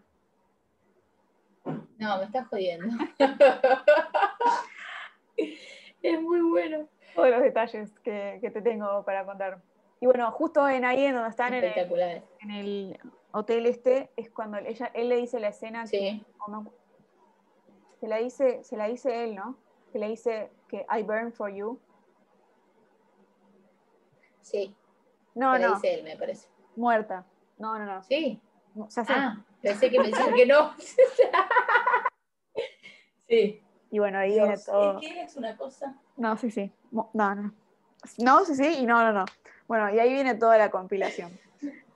No, 1.97 2.19
me 2.19 2.25
está 2.25 2.45
jodiendo. 2.45 2.87
es 6.03 6.21
muy 6.21 6.41
bueno. 6.41 6.87
Todos 7.15 7.31
los 7.31 7.41
detalles 7.41 7.89
que, 8.03 8.39
te 8.41 8.61
tengo 8.61 9.03
para 9.03 9.25
contar. 9.25 9.61
Y 9.99 10.05
bueno, 10.05 10.31
justo 10.31 10.67
en 10.67 10.85
ahí 10.85 11.05
en 11.05 11.15
donde 11.15 11.29
están 11.29 11.53
en 11.53 11.63
el, 11.63 12.23
en 12.41 12.51
el, 12.51 12.99
hotel 13.31 13.65
este, 13.65 14.11
es 14.15 14.29
cuando 14.29 14.57
ella, 14.57 14.91
él 14.93 15.09
le 15.09 15.17
dice 15.17 15.39
la 15.39 15.49
escena 15.49 15.87
sí. 15.87 16.23
Se 17.99 18.07
la 18.07 18.17
dice, 18.17 18.63
se 18.63 18.77
la 18.77 18.87
dice 18.87 19.23
él, 19.23 19.35
¿no? 19.35 19.57
Que 19.91 19.99
le 19.99 20.09
dice 20.09 20.51
que 20.67 20.85
I 20.95 21.01
burn 21.01 21.33
for 21.33 21.51
you. 21.51 21.79
Sí. 24.41 24.75
No, 25.33 25.55
se 25.55 25.59
no. 25.59 25.75
dice 25.75 25.93
él, 25.95 26.03
me 26.03 26.15
parece. 26.15 26.47
Muerta. 26.75 27.25
No, 27.57 27.79
no, 27.79 27.85
no. 27.85 28.03
Sí. 28.03 28.39
ah, 29.09 29.43
pensé 29.61 29.89
que 29.89 29.99
me 29.99 30.09
decían 30.09 30.35
que 30.35 30.45
no. 30.45 30.73
sí. 33.27 33.63
Y 33.89 33.99
bueno, 33.99 34.19
ahí 34.19 34.33
viene 34.33 34.57
todo. 34.57 34.99
¿Qué 34.99 35.21
es 35.21 35.35
una 35.35 35.57
cosa? 35.57 35.95
No, 36.17 36.37
sí, 36.37 36.51
sí. 36.51 36.71
No, 36.91 37.09
no. 37.13 37.53
No, 38.19 38.45
sí, 38.45 38.55
sí, 38.55 38.75
y 38.79 38.85
no, 38.85 39.01
no, 39.01 39.11
no. 39.11 39.25
Bueno, 39.67 39.93
y 39.93 39.99
ahí 39.99 40.13
viene 40.13 40.35
toda 40.35 40.57
la 40.57 40.71
compilación. 40.71 41.31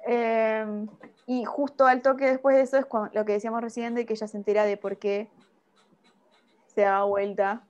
Em, 0.06 0.88
y 1.28 1.46
justo 1.46 1.86
al 1.86 2.02
toque 2.02 2.26
después 2.26 2.56
de 2.56 2.64
eso 2.64 2.78
es 2.78 2.86
lo 3.14 3.26
que 3.26 3.34
decíamos 3.34 3.62
recién 3.62 3.96
de 3.96 4.06
que 4.06 4.14
ella 4.14 4.28
se 4.28 4.38
entera 4.38 4.66
de 4.66 4.78
por 4.78 4.98
qué 4.98 5.30
se 6.68 6.82
daba 6.82 7.06
vuelta 7.06 7.64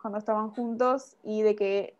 cuando 0.00 0.18
estaban 0.18 0.50
juntos 0.50 1.16
y 1.22 1.42
de 1.42 1.56
que 1.56 1.96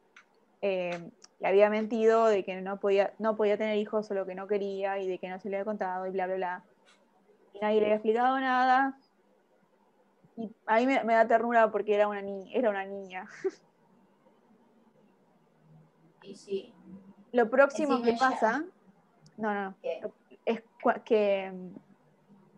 eh, 0.60 1.10
le 1.40 1.48
había 1.48 1.70
mentido, 1.70 2.26
de 2.26 2.44
que 2.44 2.60
no 2.60 2.78
podía, 2.78 3.14
no 3.18 3.36
podía 3.36 3.56
tener 3.56 3.76
hijos 3.78 4.10
o 4.10 4.14
lo 4.14 4.26
que 4.26 4.34
no 4.34 4.46
quería 4.46 4.98
y 4.98 5.08
de 5.08 5.18
que 5.18 5.28
no 5.28 5.40
se 5.40 5.48
le 5.48 5.56
había 5.56 5.64
contado 5.64 6.06
y 6.06 6.10
bla, 6.10 6.26
bla, 6.26 6.36
bla. 6.36 6.64
Y 7.54 7.60
nadie 7.60 7.80
le 7.80 7.86
había 7.86 7.96
explicado 7.96 8.38
nada. 8.38 8.98
Y 10.36 10.54
a 10.66 10.76
mí 10.76 10.86
me, 10.86 11.14
da 11.14 11.26
ternura 11.26 11.70
porque 11.70 11.94
era 11.94 12.08
una, 12.08 12.22
era 12.52 12.70
una 12.70 12.84
niña. 12.84 13.26
Y 16.22 16.36
sí. 16.36 16.71
Lo 17.32 17.48
próximo 17.50 17.94
Encima 17.96 18.04
que 18.12 18.16
ya- 18.16 18.30
pasa, 18.30 18.64
no, 19.36 19.54
no, 19.54 19.74
es 20.44 20.62
que 21.04 21.52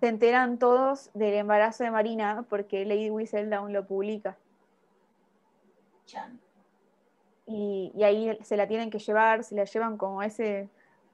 se 0.00 0.08
enteran 0.08 0.58
todos 0.58 1.10
del 1.14 1.34
embarazo 1.34 1.84
de 1.84 1.90
Marina 1.90 2.44
porque 2.50 2.84
Lady 2.84 3.10
Whistledown 3.10 3.72
lo 3.72 3.86
publica. 3.86 4.36
Y, 7.46 7.92
y 7.94 8.02
ahí 8.04 8.38
se 8.42 8.56
la 8.56 8.66
tienen 8.66 8.90
que 8.90 8.98
llevar, 8.98 9.44
se 9.44 9.54
la 9.54 9.64
llevan 9.64 9.96
como 9.96 10.20
a 10.20 10.26
ese 10.26 10.68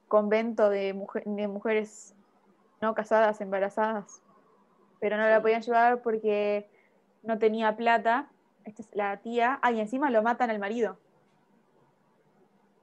convento 0.08 0.68
de, 0.70 0.94
mujer- 0.94 1.24
de 1.24 1.48
mujeres 1.48 2.14
no 2.80 2.94
casadas, 2.94 3.40
embarazadas, 3.40 4.22
pero 5.00 5.16
no 5.16 5.28
la 5.28 5.42
podían 5.42 5.62
llevar 5.62 6.02
porque 6.02 6.68
no 7.22 7.38
tenía 7.38 7.76
plata. 7.76 8.30
Esta 8.64 8.82
es 8.82 8.94
la 8.94 9.16
tía, 9.18 9.58
ah, 9.62 9.72
y 9.72 9.80
encima 9.80 10.10
lo 10.10 10.22
matan 10.22 10.50
al 10.50 10.58
marido. 10.58 10.98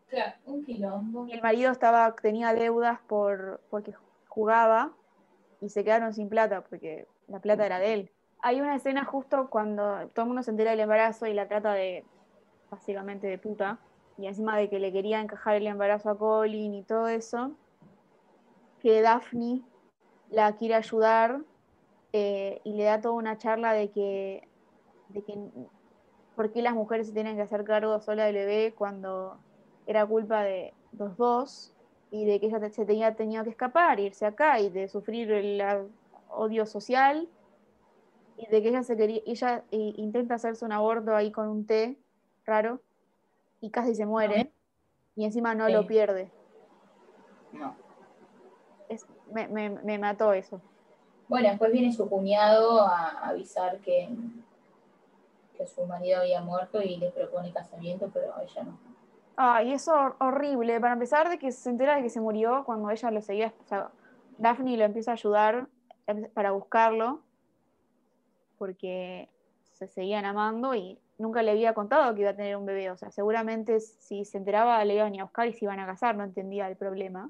Claro, 0.08 0.34
un 0.46 0.64
quilombo. 0.64 1.28
El 1.30 1.42
marido 1.42 1.72
estaba, 1.72 2.16
tenía 2.16 2.54
deudas 2.54 3.00
por, 3.08 3.62
porque 3.70 3.94
jugaba 4.28 4.94
y 5.62 5.70
se 5.70 5.84
quedaron 5.84 6.14
sin 6.14 6.30
plata 6.30 6.62
porque 6.62 7.08
la 7.28 7.40
plata 7.40 7.66
era 7.66 7.80
de 7.80 7.94
él. 7.94 8.12
Hay 8.40 8.62
una 8.62 8.76
escena 8.76 9.04
justo 9.04 9.50
cuando 9.50 10.08
todo 10.10 10.24
el 10.24 10.28
mundo 10.28 10.44
se 10.44 10.52
entera 10.52 10.72
del 10.72 10.80
embarazo 10.80 11.26
y 11.26 11.34
la 11.34 11.48
trata 11.48 11.74
de, 11.74 12.06
básicamente, 12.70 13.28
de 13.28 13.38
puta. 13.38 13.80
Y 14.18 14.28
encima 14.28 14.58
de 14.58 14.70
que 14.70 14.80
le 14.80 14.92
quería 14.92 15.20
encajar 15.20 15.56
el 15.56 15.68
embarazo 15.68 16.10
a 16.10 16.18
Colin 16.18 16.74
y 16.74 16.84
todo 16.84 17.08
eso, 17.08 17.52
que 18.82 19.02
Daphne 19.02 19.62
la 20.30 20.56
quiere 20.56 20.76
ayudar 20.76 21.42
eh, 22.14 22.62
y 22.64 22.74
le 22.74 22.84
da 22.86 23.02
toda 23.02 23.16
una 23.16 23.38
charla 23.38 23.74
de 23.74 23.92
que, 23.92 24.48
de 25.10 25.24
que 25.24 25.38
por 26.36 26.52
qué 26.52 26.62
las 26.62 26.74
mujeres 26.74 27.08
se 27.08 27.14
tienen 27.14 27.36
que 27.36 27.42
hacer 27.42 27.64
cargo 27.64 28.00
sola 28.00 28.26
del 28.26 28.36
bebé 28.36 28.74
cuando 28.76 29.40
era 29.88 30.06
culpa 30.06 30.44
de 30.44 30.74
los 30.98 31.18
dos 31.18 31.74
y 32.12 32.26
de 32.26 32.40
que 32.40 32.46
ella 32.48 32.70
se 32.70 32.86
tenía, 32.86 33.16
tenía 33.16 33.44
que 33.44 33.50
escapar, 33.50 34.00
irse 34.00 34.26
acá 34.26 34.60
y 34.60 34.70
de 34.70 34.88
sufrir 34.88 35.32
el 35.32 35.62
odio 36.30 36.66
social 36.66 37.28
y 38.38 38.46
de 38.48 38.62
que 38.62 38.70
ella 38.70 38.84
se 38.84 38.96
quería, 38.96 39.22
ella 39.26 39.64
eh, 39.72 39.94
intenta 39.96 40.36
hacerse 40.36 40.64
un 40.66 40.72
aborto 40.74 41.16
ahí 41.16 41.32
con 41.32 41.48
un 41.48 41.66
té 41.66 41.98
raro 42.46 42.82
y 43.62 43.72
casi 43.72 43.96
se 43.96 44.06
muere 44.06 44.52
y 45.16 45.26
encima 45.26 45.56
no 45.56 45.68
lo 45.70 45.88
pierde. 45.88 46.32
No. 47.54 47.76
Es- 48.90 49.08
me, 49.32 49.48
me- 49.48 49.70
me 49.70 49.98
mató 49.98 50.34
eso. 50.34 50.62
Bueno, 51.28 51.50
después 51.50 51.72
viene 51.72 51.92
su 51.92 52.08
cuñado 52.10 52.82
a 52.82 53.10
avisar 53.30 53.80
que, 53.80 54.08
que 55.58 55.68
su 55.68 55.86
marido 55.86 56.20
había 56.22 56.42
muerto 56.42 56.82
y 56.82 56.98
le 56.98 57.10
propone 57.12 57.52
casamiento, 57.52 58.10
pero 58.14 58.34
ella 58.42 58.64
no. 58.64 58.87
Ay, 59.38 59.72
eso 59.74 59.94
hor- 59.94 60.16
horrible. 60.20 60.80
Para 60.82 60.94
empezar, 60.94 61.30
de 61.30 61.38
que 61.38 61.52
se 61.52 61.70
entera 61.70 61.96
de 61.96 62.02
que 62.04 62.10
se 62.10 62.20
murió 62.20 62.64
cuando 62.66 62.90
ella 62.90 63.12
lo 63.12 63.22
seguía. 63.22 63.54
O 63.64 63.68
sea, 63.68 63.92
Daphne 64.40 64.78
lo 64.78 64.84
empieza 64.84 65.12
a 65.12 65.14
ayudar 65.14 65.68
em- 66.08 66.30
para 66.34 66.52
buscarlo 66.52 67.22
porque 68.58 69.30
se 69.74 69.88
seguían 69.88 70.26
amando 70.26 70.74
y 70.74 71.00
nunca 71.20 71.44
le 71.44 71.52
había 71.52 71.74
contado 71.74 72.14
que 72.16 72.22
iba 72.22 72.32
a 72.32 72.36
tener 72.36 72.58
un 72.58 72.66
bebé. 72.66 72.90
O 72.90 72.98
sea, 72.98 73.12
seguramente 73.12 73.80
si 73.80 74.26
se 74.26 74.38
enteraba 74.40 74.84
le 74.84 74.96
iban 74.96 75.20
a 75.20 75.24
buscar 75.24 75.48
y 75.48 75.54
se 75.54 75.66
iban 75.66 75.80
a 75.80 75.86
casar. 75.86 76.16
No 76.16 76.24
entendía 76.24 76.68
el 76.68 76.76
problema. 76.76 77.30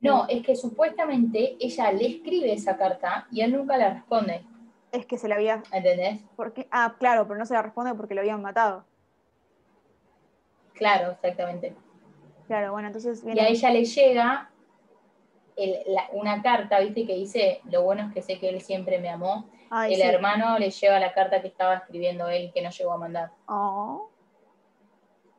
No, 0.00 0.26
es 0.28 0.44
que 0.44 0.56
supuestamente 0.56 1.56
ella 1.58 1.90
le 1.92 2.06
escribe 2.06 2.52
esa 2.52 2.76
carta 2.76 3.26
y 3.30 3.40
él 3.40 3.52
nunca 3.52 3.76
la 3.76 3.94
responde, 3.94 4.44
Es 4.92 5.06
que 5.06 5.18
se 5.18 5.26
le 5.28 5.34
había. 5.34 5.62
¿entendés? 5.72 6.20
Porque, 6.36 6.68
ah, 6.70 6.94
claro, 6.98 7.26
pero 7.26 7.38
no 7.38 7.46
se 7.46 7.54
la 7.54 7.62
responde 7.62 7.94
porque 7.94 8.14
lo 8.14 8.20
habían 8.20 8.40
matado. 8.42 8.84
Claro, 10.76 11.12
exactamente. 11.12 11.74
Claro, 12.46 12.72
bueno, 12.72 12.88
entonces 12.88 13.24
Y 13.24 13.38
a 13.40 13.48
ella 13.48 13.70
le 13.70 13.84
llega 13.84 14.50
el- 15.56 15.78
la- 15.86 16.08
una 16.12 16.42
carta, 16.42 16.78
viste, 16.80 17.06
que 17.06 17.14
dice, 17.14 17.60
lo 17.64 17.82
bueno 17.82 18.06
es 18.08 18.14
que 18.14 18.22
sé 18.22 18.38
que 18.38 18.48
él 18.48 18.60
siempre 18.60 18.98
me 19.00 19.08
amó. 19.08 19.48
Ay, 19.70 19.94
el 19.94 20.00
sí. 20.00 20.06
hermano 20.06 20.58
le 20.58 20.70
lleva 20.70 21.00
la 21.00 21.12
carta 21.12 21.40
que 21.42 21.48
estaba 21.48 21.74
escribiendo 21.74 22.28
él 22.28 22.52
que 22.54 22.62
no 22.62 22.70
llegó 22.70 22.92
a 22.92 22.98
mandar. 22.98 23.30
Oh. 23.48 24.10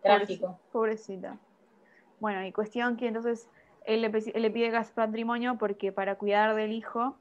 Trágico. 0.01 0.59
Pobrecita. 0.71 1.37
Bueno, 2.19 2.45
y 2.45 2.51
cuestión 2.51 2.97
que 2.97 3.07
entonces 3.07 3.49
él 3.85 4.01
le, 4.01 4.07
él 4.07 4.41
le 4.41 4.51
pide 4.51 4.71
patrimonio 4.95 5.57
porque 5.57 5.91
para 5.91 6.15
cuidar 6.15 6.55
del 6.55 6.71
hijo, 6.73 7.15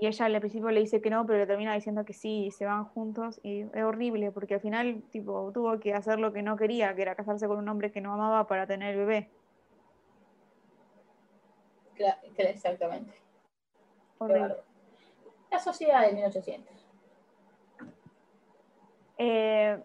y 0.00 0.06
ella 0.06 0.26
al 0.26 0.38
principio 0.40 0.70
le 0.70 0.80
dice 0.80 1.00
que 1.00 1.10
no, 1.10 1.24
pero 1.26 1.38
le 1.38 1.46
termina 1.46 1.74
diciendo 1.74 2.04
que 2.04 2.12
sí, 2.12 2.46
y 2.46 2.50
se 2.50 2.64
van 2.66 2.84
juntos, 2.84 3.40
y 3.42 3.62
es 3.62 3.82
horrible, 3.82 4.30
porque 4.32 4.54
al 4.54 4.60
final 4.60 5.02
tipo, 5.10 5.50
tuvo 5.52 5.78
que 5.80 5.94
hacer 5.94 6.18
lo 6.18 6.32
que 6.32 6.42
no 6.42 6.56
quería, 6.56 6.94
que 6.94 7.02
era 7.02 7.14
casarse 7.14 7.46
con 7.46 7.58
un 7.58 7.68
hombre 7.68 7.90
que 7.92 8.00
no 8.00 8.12
amaba 8.12 8.46
para 8.46 8.66
tener 8.66 8.92
el 8.92 8.98
bebé. 8.98 9.30
Cla- 11.96 12.18
cla- 12.36 12.50
exactamente. 12.50 13.14
Horrible. 14.18 14.56
La 15.50 15.58
sociedad 15.58 16.02
de 16.06 16.12
1800. 16.12 16.86
Eh, 19.18 19.82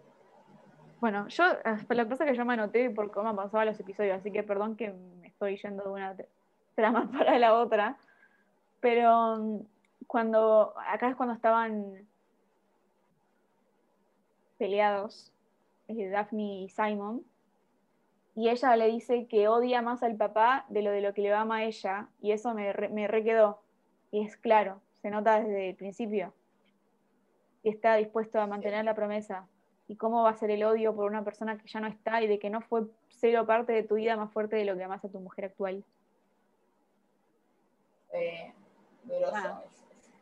bueno, 0.99 1.28
yo, 1.30 1.43
ah, 1.64 1.78
la 1.89 2.07
cosa 2.07 2.26
que 2.26 2.36
yo 2.36 2.43
me 2.45 2.53
anoté 2.53 2.89
por 2.89 3.12
cómo 3.12 3.36
pasaban 3.36 3.68
los 3.68 3.80
episodios, 3.80 4.18
así 4.18 4.32
que 4.32 4.43
perdón 4.43 4.76
que 4.76 4.91
me 4.91 5.28
estoy 5.28 5.57
yendo 5.57 5.84
de 5.84 5.89
una 5.89 6.16
tra- 6.18 6.28
trama 6.76 7.09
para 7.18 7.39
la 7.39 7.53
otra, 7.53 7.97
pero 8.82 9.38
mm, 9.38 9.59
cuando, 10.12 10.74
acá 10.88 11.07
es 11.07 11.16
cuando 11.16 11.34
estaban 11.34 12.05
peleados, 14.57 15.32
eh, 15.88 16.09
Daphne 16.09 16.64
y 16.64 16.70
Simon, 16.70 17.24
y 18.36 18.49
ella 18.49 18.76
le 18.76 18.88
dice 18.88 19.26
que 19.28 19.47
odia 19.47 19.82
más 19.82 20.03
al 20.03 20.18
papá 20.18 20.66
de 20.68 20.82
lo 20.82 20.91
de 20.91 20.99
lo 20.99 21.14
que 21.14 21.22
le 21.22 21.34
ama 21.34 21.57
a 21.57 21.64
ella, 21.64 22.09
y 22.22 22.34
eso 22.34 22.53
me, 22.53 22.74
re- 22.74 22.89
me 22.89 23.07
requedó, 23.07 23.62
y 24.12 24.26
es 24.26 24.36
claro, 24.36 24.82
se 25.01 25.09
nota 25.09 25.39
desde 25.39 25.70
el 25.70 25.76
principio 25.78 26.34
y 27.64 27.70
está 27.70 27.95
dispuesto 27.95 28.41
a 28.41 28.47
mantener 28.47 28.84
la 28.84 28.95
promesa. 28.95 29.47
¿Y 29.88 29.95
cómo 29.95 30.24
va 30.24 30.32
a 30.32 30.36
ser 30.36 30.51
el 30.51 30.64
odio 30.64 30.93
por 30.93 31.05
una 31.09 31.24
persona 31.24 31.57
que 31.57 31.68
ya 31.70 31.80
no 31.80 31.88
está 31.88 32.22
y 32.22 32.28
de 32.28 32.38
que 32.38 32.49
no 32.49 32.59
fue 32.59 32.84
cero 33.09 33.45
parte 33.45 33.72
de 33.72 33.84
tu 33.84 33.95
vida 33.95 34.18
más 34.18 34.32
fuerte 34.34 34.57
de 34.57 34.66
lo 34.66 34.76
que 34.76 34.84
amas 34.84 35.05
a 35.05 35.09
tu 35.09 35.20
mujer 35.22 35.45
actual? 35.45 35.86
Eh, 38.14 38.51
grosso. 39.05 39.36
Ah. 39.36 39.64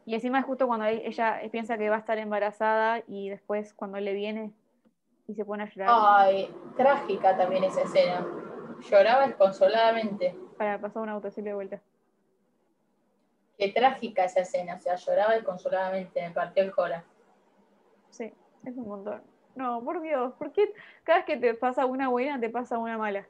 Y 0.09 0.15
encima 0.15 0.39
es 0.39 0.45
justo 0.45 0.65
cuando 0.65 0.87
ella 0.87 1.39
piensa 1.51 1.77
que 1.77 1.87
va 1.87 1.97
a 1.97 1.99
estar 1.99 2.17
embarazada 2.17 3.03
y 3.05 3.29
después 3.29 3.75
cuando 3.75 3.99
le 3.99 4.13
viene 4.13 4.51
y 5.27 5.35
se 5.35 5.45
pone 5.45 5.61
a 5.61 5.69
llorar 5.69 5.89
Ay, 5.91 6.51
trágica 6.75 7.37
también 7.37 7.63
esa 7.63 7.83
escena. 7.83 8.25
Lloraba 8.89 9.27
desconsoladamente. 9.27 10.35
para 10.57 10.81
pasar 10.81 11.03
un 11.03 11.09
auto, 11.09 11.29
de 11.29 11.53
vuelta. 11.53 11.79
Qué 13.55 13.71
trágica 13.71 14.23
esa 14.23 14.39
escena. 14.39 14.77
O 14.77 14.79
sea, 14.79 14.95
lloraba 14.95 15.33
desconsoladamente. 15.33 16.23
Me 16.23 16.31
partió 16.31 16.63
el 16.63 16.71
cora. 16.73 17.03
Sí, 18.09 18.33
es 18.65 18.75
un 18.75 18.87
montón. 18.87 19.21
No, 19.53 19.83
por 19.83 20.01
Dios, 20.01 20.33
¿por 20.39 20.51
qué 20.51 20.73
cada 21.03 21.19
vez 21.19 21.25
que 21.27 21.37
te 21.37 21.53
pasa 21.53 21.85
una 21.85 22.09
buena 22.09 22.39
te 22.39 22.49
pasa 22.49 22.79
una 22.79 22.97
mala? 22.97 23.27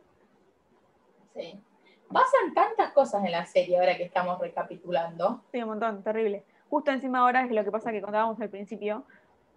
Sí. 1.34 1.62
Pasan 2.08 2.54
tantas 2.56 2.94
cosas 2.94 3.26
en 3.26 3.34
la 3.34 3.46
serie 3.46 3.78
ahora 3.78 3.98
que 3.98 4.04
estamos 4.04 4.40
recapitulando. 4.40 5.44
Sí, 5.52 5.62
un 5.62 5.68
montón, 5.68 6.04
terrible. 6.04 6.46
Justo 6.70 6.92
encima 6.92 7.20
ahora 7.20 7.44
es 7.44 7.52
lo 7.52 7.64
que 7.64 7.72
pasa 7.72 7.92
que 7.92 8.02
contábamos 8.02 8.40
al 8.40 8.50
principio, 8.50 9.04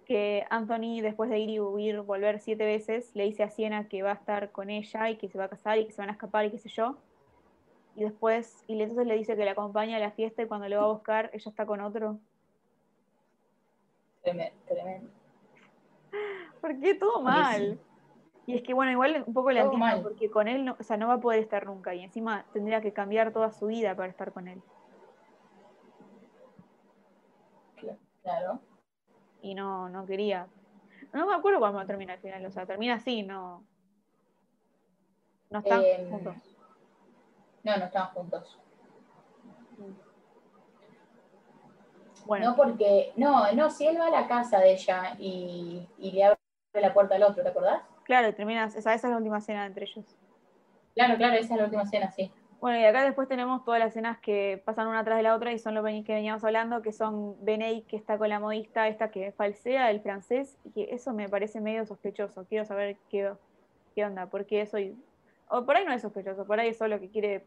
que 0.06 0.44
Anthony 0.50 1.00
después 1.02 1.30
de 1.30 1.38
ir 1.38 1.50
y 1.50 1.60
huir, 1.60 2.00
volver 2.00 2.40
siete 2.40 2.64
veces, 2.64 3.10
le 3.14 3.24
dice 3.24 3.42
a 3.42 3.50
Siena 3.50 3.88
que 3.88 4.02
va 4.02 4.12
a 4.12 4.14
estar 4.14 4.50
con 4.50 4.70
ella 4.70 5.10
y 5.10 5.16
que 5.16 5.28
se 5.28 5.38
va 5.38 5.44
a 5.44 5.48
casar 5.48 5.78
y 5.78 5.86
que 5.86 5.92
se 5.92 6.00
van 6.00 6.08
a 6.08 6.12
escapar 6.12 6.44
y 6.46 6.50
qué 6.50 6.58
sé 6.58 6.68
yo. 6.70 6.96
Y 7.94 8.02
después, 8.04 8.64
y 8.66 8.74
le- 8.76 8.84
entonces 8.84 9.06
le 9.06 9.16
dice 9.16 9.36
que 9.36 9.44
la 9.44 9.50
acompaña 9.52 9.96
a 9.98 10.00
la 10.00 10.10
fiesta 10.10 10.42
y 10.42 10.46
cuando 10.46 10.66
le 10.68 10.76
va 10.76 10.84
a 10.84 10.92
buscar, 10.92 11.30
ella 11.34 11.50
está 11.50 11.66
con 11.66 11.80
otro. 11.82 12.18
Tremendo. 14.22 14.56
tremendo. 14.66 15.10
¿Por 16.60 16.78
qué 16.80 16.94
todo 16.94 17.22
mal? 17.22 17.78
Y 18.46 18.56
es 18.56 18.62
que 18.62 18.72
bueno, 18.74 18.90
igual 18.92 19.24
un 19.26 19.34
poco 19.34 19.50
Todo 19.50 19.60
entiendo 19.60 20.02
porque 20.02 20.30
con 20.30 20.48
él 20.48 20.64
no, 20.64 20.76
o 20.78 20.82
sea, 20.82 20.96
no 20.96 21.08
va 21.08 21.14
a 21.14 21.20
poder 21.20 21.40
estar 21.40 21.66
nunca 21.66 21.94
y 21.94 22.02
encima 22.02 22.44
tendría 22.52 22.80
que 22.80 22.92
cambiar 22.92 23.32
toda 23.32 23.52
su 23.52 23.66
vida 23.66 23.94
para 23.94 24.08
estar 24.08 24.32
con 24.32 24.48
él. 24.48 24.62
Claro. 28.22 28.60
Y 29.42 29.54
no, 29.54 29.88
no 29.88 30.06
quería. 30.06 30.46
No 31.12 31.26
me 31.26 31.34
acuerdo 31.34 31.58
cuándo 31.58 31.84
termina 31.84 32.14
al 32.14 32.20
final, 32.20 32.46
o 32.46 32.50
sea, 32.50 32.64
termina 32.66 32.94
así, 32.94 33.22
no. 33.22 33.64
No 35.50 35.58
están 35.58 35.82
Em, 35.84 36.08
juntos. 36.08 36.36
No, 37.64 37.76
no 37.76 37.84
estaban 37.84 38.08
juntos. 38.14 38.58
Bueno, 42.24 42.50
No 42.50 42.56
porque, 42.56 43.12
no, 43.16 43.52
no, 43.52 43.68
si 43.68 43.86
él 43.86 43.98
va 44.00 44.06
a 44.06 44.10
la 44.10 44.28
casa 44.28 44.60
de 44.60 44.72
ella 44.72 45.16
y, 45.18 45.88
y 45.98 46.12
le 46.12 46.24
abre 46.24 46.38
la 46.74 46.94
puerta 46.94 47.16
al 47.16 47.24
otro, 47.24 47.42
¿te 47.42 47.48
acordás? 47.48 47.82
claro, 48.04 48.28
y 48.28 48.32
termina, 48.32 48.64
esa, 48.66 48.78
esa 48.78 48.94
es 48.94 49.02
la 49.04 49.16
última 49.16 49.38
escena 49.38 49.66
entre 49.66 49.86
ellos. 49.86 50.16
Claro, 50.94 51.16
claro, 51.16 51.34
esa 51.34 51.54
es 51.54 51.58
la 51.58 51.64
última 51.64 51.82
escena, 51.82 52.10
sí. 52.12 52.30
Bueno, 52.62 52.78
y 52.78 52.84
acá 52.84 53.02
después 53.02 53.26
tenemos 53.26 53.64
todas 53.64 53.80
las 53.80 53.88
escenas 53.88 54.20
que 54.20 54.62
pasan 54.64 54.86
una 54.86 55.02
tras 55.02 55.16
de 55.16 55.24
la 55.24 55.34
otra 55.34 55.52
y 55.52 55.58
son 55.58 55.74
lo 55.74 55.82
que 55.82 56.04
veníamos 56.06 56.44
hablando, 56.44 56.80
que 56.80 56.92
son 56.92 57.34
Benei 57.44 57.82
que 57.82 57.96
está 57.96 58.18
con 58.18 58.28
la 58.28 58.38
modista 58.38 58.86
esta 58.86 59.10
que 59.10 59.32
falsea 59.32 59.90
el 59.90 60.00
francés, 60.00 60.56
y 60.64 60.70
que 60.70 60.94
eso 60.94 61.12
me 61.12 61.28
parece 61.28 61.60
medio 61.60 61.84
sospechoso. 61.84 62.46
Quiero 62.48 62.64
saber 62.64 62.98
qué, 63.10 63.32
qué 63.96 64.04
onda, 64.04 64.26
por 64.26 64.46
qué 64.46 64.64
soy... 64.66 64.96
O 65.48 65.66
por 65.66 65.76
ahí 65.76 65.84
no 65.84 65.92
es 65.92 66.02
sospechoso, 66.02 66.46
por 66.46 66.60
ahí 66.60 66.68
es 66.68 66.78
solo 66.78 67.00
que 67.00 67.08
quiere 67.08 67.44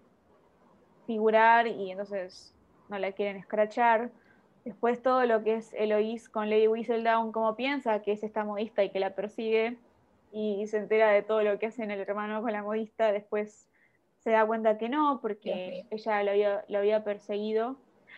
figurar 1.08 1.66
y 1.66 1.92
entonces 1.92 2.54
no 2.90 3.00
la 3.00 3.14
quieren 3.14 3.38
escrachar. 3.38 4.12
Después 4.66 5.02
todo 5.02 5.26
lo 5.26 5.46
que 5.46 5.56
es 5.56 5.74
Eloise 5.76 6.28
con 6.30 6.50
Lady 6.50 6.68
Whistledown, 6.68 7.32
como 7.32 7.56
piensa 7.56 8.02
que 8.02 8.12
es 8.12 8.22
esta 8.22 8.44
modista 8.44 8.84
y 8.84 8.90
que 8.90 9.00
la 9.00 9.16
persigue 9.16 9.78
y 10.34 10.68
se 10.68 10.78
entera 10.78 11.10
de 11.12 11.22
todo 11.22 11.42
lo 11.42 11.58
que 11.58 11.68
hace 11.68 11.86
el 11.86 11.92
hermano 11.92 12.42
con 12.42 12.52
la 12.52 12.64
modista, 12.64 13.14
después 13.14 13.70
se 14.26 14.32
da 14.32 14.44
cuenta 14.44 14.80
que 14.80 14.90
no, 14.90 15.20
porque 15.22 15.86
ella 15.92 16.24
lo 16.24 16.32
había, 16.32 16.66
lo 16.68 16.80
había 16.80 17.04
perseguido. 17.04 17.78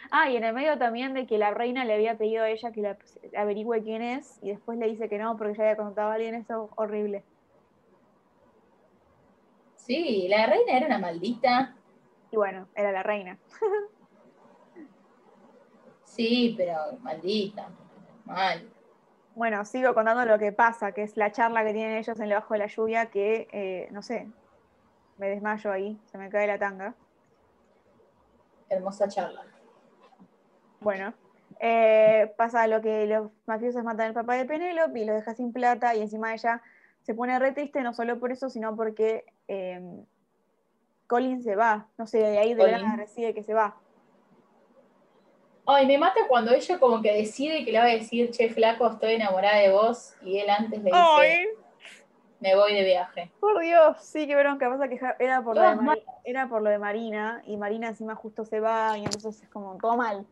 Ah, 0.10 0.30
y 0.30 0.38
en 0.38 0.46
el 0.46 0.54
medio 0.54 0.78
también 0.78 1.14
de 1.14 1.28
que 1.28 1.38
la 1.38 1.52
reina 1.52 1.84
le 1.84 1.96
había 1.96 2.18
pedido 2.18 2.44
a 2.44 2.50
ella 2.50 2.72
que 2.72 2.82
la 2.82 2.98
averigüe 3.36 3.84
quién 3.84 4.02
es 4.02 4.40
y 4.42 4.52
después 4.52 4.80
le 4.80 4.88
dice 4.88 5.10
que 5.10 5.18
no 5.18 5.36
porque 5.36 5.58
ya 5.58 5.64
había 5.64 5.76
contado 5.76 6.10
a 6.10 6.14
alguien, 6.14 6.36
eso 6.36 6.70
horrible. 6.78 7.26
Sí, 9.76 10.28
la 10.30 10.46
reina 10.46 10.78
era 10.78 10.86
una 10.86 11.00
maldita. 11.00 11.76
Y 12.32 12.38
bueno, 12.38 12.70
era 12.74 12.94
la 12.94 13.04
reina. 13.04 13.38
sí, 16.06 16.56
pero 16.58 16.78
maldita, 17.02 17.68
mal. 18.24 18.66
Bueno, 19.36 19.66
sigo 19.66 19.94
contando 19.94 20.24
lo 20.24 20.40
que 20.40 20.54
pasa, 20.54 20.94
que 20.94 21.04
es 21.04 21.18
la 21.18 21.34
charla 21.34 21.66
que 21.66 21.74
tienen 21.74 21.98
ellos 21.98 22.18
en 22.18 22.30
debajo 22.30 22.54
de 22.54 22.60
la 22.60 22.68
lluvia, 22.68 23.08
que, 23.08 23.50
eh, 23.52 23.90
no 23.92 24.02
sé, 24.02 24.30
me 25.18 25.30
desmayo 25.30 25.72
ahí, 25.72 26.00
se 26.12 26.18
me 26.18 26.30
cae 26.30 26.48
la 26.48 26.58
tanga. 26.58 26.94
Hermosa 28.70 29.08
charla. 29.08 29.44
Bueno, 30.80 31.14
eh, 31.60 32.34
pasa 32.38 32.68
lo 32.68 32.82
que 32.82 33.08
los 33.08 33.32
mafiosos 33.46 33.84
matan 33.84 34.08
al 34.08 34.14
papá 34.14 34.36
de 34.36 34.46
Penélope 34.46 35.00
y 35.00 35.06
lo 35.06 35.14
deja 35.14 35.34
sin 35.34 35.52
plata 35.52 35.96
y 35.96 36.02
encima 36.02 36.34
ella 36.34 36.62
se 37.02 37.16
pone 37.16 37.40
re 37.40 37.54
triste 37.54 37.82
no 37.82 37.94
solo 37.94 38.20
por 38.20 38.32
eso, 38.32 38.50
sino 38.50 38.76
porque 38.76 39.26
eh, 39.48 39.82
Colin 41.08 41.42
se 41.42 41.56
va, 41.56 41.88
no 41.98 42.06
sé, 42.06 42.20
de 42.20 42.38
ahí 42.38 42.54
de 42.54 42.72
la 42.72 42.96
recibe 42.96 43.34
que 43.34 43.44
se 43.44 43.54
va. 43.54 43.78
Ay, 45.66 45.86
me 45.86 45.98
mata 45.98 46.22
cuando 46.28 46.54
ella 46.54 46.80
como 46.80 47.02
que 47.02 47.12
decide 47.12 47.66
que 47.66 47.72
le 47.72 47.80
va 47.80 47.86
a 47.86 47.90
decir, 47.90 48.32
che, 48.32 48.50
flaco, 48.50 48.88
estoy 48.88 49.16
enamorada 49.16 49.58
de 49.58 49.72
vos, 49.72 50.14
y 50.22 50.38
él 50.38 50.50
antes 50.50 50.82
le 50.82 50.92
dice, 50.92 51.48
me 52.40 52.56
voy 52.56 52.74
de 52.74 52.84
viaje. 52.84 53.32
Por 53.40 53.60
Dios, 53.60 53.98
sí, 54.02 54.28
qué 54.28 54.36
bronca, 54.36 54.70
pasa 54.70 54.88
que 54.88 55.00
era 55.20 55.42
por, 55.42 55.56
lo 55.56 55.62
de 55.62 56.04
era 56.24 56.48
por 56.48 56.62
lo 56.62 56.70
de 56.70 56.80
Marina, 56.80 57.42
y 57.46 57.58
Marina 57.58 57.88
encima 57.88 58.16
justo 58.16 58.46
se 58.46 58.60
va, 58.60 58.98
y 58.98 59.04
entonces 59.06 59.42
es 59.42 59.50
como 59.50 59.78
todo 59.78 59.98
mal. 59.98 60.26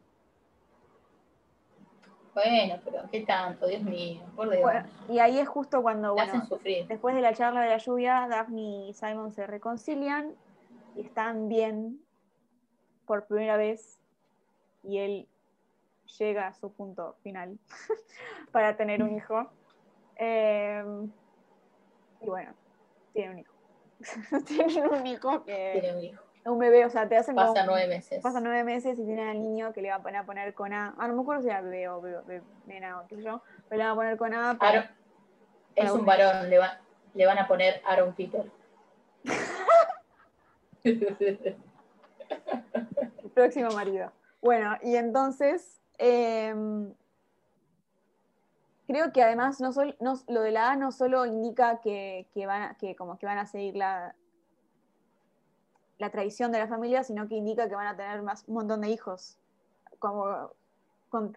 Bueno, 2.34 2.82
pero 2.84 3.04
qué 3.12 3.22
tanto, 3.22 3.66
Dios 3.66 3.82
mío, 3.84 4.22
por 4.36 4.50
Dios. 4.50 4.70
y 5.08 5.20
ahí 5.20 5.40
es 5.40 5.48
justo 5.48 5.82
cuando, 5.82 6.14
bueno, 6.14 6.48
después 6.88 7.16
de 7.16 7.22
la 7.22 7.34
charla 7.34 7.62
de 7.62 7.70
la 7.70 7.78
lluvia, 7.78 8.28
Daphne 8.30 8.90
y 8.90 8.94
Simon 8.94 9.32
se 9.32 9.48
reconcilian 9.48 10.36
y 10.96 11.02
están 11.02 11.48
bien 11.48 12.02
por 13.06 13.26
primera 13.26 13.56
vez 13.56 14.02
y 14.84 14.98
él 14.98 15.28
llega 16.20 16.48
a 16.48 16.54
su 16.54 16.74
punto 16.74 17.16
final 17.24 17.58
para 18.52 18.76
tener 18.76 19.02
un 19.02 19.16
hijo. 19.16 19.50
Em, 20.18 21.12
y 22.22 22.26
bueno, 22.28 22.54
tiene 23.14 23.32
un 23.32 23.40
hijo. 23.40 23.54
tiene 24.46 24.88
un 24.88 25.08
hijo 25.08 25.44
que... 25.44 25.80
Tiene 25.80 25.98
un 25.98 26.04
hijo. 26.04 26.22
Un 26.46 26.60
bebé, 26.60 26.86
o 26.86 26.90
sea, 26.92 27.08
te 27.10 27.18
hacen 27.18 27.36
Pasa 27.36 27.66
nueve 27.66 27.88
meses. 27.88 28.22
Pasa 28.22 28.40
nueve 28.40 28.64
meses 28.64 29.00
y 29.00 29.04
tiene 29.04 29.32
al 29.32 29.42
niño 29.42 29.74
que 29.74 29.82
le 29.82 29.90
va 29.90 29.96
a 29.96 30.04
poner, 30.04 30.22
a 30.22 30.26
poner 30.26 30.54
con 30.54 30.74
A. 30.74 30.94
Ah, 31.00 31.08
no 31.08 31.16
me 31.16 31.22
acuerdo 31.24 31.42
si 31.42 31.50
era 31.50 31.62
bebé 31.62 31.90
o 31.90 32.02
bebé, 32.02 32.44
nena 32.68 33.02
o 33.02 33.08
qué 33.08 33.16
sé 33.16 33.24
yo, 33.24 33.42
pero 33.68 33.80
le 33.80 33.84
van 33.86 33.94
a 33.94 33.96
poner 33.96 34.16
con 34.18 34.32
A. 34.34 34.56
es 35.76 35.92
un 35.92 36.06
varón, 36.06 36.48
le, 36.48 36.60
va, 36.60 36.80
le 37.16 37.26
van 37.26 37.40
a 37.40 37.48
poner 37.48 37.82
Aaron 37.84 38.14
Peter. 38.14 38.46
El 40.84 41.56
próximo 43.34 43.72
marido. 43.72 44.12
Bueno, 44.40 44.78
y 44.84 44.96
entonces, 44.96 45.82
em, 45.98 46.94
creo 48.88 49.12
que 49.12 49.24
además 49.24 49.60
no, 49.62 49.72
lo 50.28 50.42
de 50.42 50.52
la 50.52 50.72
A 50.72 50.76
no 50.76 50.92
solo 50.92 51.26
indica 51.26 51.80
que, 51.82 52.28
van, 52.46 52.62
a, 52.64 52.74
que, 52.76 52.96
como 52.96 53.18
que 53.18 53.26
van 53.26 53.38
a 53.38 53.46
seguir 53.46 53.76
la, 53.76 54.16
la 55.98 56.10
tradición 56.10 56.52
de 56.52 56.60
la 56.60 56.68
familia, 56.68 57.04
sino 57.04 57.28
que 57.28 57.36
indica 57.36 57.68
que 57.68 57.76
van 57.76 57.88
a 57.88 57.96
tener 57.96 58.22
más, 58.22 58.44
un 58.48 58.56
montón 58.56 58.82
de 58.82 58.90
hijos, 58.90 59.38
como 60.00 60.52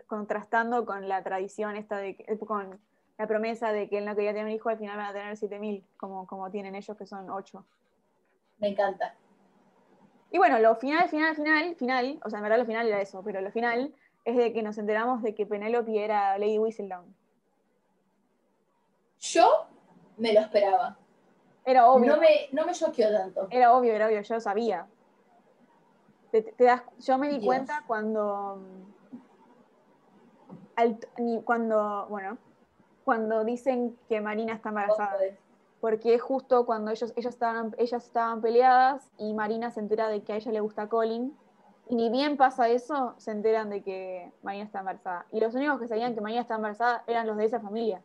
contrastando 0.07 0.85
con 0.85 1.09
la 1.09 1.23
tradición 1.23 1.77
esta 1.77 1.99
de 1.99 2.17
con 2.45 2.81
la 3.17 3.27
promesa 3.27 3.73
de 3.73 3.89
que 3.89 3.99
él 3.99 4.05
no 4.05 4.15
quería 4.15 4.31
tener 4.31 4.47
un 4.47 4.53
hijo, 4.53 4.69
al 4.69 4.79
final 4.79 4.97
van 4.97 5.07
a 5.07 5.13
tener 5.13 5.37
7000, 5.37 5.85
como, 5.97 6.27
como 6.27 6.51
tienen 6.51 6.75
ellos, 6.75 6.97
que 6.97 7.07
son 7.07 7.31
8. 7.31 7.65
Me 8.59 8.69
encanta. 8.69 9.15
Y 10.31 10.39
bueno, 10.39 10.59
lo 10.59 10.77
final, 10.77 11.09
final, 11.09 11.35
final, 11.35 11.75
final, 11.77 12.21
o 12.25 12.31
sea, 12.31 12.39
en 12.39 12.43
verdad 12.43 12.59
lo 12.59 12.67
final 12.67 12.87
era 12.87 13.01
eso, 13.01 13.23
pero 13.25 13.41
lo 13.41 13.51
final 13.51 13.95
es 14.25 14.37
de 14.37 14.53
que 14.53 14.63
nos 14.63 14.79
enteramos 14.79 15.23
de 15.23 15.35
que 15.35 15.47
Penelope 15.47 16.05
era 16.05 16.37
Lady 16.39 16.59
Whistledown. 16.59 17.15
Yo 19.21 19.67
me 20.17 20.33
lo 20.33 20.41
esperaba. 20.41 20.97
Era 21.65 21.91
obvio. 21.91 22.15
No 22.15 22.21
me, 22.21 22.49
no 22.53 22.65
me 22.65 22.73
choqueó 22.73 23.13
tanto. 23.13 23.49
Era 23.51 23.75
obvio, 23.75 23.95
era 23.95 24.07
obvio, 24.07 24.23
yo 24.23 24.41
sabía. 24.41 24.87
Te, 26.31 26.55
das, 26.59 26.83
yo 26.99 27.19
me 27.19 27.29
di 27.29 27.45
cuenta 27.45 27.85
cuando, 27.87 28.63
cuando, 31.45 32.07
bueno, 32.11 32.39
cuando 33.05 33.45
dicen 33.45 33.99
que 34.09 34.21
Marina 34.21 34.53
está 34.55 34.69
embarazada 34.69 35.19
porque 35.81 36.15
es 36.15 36.23
justo 36.23 36.67
cuando 36.67 36.91
ellos, 36.91 37.13
ellas, 37.17 37.35
estaban, 37.35 37.75
ellas 37.79 38.05
estaban 38.05 38.41
peleadas 38.41 39.11
y 39.17 39.33
Marina 39.35 39.71
se 39.71 39.81
entera 39.81 40.09
de 40.09 40.23
que 40.23 40.33
a 40.33 40.37
ella 40.37 40.53
le 40.53 40.61
gusta 40.61 40.89
Colin. 40.89 41.37
Y 41.91 41.95
ni 41.95 42.11
bien 42.11 42.37
pasa 42.37 42.69
eso, 42.69 43.15
se 43.17 43.31
enteran 43.31 43.71
de 43.71 43.83
que 43.83 44.31
Marina 44.43 44.65
está 44.65 44.81
embarazada. 44.81 45.27
Y 45.33 45.41
los 45.41 45.55
únicos 45.55 45.81
que 45.81 45.89
sabían 45.89 46.15
que 46.15 46.21
Marina 46.21 46.43
estaba 46.43 46.59
embarazada 46.59 47.05
eran 47.07 47.27
los 47.27 47.37
de 47.37 47.47
esa 47.47 47.61
familia. 47.61 48.03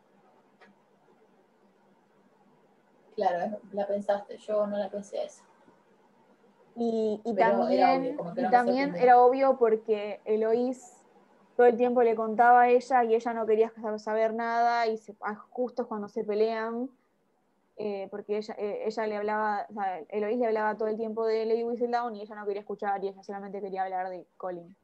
Claro, 3.14 3.58
la 3.72 3.86
pensaste, 3.86 4.38
yo 4.38 4.66
no 4.66 4.76
la 4.76 4.90
pensé 4.90 5.24
eso. 5.24 5.42
Y, 6.76 7.20
también, 7.38 8.18
y 8.36 8.50
también 8.50 8.96
era 8.96 9.20
obvio 9.20 9.56
porque 9.58 10.20
Eloís 10.24 11.04
todo 11.56 11.68
el 11.68 11.76
tiempo 11.76 12.02
le 12.02 12.16
contaba 12.16 12.62
a 12.62 12.68
ella 12.68 13.04
y 13.04 13.14
ella 13.14 13.32
no 13.32 13.46
quería 13.46 13.72
saber 13.98 14.34
nada 14.34 14.88
y 14.88 14.96
se, 14.96 15.14
justo 15.50 15.86
cuando 15.86 16.08
se 16.08 16.24
pelean 16.24 16.90
eh, 17.76 18.06
porque 18.10 18.36
ella, 18.38 18.54
eh, 18.56 18.84
ella 18.86 19.06
le 19.06 19.16
hablaba, 19.16 19.66
o 19.68 19.72
sea, 19.72 19.98
Eloís 20.08 20.38
le 20.38 20.46
hablaba 20.46 20.76
todo 20.76 20.88
el 20.88 20.96
tiempo 20.96 21.26
de 21.26 21.44
Lady 21.44 21.64
Whistledown 21.64 22.14
y 22.14 22.22
ella 22.22 22.36
no 22.36 22.46
quería 22.46 22.60
escuchar 22.60 23.02
y 23.02 23.08
ella 23.08 23.22
solamente 23.22 23.60
quería 23.60 23.82
hablar 23.82 24.10
de 24.10 24.26
Colin. 24.36 24.76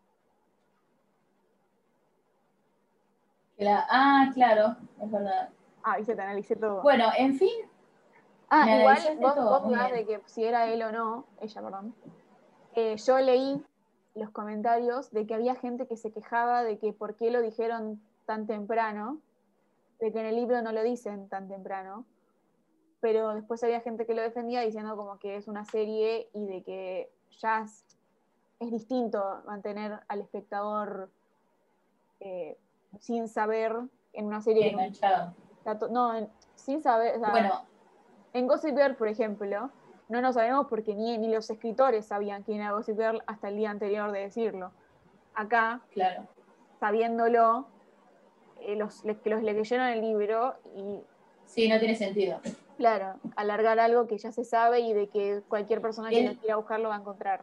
ah, 3.61 4.31
claro, 4.35 4.77
es 5.01 5.11
verdad. 5.11 5.51
Ah, 5.85 6.01
y 6.01 6.05
se 6.05 6.17
te 6.17 6.23
analicé 6.23 6.57
todo. 6.57 6.83
Bueno, 6.83 7.11
en 7.17 7.35
fin. 7.35 7.71
Ah, 8.51 8.79
igual 8.79 9.19
vos, 9.21 9.63
vos 9.63 9.93
de 9.93 10.07
que 10.07 10.21
si 10.27 10.45
era 10.45 10.67
él 10.67 10.83
o 10.83 10.93
no, 10.93 11.27
ella, 11.41 11.63
perdón. 11.63 11.95
Eh, 12.75 12.97
yo 12.97 13.19
leí 13.19 13.65
los 14.15 14.31
comentarios 14.31 15.11
de 15.13 15.27
que 15.27 15.35
había 15.35 15.55
gente 15.55 15.87
que 15.87 15.97
se 15.97 16.13
quejaba 16.13 16.65
de 16.65 16.79
que 16.79 16.93
por 16.93 17.15
qué 17.17 17.31
lo 17.31 17.41
dijeron 17.41 18.03
tan 18.27 18.47
temprano, 18.47 19.21
de 20.01 20.13
que 20.13 20.21
en 20.21 20.27
el 20.27 20.37
libro 20.37 20.63
no 20.63 20.73
lo 20.73 20.83
dicen 20.83 21.29
tan 21.29 21.49
temprano 21.49 22.05
pero 23.01 23.35
después 23.35 23.63
había 23.65 23.81
gente 23.81 24.07
que 24.07 24.15
lo 24.15 24.23
defendía 24.23 24.61
diciendo 24.61 24.97
como 24.97 25.19
que 25.19 25.37
es 25.37 25.49
una 25.49 25.65
serie 25.65 26.29
y 26.33 26.47
de 26.47 26.63
que 26.63 27.13
ya 27.39 27.63
es, 27.63 27.85
distinto 28.71 29.41
mantener 29.47 30.01
al 30.07 30.21
espectador 30.21 31.11
eh, 32.21 32.59
sin 32.99 33.27
saber 33.27 33.75
en 34.13 34.27
una 34.27 34.43
serie. 34.43 34.77
no, 35.91 36.31
sin 36.57 36.83
saber. 36.83 37.19
bueno. 37.19 37.70
En 38.33 38.47
Gossip 38.47 38.77
Girl, 38.77 38.95
por 38.95 39.09
ejemplo, 39.09 39.71
no 40.09 40.21
lo 40.21 40.33
sabemos 40.33 40.67
porque 40.69 40.95
ni, 40.95 41.19
ni 41.19 41.33
los 41.33 41.51
escritores 41.51 42.07
sabían 42.07 42.43
quién 42.43 42.61
era 42.61 42.73
Gossip 42.73 42.97
Girl 42.97 43.23
hasta 43.27 43.49
el 43.49 43.57
día 43.57 43.71
anterior 43.71 44.13
de 44.13 44.21
decirlo. 44.21 44.73
Acá, 45.35 45.81
claro. 45.93 46.27
sabiéndolo, 46.79 47.67
eh, 48.61 48.77
los, 48.77 49.03
que 49.03 49.31
los 49.31 49.43
leyeron 49.43 49.87
el 49.87 50.01
libro 50.01 50.55
y. 50.77 51.01
Sí, 51.47 51.69
no 51.69 51.79
tiene 51.79 51.97
sentido. 51.97 52.41
Claro, 52.77 53.19
alargar 53.37 53.79
algo 53.79 54.07
que 54.07 54.19
ya 54.19 54.33
se 54.33 54.45
sabe 54.45 54.81
y 54.81 54.93
de 54.93 55.09
que 55.09 55.43
cualquier 55.49 55.81
persona 55.81 56.11
que 56.11 56.23
no 56.23 56.35
quiera 56.37 56.57
buscarlo 56.57 56.89
va 56.89 56.97
a 56.97 57.01
encontrar. 57.01 57.43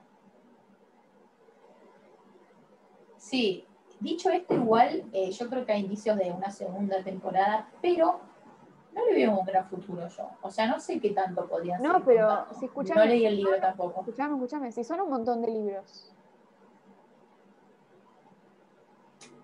Sí, 3.17 3.65
dicho 3.99 4.29
esto, 4.29 4.53
igual 4.53 5.03
eh, 5.11 5.31
yo 5.31 5.49
creo 5.49 5.65
que 5.65 5.73
hay 5.73 5.81
indicios 5.81 6.17
de 6.17 6.31
una 6.31 6.49
segunda 6.49 7.03
temporada, 7.03 7.69
pero 7.81 8.19
no 8.97 9.05
le 9.05 9.13
veo 9.13 9.39
un 9.39 9.45
gran 9.45 9.65
futuro 9.65 10.07
yo. 10.07 10.29
O 10.41 10.49
sea, 10.49 10.67
no 10.67 10.79
sé 10.79 10.99
qué 10.99 11.11
tanto 11.11 11.47
podría 11.47 11.77
ser. 11.77 11.87
No, 11.87 12.03
pero 12.03 12.45
si 12.59 12.65
escuchamos. 12.65 13.03
No 13.03 13.09
leí 13.09 13.25
el 13.25 13.37
libro 13.37 13.59
tampoco. 13.59 14.01
Escuchame, 14.01 14.35
escuchame, 14.35 14.71
si 14.71 14.83
son 14.83 15.01
un 15.01 15.09
montón 15.09 15.41
de 15.41 15.51
libros. 15.51 16.13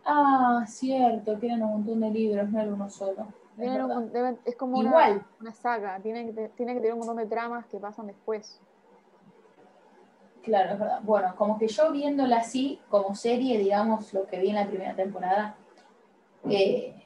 Ah, 0.05 0.65
cierto, 0.67 1.39
que 1.39 1.45
eran 1.45 1.63
un 1.63 1.71
montón 1.71 2.01
de 2.01 2.09
libros, 2.09 2.49
no 2.49 2.59
era 2.59 2.73
uno 2.73 2.89
solo. 2.89 3.27
es 4.43 4.55
como 4.55 4.79
Una, 4.79 5.25
una, 5.39 5.53
saga, 5.53 5.99
tiene 6.01 6.33
que, 6.33 6.49
tiene 6.49 6.73
que 6.73 6.79
tener 6.81 6.93
un 6.93 6.99
montón 6.99 7.17
de 7.17 7.25
tramas 7.27 7.65
que 7.67 7.79
pasan 7.79 8.07
después. 8.07 8.59
Claro, 10.41 10.73
es 10.73 10.79
verdad. 10.79 10.99
Bueno, 11.03 11.33
como 11.37 11.57
que 11.57 11.69
yo 11.69 11.89
viéndola 11.91 12.37
así, 12.37 12.81
como 12.89 13.15
serie, 13.15 13.57
digamos, 13.57 14.13
lo 14.13 14.25
que 14.27 14.39
vi 14.39 14.49
en 14.49 14.55
la 14.55 14.67
primera 14.67 14.93
temporada, 14.93 15.55
eh, 16.49 17.02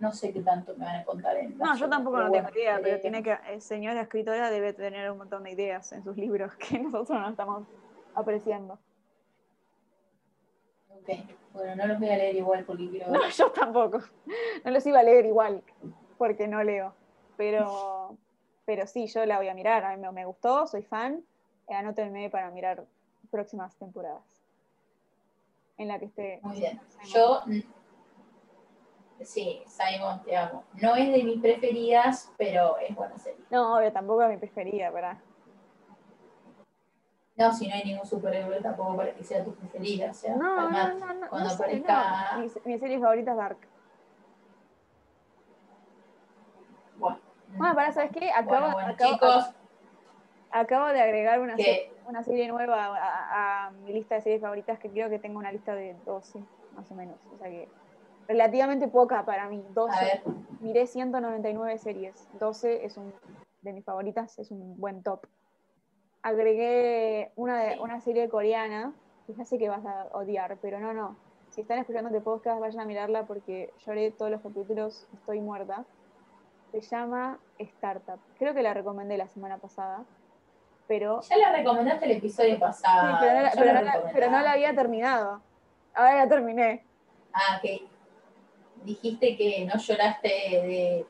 no 0.00 0.12
sé 0.12 0.32
qué 0.32 0.40
tanto 0.40 0.74
me 0.76 0.84
van 0.84 0.96
a 0.96 1.04
contar 1.04 1.36
en 1.36 1.56
No, 1.58 1.74
yo 1.76 1.88
tampoco 1.88 2.18
no 2.18 2.30
tengo 2.30 2.48
idea, 2.50 2.78
pero 2.82 2.96
eh, 2.96 2.98
tiene 2.98 3.22
que, 3.22 3.36
el 3.50 3.60
señora 3.60 4.02
escritora 4.02 4.50
debe 4.50 4.72
tener 4.72 5.10
un 5.10 5.18
montón 5.18 5.42
de 5.44 5.50
ideas 5.50 5.92
en 5.92 6.04
sus 6.04 6.16
libros 6.16 6.54
que 6.56 6.78
nosotros 6.78 7.18
no 7.18 7.28
estamos 7.28 7.66
apreciando. 8.14 8.78
Ok, 10.90 11.08
bueno, 11.52 11.76
no 11.76 11.86
los 11.86 11.98
voy 11.98 12.08
a 12.08 12.16
leer 12.16 12.36
igual 12.36 12.64
por 12.64 12.78
libro. 12.78 13.06
No, 13.08 13.28
yo 13.30 13.50
tampoco. 13.50 14.00
No 14.64 14.70
los 14.70 14.86
iba 14.86 15.00
a 15.00 15.02
leer 15.02 15.26
igual, 15.26 15.62
porque 16.16 16.46
no 16.46 16.62
leo. 16.62 16.94
Pero, 17.36 18.16
pero 18.64 18.86
sí, 18.86 19.06
yo 19.06 19.24
la 19.26 19.38
voy 19.38 19.48
a 19.48 19.54
mirar. 19.54 19.84
A 19.84 19.96
mí 19.96 20.06
me, 20.12 20.24
gustó, 20.24 20.66
soy 20.66 20.82
fan. 20.82 21.24
Eh, 21.68 21.74
anótenme 21.74 22.30
para 22.30 22.50
mirar 22.50 22.84
próximas 23.30 23.76
temporadas. 23.76 24.22
En 25.76 25.88
la 25.88 25.98
que 25.98 26.06
esté. 26.06 26.40
Muy 26.42 26.58
bien. 26.58 26.80
Yo 27.12 27.42
Sí, 29.22 29.62
Simon, 29.66 30.22
te 30.22 30.36
amo. 30.36 30.64
No 30.80 30.94
es 30.94 31.12
de 31.12 31.24
mis 31.24 31.40
preferidas, 31.40 32.32
pero 32.36 32.78
es 32.78 32.94
buena 32.94 33.18
serie. 33.18 33.44
No, 33.50 33.76
obvio, 33.76 33.92
tampoco 33.92 34.22
es 34.22 34.30
mi 34.30 34.36
preferida, 34.36 34.90
¿verdad? 34.90 35.18
No, 37.36 37.52
si 37.52 37.68
no 37.68 37.74
hay 37.74 37.84
ningún 37.84 38.06
superhéroe 38.06 38.60
tampoco 38.60 38.96
para 38.96 39.14
que 39.14 39.24
sea 39.24 39.44
tu 39.44 39.54
preferida. 39.54 40.10
O 40.10 40.14
sea, 40.14 40.34
no, 40.34 40.70
no, 40.70 41.14
no, 41.14 41.28
cuando 41.28 41.50
aparezca. 41.50 42.36
Mi, 42.64 42.78
serie 42.78 42.98
favorita 42.98 43.32
es 43.32 43.36
Dark. 43.36 43.58
Bueno. 46.96 47.18
Bueno, 47.56 47.74
para, 47.74 47.92
¿sabes 47.92 48.10
qué? 48.12 48.30
Acabo, 48.30 48.72
bueno, 48.72 48.90
acabo, 48.92 49.12
chicos, 49.12 49.50
acabo, 50.50 50.86
de 50.88 51.00
agregar 51.00 51.40
una, 51.40 51.56
serie, 51.56 51.92
una 52.06 52.22
serie 52.22 52.48
nueva 52.48 52.86
a, 52.96 53.66
a, 53.66 53.70
mi 53.70 53.92
lista 53.92 54.16
de 54.16 54.20
series 54.20 54.42
favoritas 54.42 54.78
que 54.78 54.90
creo 54.90 55.08
que 55.08 55.18
tengo 55.18 55.38
una 55.38 55.50
lista 55.50 55.74
de 55.74 55.96
12, 56.04 56.42
más 56.74 56.90
o 56.90 56.94
menos. 56.94 57.16
O 57.32 57.38
sea 57.38 57.48
que 57.48 57.68
relativamente 58.28 58.86
poca 58.88 59.24
para 59.24 59.48
mí. 59.48 59.64
12. 59.70 60.22
Miré 60.60 60.86
199 60.86 61.78
series. 61.78 62.28
12 62.38 62.84
es 62.84 62.96
un 62.96 63.12
de 63.62 63.72
mis 63.72 63.84
favoritas, 63.84 64.38
es 64.38 64.50
un 64.50 64.78
buen 64.78 65.02
top. 65.02 65.26
Agregué 66.22 67.32
una, 67.36 67.60
de, 67.62 67.80
una 67.80 68.00
serie 68.00 68.28
coreana, 68.28 68.92
que 69.26 69.34
ya 69.34 69.44
sé 69.44 69.58
que 69.58 69.68
vas 69.68 69.84
a 69.84 70.06
odiar, 70.12 70.58
pero 70.60 70.78
no, 70.78 70.92
no. 70.92 71.16
Si 71.48 71.62
están 71.62 71.78
escuchando 71.78 72.10
este 72.10 72.20
podcast, 72.20 72.60
vayan 72.60 72.80
a 72.80 72.84
mirarla 72.84 73.24
porque 73.24 73.72
lloré 73.84 74.10
todos 74.10 74.30
los 74.30 74.42
capítulos, 74.42 75.08
estoy 75.14 75.40
muerta. 75.40 75.84
Se 76.70 76.82
llama 76.82 77.38
Startup. 77.58 78.20
Creo 78.38 78.52
que 78.52 78.62
la 78.62 78.74
recomendé 78.74 79.16
la 79.16 79.26
semana 79.28 79.56
pasada. 79.56 80.04
Pero... 80.86 81.20
Ya 81.22 81.38
la 81.38 81.52
recomendaste 81.52 82.04
el 82.04 82.12
episodio 82.12 82.58
pasado. 82.58 83.18
Sí, 83.18 83.60
pero, 84.12 84.30
no 84.30 84.40
la, 84.40 84.52
había 84.52 84.74
terminado. 84.74 85.40
Ahora 85.94 86.24
ya 86.24 86.28
terminé. 86.28 86.84
Ah, 87.32 87.58
ok 87.58 87.97
dijiste 88.84 89.36
que 89.36 89.64
no 89.66 89.78
lloraste 89.78 90.28
de, 90.28 91.06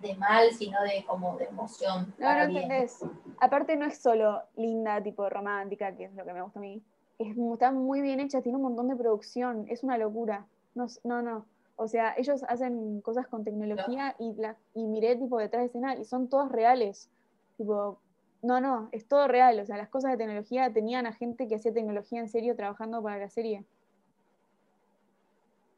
de, 0.00 0.14
mal, 0.16 0.50
sino 0.52 0.80
de 0.82 1.04
como 1.06 1.36
de 1.36 1.44
emoción. 1.44 2.12
No, 2.18 2.34
no 2.34 2.42
entendés. 2.42 3.04
Aparte 3.40 3.76
no 3.76 3.86
es 3.86 3.98
solo 3.98 4.42
linda, 4.56 5.02
tipo 5.02 5.28
romántica, 5.28 5.94
que 5.96 6.04
es 6.04 6.14
lo 6.14 6.24
que 6.24 6.32
me 6.32 6.42
gusta 6.42 6.58
a 6.58 6.62
mí. 6.62 6.82
Es, 7.18 7.36
está 7.36 7.70
muy 7.70 8.00
bien 8.00 8.20
hecha, 8.20 8.42
tiene 8.42 8.56
un 8.56 8.64
montón 8.64 8.88
de 8.88 8.96
producción, 8.96 9.66
es 9.68 9.82
una 9.84 9.98
locura. 9.98 10.46
No, 10.74 10.86
no, 11.04 11.22
no. 11.22 11.46
O 11.76 11.88
sea, 11.88 12.14
ellos 12.16 12.44
hacen 12.48 13.00
cosas 13.00 13.26
con 13.26 13.44
tecnología 13.44 14.14
y, 14.18 14.34
la, 14.34 14.56
y 14.74 14.86
miré 14.86 15.16
tipo 15.16 15.38
detrás 15.38 15.62
de 15.62 15.66
escena 15.66 15.96
y 15.96 16.04
son 16.04 16.28
todas 16.28 16.50
reales. 16.50 17.08
Tipo, 17.56 17.98
no, 18.42 18.60
no, 18.60 18.88
es 18.92 19.06
todo 19.06 19.28
real. 19.28 19.58
O 19.60 19.66
sea, 19.66 19.76
las 19.76 19.88
cosas 19.88 20.12
de 20.12 20.18
tecnología 20.18 20.72
tenían 20.72 21.06
a 21.06 21.12
gente 21.12 21.48
que 21.48 21.56
hacía 21.56 21.72
tecnología 21.72 22.20
en 22.20 22.28
serio 22.28 22.56
trabajando 22.56 23.02
para 23.02 23.18
la 23.18 23.30
serie 23.30 23.64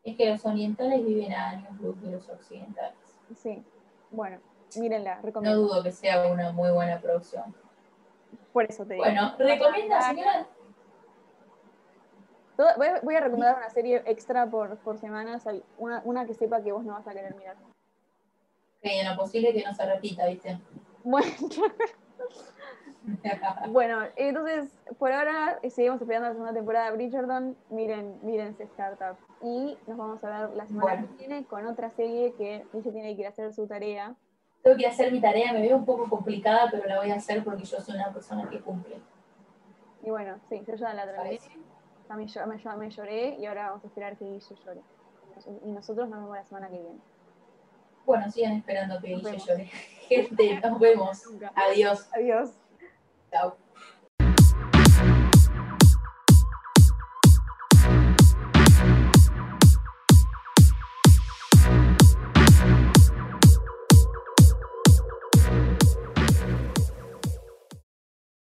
es 0.05 0.17
que 0.17 0.31
los 0.31 0.45
orientales 0.45 1.05
viven 1.05 1.33
a 1.33 1.51
años 1.51 1.81
luz 1.81 2.01
de 2.03 2.13
los 2.13 2.29
occidentales. 2.29 2.95
Sí, 3.37 3.65
bueno, 4.11 4.39
mírenla, 4.77 5.21
recomiendo. 5.23 5.61
No 5.61 5.67
dudo 5.67 5.83
que 5.83 5.93
sea 5.93 6.27
una 6.27 6.53
muy 6.53 6.71
buena 6.71 7.01
producción. 7.01 7.55
Por 8.53 8.65
eso 8.65 8.85
te 8.85 8.95
digo. 8.95 9.05
Bueno, 9.05 9.35
¿recomienda, 9.39 10.03
señora? 10.03 10.47
Voy 13.03 13.17
a, 13.17 13.21
recomendar 13.21 13.57
una 13.57 13.71
serie 13.71 14.03
extra 14.07 14.47
por, 14.47 14.77
por 14.79 14.99
semana, 14.99 15.41
una, 15.79 16.03
una 16.05 16.25
que 16.25 16.35
sepa 16.35 16.63
que 16.63 16.71
vos 16.71 16.85
no 16.85 16.93
vas 16.93 17.07
a 17.09 17.13
querer 17.13 17.35
mirar. 17.35 17.57
Ok, 17.57 18.85
en 18.85 19.09
lo 19.09 19.17
posible 19.17 19.53
que 19.53 19.65
no 19.65 19.75
se 19.75 19.87
repita, 19.87 20.27
¿viste? 20.27 20.61
Bueno, 21.03 21.33
bueno, 23.69 24.03
entonces, 24.17 24.71
por 24.99 25.13
ahora 25.13 25.59
seguimos 25.69 26.01
esperando 26.01 26.29
la 26.29 26.35
segunda 26.35 26.55
temporada 26.55 26.91
de 26.91 26.97
Bridgerton. 26.97 27.57
Miren, 27.71 28.19
miren 28.23 28.49
ese 28.49 28.65
startup. 28.65 29.17
Y 29.43 29.77
nos 29.87 29.97
vamos 29.97 30.25
a 30.25 30.41
ver 30.47 30.57
la 30.57 30.67
semana 30.67 31.03
que 31.03 31.17
viene 31.19 31.45
con 31.45 31.67
otra 31.67 31.91
serie 31.91 32.33
que 32.35 32.65
ella 32.73 32.93
tiene 32.93 33.15
que 33.15 33.21
ir 33.21 33.27
a 33.27 33.31
hacer 33.31 33.53
su 33.53 33.67
tarea. 33.67 34.15
Tengo 34.63 34.77
que 34.77 34.83
ir 34.83 34.89
a 34.89 34.93
hacer 34.93 35.13
mi 35.13 35.21
tarea, 35.21 35.53
me 35.53 35.61
veo 35.61 35.77
un 35.77 35.85
poco 35.85 36.09
complicada, 36.09 36.69
pero 36.71 36.87
la 36.87 36.99
voy 36.99 37.11
a 37.11 37.17
hacer 37.17 37.45
porque 37.45 37.65
yo 37.65 37.81
soy 37.81 37.97
una 37.97 38.13
persona 38.13 38.49
que 38.49 38.61
cumple. 38.61 38.99
Y 40.03 40.11
bueno, 40.11 40.39
sí, 40.49 40.63
yo 40.67 40.75
ya 40.75 40.95
la 40.95 41.05
terminé. 41.05 41.39
También 42.09 42.29
yo, 42.29 42.47
me, 42.47 42.77
me, 42.77 42.91
lloré 42.91 43.37
y 43.39 43.47
ahora 43.47 43.69
vamos 43.69 43.85
a 43.85 43.87
esperar 43.87 44.17
que 44.17 44.25
Guille 44.25 44.55
llore. 44.65 44.83
Y 45.65 45.71
nosotros 45.71 46.09
nos 46.09 46.21
vemos 46.21 46.37
la 46.37 46.45
semana 46.45 46.69
que 46.69 46.79
viene. 46.79 47.01
Bueno, 48.05 48.31
sigan 48.31 48.53
esperando 48.53 49.01
que 49.01 49.09
Guille 49.09 49.39
llore. 49.39 49.65
Gente, 50.09 50.61
nos 50.61 50.79
vemos. 50.79 51.23
Adiós. 51.55 52.09
Adiós. 52.15 52.55
without 53.35 53.64